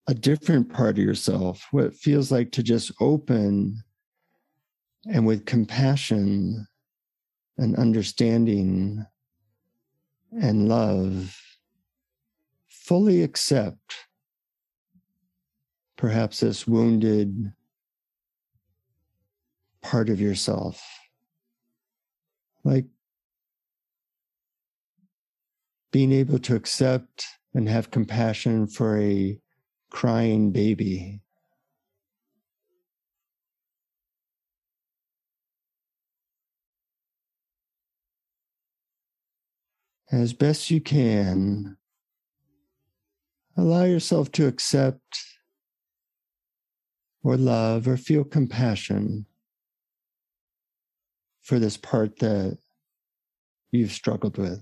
a 0.08 0.14
different 0.14 0.74
part 0.74 0.98
of 0.98 1.04
yourself, 1.04 1.68
what 1.72 1.86
it 1.86 1.94
feels 1.94 2.32
like 2.32 2.52
to 2.54 2.64
just 2.64 2.92
open 3.00 3.84
and 5.06 5.26
with 5.26 5.46
compassion 5.46 6.68
and 7.58 7.76
understanding 7.76 9.06
and 10.32 10.68
love, 10.68 11.38
fully 12.68 13.22
accept 13.22 13.96
perhaps 15.98 16.40
this 16.40 16.66
wounded 16.66 17.54
part 19.82 20.10
of 20.10 20.20
yourself. 20.20 20.84
Like 22.64 22.86
being 25.92 26.12
able 26.12 26.40
to 26.40 26.56
accept 26.56 27.26
and 27.54 27.68
have 27.68 27.92
compassion 27.92 28.66
for 28.68 28.98
a 29.00 29.38
crying 29.90 30.52
baby. 30.52 31.22
As 40.12 40.34
best 40.34 40.70
you 40.70 40.82
can, 40.82 41.78
allow 43.56 43.84
yourself 43.84 44.32
to 44.34 44.48
accept 44.48 45.24
or 47.24 47.38
love 47.38 47.88
or 47.88 47.98
feel 47.98 48.24
compassion 48.24 49.26
for 51.42 51.60
this 51.60 51.78
part 51.78 52.20
that 52.20 52.58
you've 53.72 53.92
struggled 53.92 54.38
with. 54.38 54.62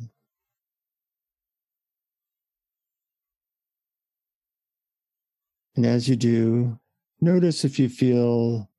And 5.75 5.85
as 5.85 6.09
you 6.09 6.15
do, 6.15 6.79
notice 7.21 7.63
if 7.63 7.79
you 7.79 7.89
feel 7.89 8.69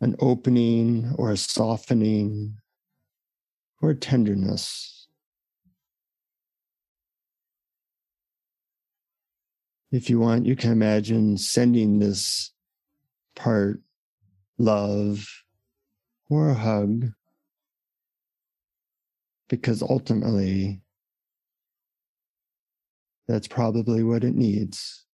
an 0.00 0.14
opening 0.20 1.14
or 1.16 1.30
a 1.30 1.36
softening 1.36 2.58
or 3.80 3.94
tenderness. 3.94 5.08
If 9.90 10.10
you 10.10 10.20
want, 10.20 10.44
you 10.44 10.56
can 10.56 10.72
imagine 10.72 11.38
sending 11.38 11.98
this 11.98 12.52
part 13.34 13.80
love 14.58 15.26
or 16.28 16.50
a 16.50 16.54
hug, 16.54 17.12
because 19.48 19.80
ultimately 19.80 20.82
that's 23.28 23.48
probably 23.48 24.02
what 24.02 24.24
it 24.24 24.34
needs. 24.34 25.05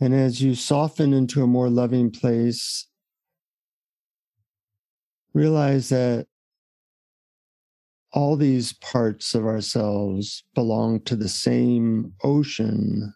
And 0.00 0.14
as 0.14 0.40
you 0.40 0.54
soften 0.54 1.12
into 1.12 1.42
a 1.42 1.46
more 1.46 1.68
loving 1.68 2.10
place, 2.10 2.86
realize 5.34 5.88
that 5.88 6.26
all 8.12 8.36
these 8.36 8.72
parts 8.74 9.34
of 9.34 9.44
ourselves 9.44 10.44
belong 10.54 11.00
to 11.00 11.16
the 11.16 11.28
same 11.28 12.12
ocean 12.22 13.12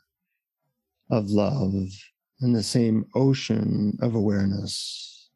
of 1.11 1.31
love 1.31 1.73
and 2.41 2.55
the 2.55 2.63
same 2.63 3.07
ocean 3.15 3.97
of 4.03 4.15
awareness. 4.15 5.31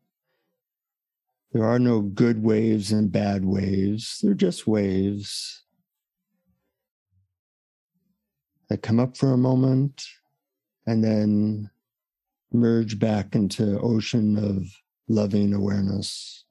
There 1.52 1.64
are 1.64 1.78
no 1.78 2.00
good 2.00 2.42
waves 2.42 2.92
and 2.92 3.10
bad 3.10 3.44
waves, 3.44 4.18
they're 4.22 4.34
just 4.34 4.66
waves 4.66 5.62
that 8.68 8.82
come 8.82 8.98
up 8.98 9.16
for 9.16 9.32
a 9.32 9.38
moment 9.38 10.04
and 10.86 11.02
then 11.02 11.70
merge 12.52 12.98
back 12.98 13.34
into 13.34 13.78
ocean 13.80 14.38
of 14.38 14.66
loving 15.08 15.52
awareness. 15.52 16.44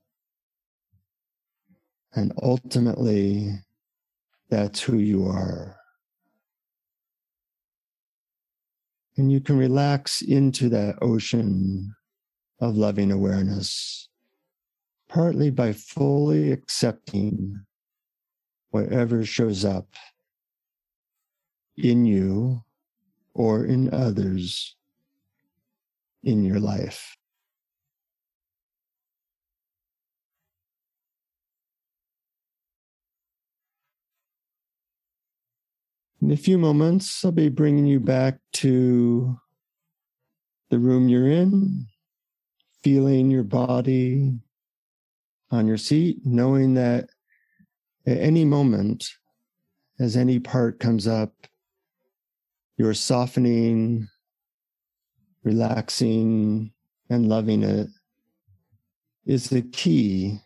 And 2.13 2.31
ultimately, 2.41 3.51
that's 4.49 4.81
who 4.81 4.97
you 4.97 5.25
are. 5.25 5.77
And 9.17 9.31
you 9.31 9.39
can 9.39 9.57
relax 9.57 10.21
into 10.21 10.69
that 10.69 10.97
ocean 11.01 11.95
of 12.59 12.75
loving 12.75 13.11
awareness, 13.11 14.09
partly 15.07 15.49
by 15.49 15.73
fully 15.73 16.51
accepting 16.51 17.65
whatever 18.71 19.23
shows 19.23 19.63
up 19.63 19.87
in 21.77 22.05
you 22.05 22.61
or 23.35 23.65
in 23.65 23.93
others 23.93 24.75
in 26.23 26.43
your 26.43 26.59
life. 26.59 27.17
In 36.21 36.31
a 36.31 36.37
few 36.37 36.57
moments, 36.57 37.23
I'll 37.23 37.31
be 37.31 37.49
bringing 37.49 37.85
you 37.85 37.99
back 37.99 38.39
to 38.53 39.37
the 40.71 40.79
room 40.79 41.07
you're 41.07 41.29
in, 41.29 41.85
feeling 42.83 43.29
your 43.29 43.43
body 43.43 44.39
on 45.51 45.67
your 45.67 45.77
seat, 45.77 46.17
knowing 46.25 46.73
that 46.75 47.09
at 48.07 48.17
any 48.17 48.45
moment, 48.45 49.07
as 49.99 50.15
any 50.15 50.39
part 50.39 50.79
comes 50.79 51.05
up, 51.05 51.31
you're 52.77 52.93
softening, 52.93 54.07
relaxing, 55.43 56.71
and 57.09 57.29
loving 57.29 57.63
it 57.63 57.87
is 59.25 59.49
the 59.49 59.61
key 59.61 60.39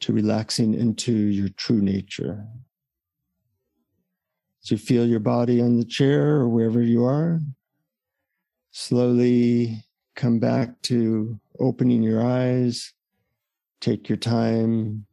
to 0.00 0.12
relaxing 0.12 0.74
into 0.74 1.12
your 1.12 1.48
true 1.50 1.80
nature. 1.80 2.44
You 4.64 4.76
feel 4.78 5.06
your 5.06 5.20
body 5.20 5.60
on 5.60 5.78
the 5.78 5.84
chair 5.84 6.36
or 6.36 6.48
wherever 6.48 6.82
you 6.82 7.04
are, 7.04 7.40
slowly 8.70 9.82
come 10.14 10.38
back 10.38 10.80
to 10.82 11.40
opening 11.58 12.02
your 12.02 12.22
eyes, 12.22 12.92
take 13.80 14.08
your 14.08 14.18
time, 14.18 15.06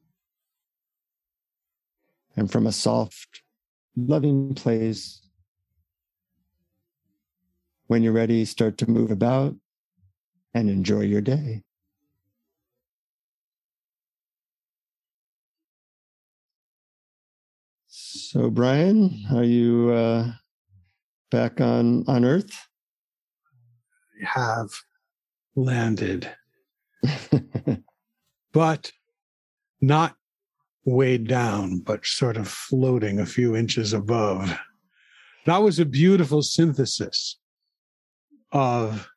and 2.35 2.51
from 2.51 2.67
a 2.67 2.71
soft, 2.71 3.41
loving 3.95 4.53
place, 4.53 5.26
when 7.87 8.03
you're 8.03 8.13
ready, 8.13 8.45
start 8.45 8.77
to 8.77 8.89
move 8.89 9.11
about 9.11 9.55
and 10.53 10.69
enjoy 10.69 11.01
your 11.01 11.21
day. 11.21 11.63
So, 17.87 18.49
Brian, 18.49 19.25
are 19.33 19.43
you 19.43 19.91
uh, 19.91 20.31
back 21.31 21.61
on 21.61 22.03
on 22.07 22.25
Earth? 22.25 22.51
I 24.21 24.41
have 24.41 24.69
landed, 25.55 26.29
but 28.53 28.91
not 29.81 30.15
weighed 30.85 31.27
down, 31.27 31.79
but 31.79 32.05
sort 32.05 32.37
of 32.37 32.47
floating 32.47 33.19
a 33.19 33.25
few 33.25 33.55
inches 33.55 33.93
above. 33.93 34.57
That 35.45 35.59
was 35.59 35.79
a 35.79 35.85
beautiful 35.85 36.41
synthesis 36.41 37.37
of 38.51 39.07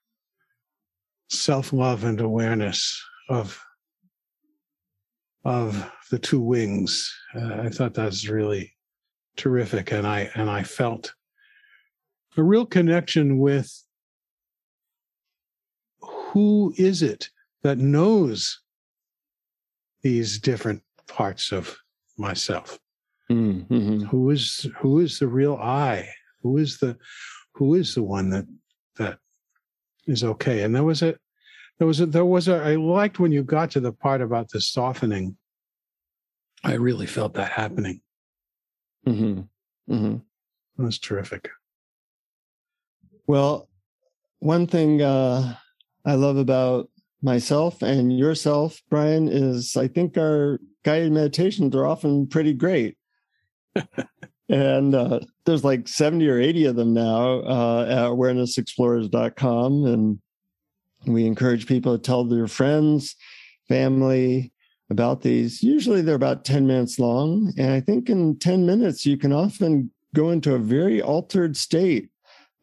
self 1.28 1.72
love 1.72 2.04
and 2.04 2.20
awareness 2.20 3.02
of 3.28 3.62
of 5.44 5.90
the 6.10 6.18
two 6.18 6.40
wings. 6.40 7.12
Uh, 7.34 7.62
I 7.62 7.68
thought 7.68 7.94
that 7.94 8.06
was 8.06 8.28
really 8.28 8.72
terrific, 9.36 9.92
and 9.92 10.06
I 10.06 10.30
and 10.34 10.50
I 10.50 10.62
felt 10.62 11.14
a 12.36 12.42
real 12.42 12.66
connection 12.66 13.38
with 13.38 13.72
who 16.00 16.72
is 16.76 17.02
it 17.02 17.28
that 17.62 17.78
knows 17.78 18.60
these 20.02 20.38
different 20.38 20.82
parts 21.08 21.52
of 21.52 21.76
myself. 22.16 22.78
Mm-hmm. 23.30 24.04
Who 24.04 24.30
is 24.30 24.66
who 24.78 25.00
is 25.00 25.18
the 25.18 25.28
real 25.28 25.54
I? 25.54 26.08
Who 26.42 26.58
is 26.58 26.78
the 26.78 26.96
who 27.54 27.74
is 27.74 27.94
the 27.94 28.02
one 28.02 28.30
that 28.30 28.46
that 28.96 29.18
is 30.06 30.24
okay. 30.24 30.62
And 30.62 30.74
there 30.74 30.84
was 30.84 31.02
a, 31.02 31.16
there 31.78 31.86
was 31.86 32.00
a, 32.00 32.06
there 32.06 32.24
was 32.24 32.48
a, 32.48 32.56
I 32.56 32.76
liked 32.76 33.18
when 33.18 33.32
you 33.32 33.42
got 33.42 33.70
to 33.72 33.80
the 33.80 33.92
part 33.92 34.20
about 34.20 34.50
the 34.50 34.60
softening. 34.60 35.36
I 36.62 36.74
really 36.74 37.06
felt 37.06 37.34
that 37.34 37.52
happening. 37.52 38.02
Mm-hmm. 39.06 39.94
Mm-hmm. 39.94 40.16
That 40.76 40.82
was 40.82 40.98
terrific. 40.98 41.48
Well, 43.26 43.68
one 44.40 44.66
thing 44.66 45.00
uh, 45.00 45.54
I 46.04 46.14
love 46.14 46.36
about 46.36 46.90
myself 47.22 47.82
and 47.82 48.16
yourself, 48.16 48.82
Brian, 48.90 49.28
is 49.28 49.76
I 49.76 49.88
think 49.88 50.16
our 50.18 50.58
guided 50.84 51.12
meditations 51.12 51.74
are 51.74 51.86
often 51.86 52.26
pretty 52.26 52.54
great. 52.54 52.96
and 54.50 54.94
uh, 54.94 55.20
there's 55.44 55.64
like 55.64 55.86
70 55.86 56.28
or 56.28 56.40
80 56.40 56.66
of 56.66 56.76
them 56.76 56.92
now 56.92 57.40
uh, 57.40 57.86
at 57.88 58.10
awarenessexplorers.com. 58.10 59.86
And 59.86 60.18
we 61.06 61.24
encourage 61.24 61.66
people 61.66 61.96
to 61.96 62.02
tell 62.02 62.24
their 62.24 62.48
friends, 62.48 63.14
family 63.68 64.52
about 64.90 65.22
these. 65.22 65.62
Usually 65.62 66.02
they're 66.02 66.16
about 66.16 66.44
10 66.44 66.66
minutes 66.66 66.98
long. 66.98 67.52
And 67.56 67.70
I 67.70 67.80
think 67.80 68.10
in 68.10 68.38
10 68.40 68.66
minutes, 68.66 69.06
you 69.06 69.16
can 69.16 69.32
often 69.32 69.92
go 70.16 70.30
into 70.30 70.54
a 70.54 70.58
very 70.58 71.00
altered 71.00 71.56
state, 71.56 72.08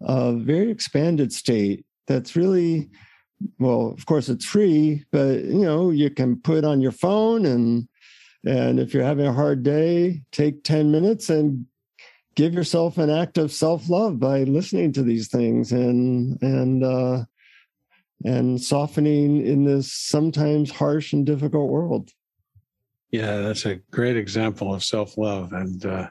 a 0.02 0.34
very 0.34 0.70
expanded 0.70 1.32
state 1.32 1.86
that's 2.06 2.36
really 2.36 2.90
well 3.60 3.94
of 3.96 4.04
course 4.08 4.30
it's 4.30 4.46
free 4.46 5.04
but 5.12 5.44
you 5.44 5.62
know 5.62 5.92
you 5.92 6.10
can 6.10 6.40
put 6.42 6.64
on 6.64 6.82
your 6.82 6.92
phone 6.92 7.46
and 7.46 7.88
and 8.46 8.80
if 8.80 8.94
you're 8.94 9.04
having 9.04 9.28
a 9.28 9.34
hard 9.34 9.62
day 9.62 10.20
take 10.32 10.64
10 10.64 10.90
minutes 10.90 11.30
and 11.30 11.66
give 12.38 12.54
yourself 12.54 13.00
an 13.00 13.10
act 13.10 13.40
of 13.40 13.52
self-love 13.52 14.20
by 14.20 14.44
listening 14.44 14.94
to 14.94 15.02
these 15.02 15.28
things 15.28 15.72
and 15.72 16.42
and 16.42 16.84
uh 16.84 17.26
and 18.24 18.62
softening 18.62 19.46
in 19.46 19.66
this 19.66 19.92
sometimes 19.92 20.72
harsh 20.72 21.14
and 21.14 21.26
difficult 21.26 21.70
world. 21.70 22.12
Yeah 23.12 23.38
that's 23.38 23.66
a 23.66 23.78
great 23.92 24.16
example 24.16 24.74
of 24.74 24.84
self-love 24.84 25.52
and 25.52 25.84
uh 25.86 26.08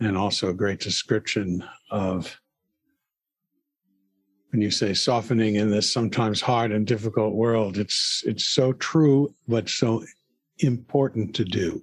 and 0.00 0.18
also 0.18 0.48
a 0.48 0.54
great 0.54 0.80
description 0.80 1.64
of 1.90 2.36
when 4.50 4.60
you 4.60 4.72
say 4.72 4.92
softening 4.92 5.54
in 5.54 5.70
this 5.70 5.90
sometimes 5.90 6.40
hard 6.40 6.72
and 6.72 6.84
difficult 6.84 7.34
world 7.34 7.78
it's 7.78 8.24
it's 8.26 8.46
so 8.46 8.72
true 8.72 9.32
but 9.46 9.68
so 9.68 10.04
important 10.58 11.32
to 11.36 11.44
do. 11.44 11.80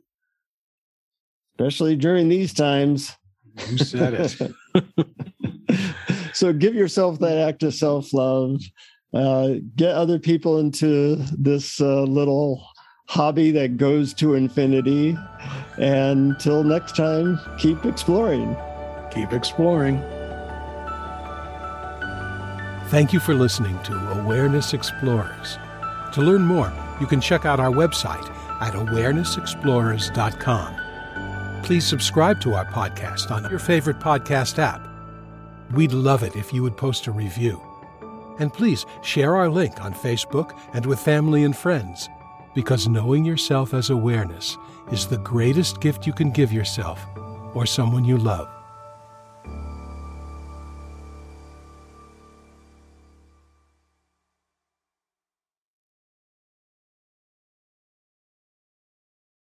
Especially 1.58 1.96
during 1.96 2.28
these 2.28 2.54
times 2.54 3.16
you 3.70 3.78
said 3.78 4.14
it. 4.14 4.52
So 6.34 6.52
give 6.54 6.74
yourself 6.74 7.20
that 7.20 7.38
act 7.38 7.64
of 7.64 7.74
self-love. 7.74 8.62
Uh, 9.14 9.56
get 9.76 9.94
other 9.94 10.18
people 10.20 10.60
into 10.60 11.18
this 11.38 11.82
uh, 11.82 12.04
little 12.04 12.66
hobby 13.08 13.52
that 13.52 13.76
goes 13.76 14.14
to 14.16 14.36
infinity. 14.36 15.18
And 15.78 16.32
until 16.32 16.64
next 16.64 16.96
time 16.96 17.38
keep 17.58 17.84
exploring. 17.86 18.56
Keep 19.12 19.34
exploring. 19.34 20.02
Thank 22.88 23.12
you 23.12 23.20
for 23.20 23.36
listening 23.36 23.78
to 23.84 23.94
Awareness 24.22 24.74
Explorers. 24.74 25.58
To 26.14 26.22
learn 26.22 26.44
more, 26.44 26.72
you 27.00 27.06
can 27.06 27.22
check 27.22 27.46
out 27.46 27.60
our 27.60 27.72
website 27.72 28.28
at 28.62 28.74
awarenessexplorers.com. 28.74 30.79
Please 31.64 31.86
subscribe 31.86 32.42
to 32.42 32.56
our 32.56 32.66
podcast 32.66 33.30
on 33.30 33.48
your 33.50 33.60
favorite 33.60 34.00
podcast 34.00 34.58
app. 34.58 34.82
We'd 35.74 35.92
love 35.92 36.24
it 36.24 36.36
if 36.36 36.52
you 36.52 36.64
would 36.64 36.76
post 36.76 37.06
a 37.06 37.12
review. 37.12 37.62
And 38.40 38.52
please 38.52 38.86
share 39.04 39.36
our 39.36 39.50
link 39.50 39.82
on 39.82 39.94
Facebook 39.94 40.58
and 40.74 40.86
with 40.86 41.00
family 41.00 41.44
and 41.44 41.56
friends, 41.56 42.10
because 42.56 42.88
knowing 42.88 43.24
yourself 43.24 43.74
as 43.74 43.92
awareness 43.92 44.58
is 44.92 45.06
the 45.06 45.20
greatest 45.20 45.80
gift 45.80 46.08
you 46.08 46.14
can 46.14 46.32
give 46.32 46.52
yourself 46.52 47.06
or 47.54 47.66
someone 47.66 48.04
you 48.04 48.18
love. 48.18 48.50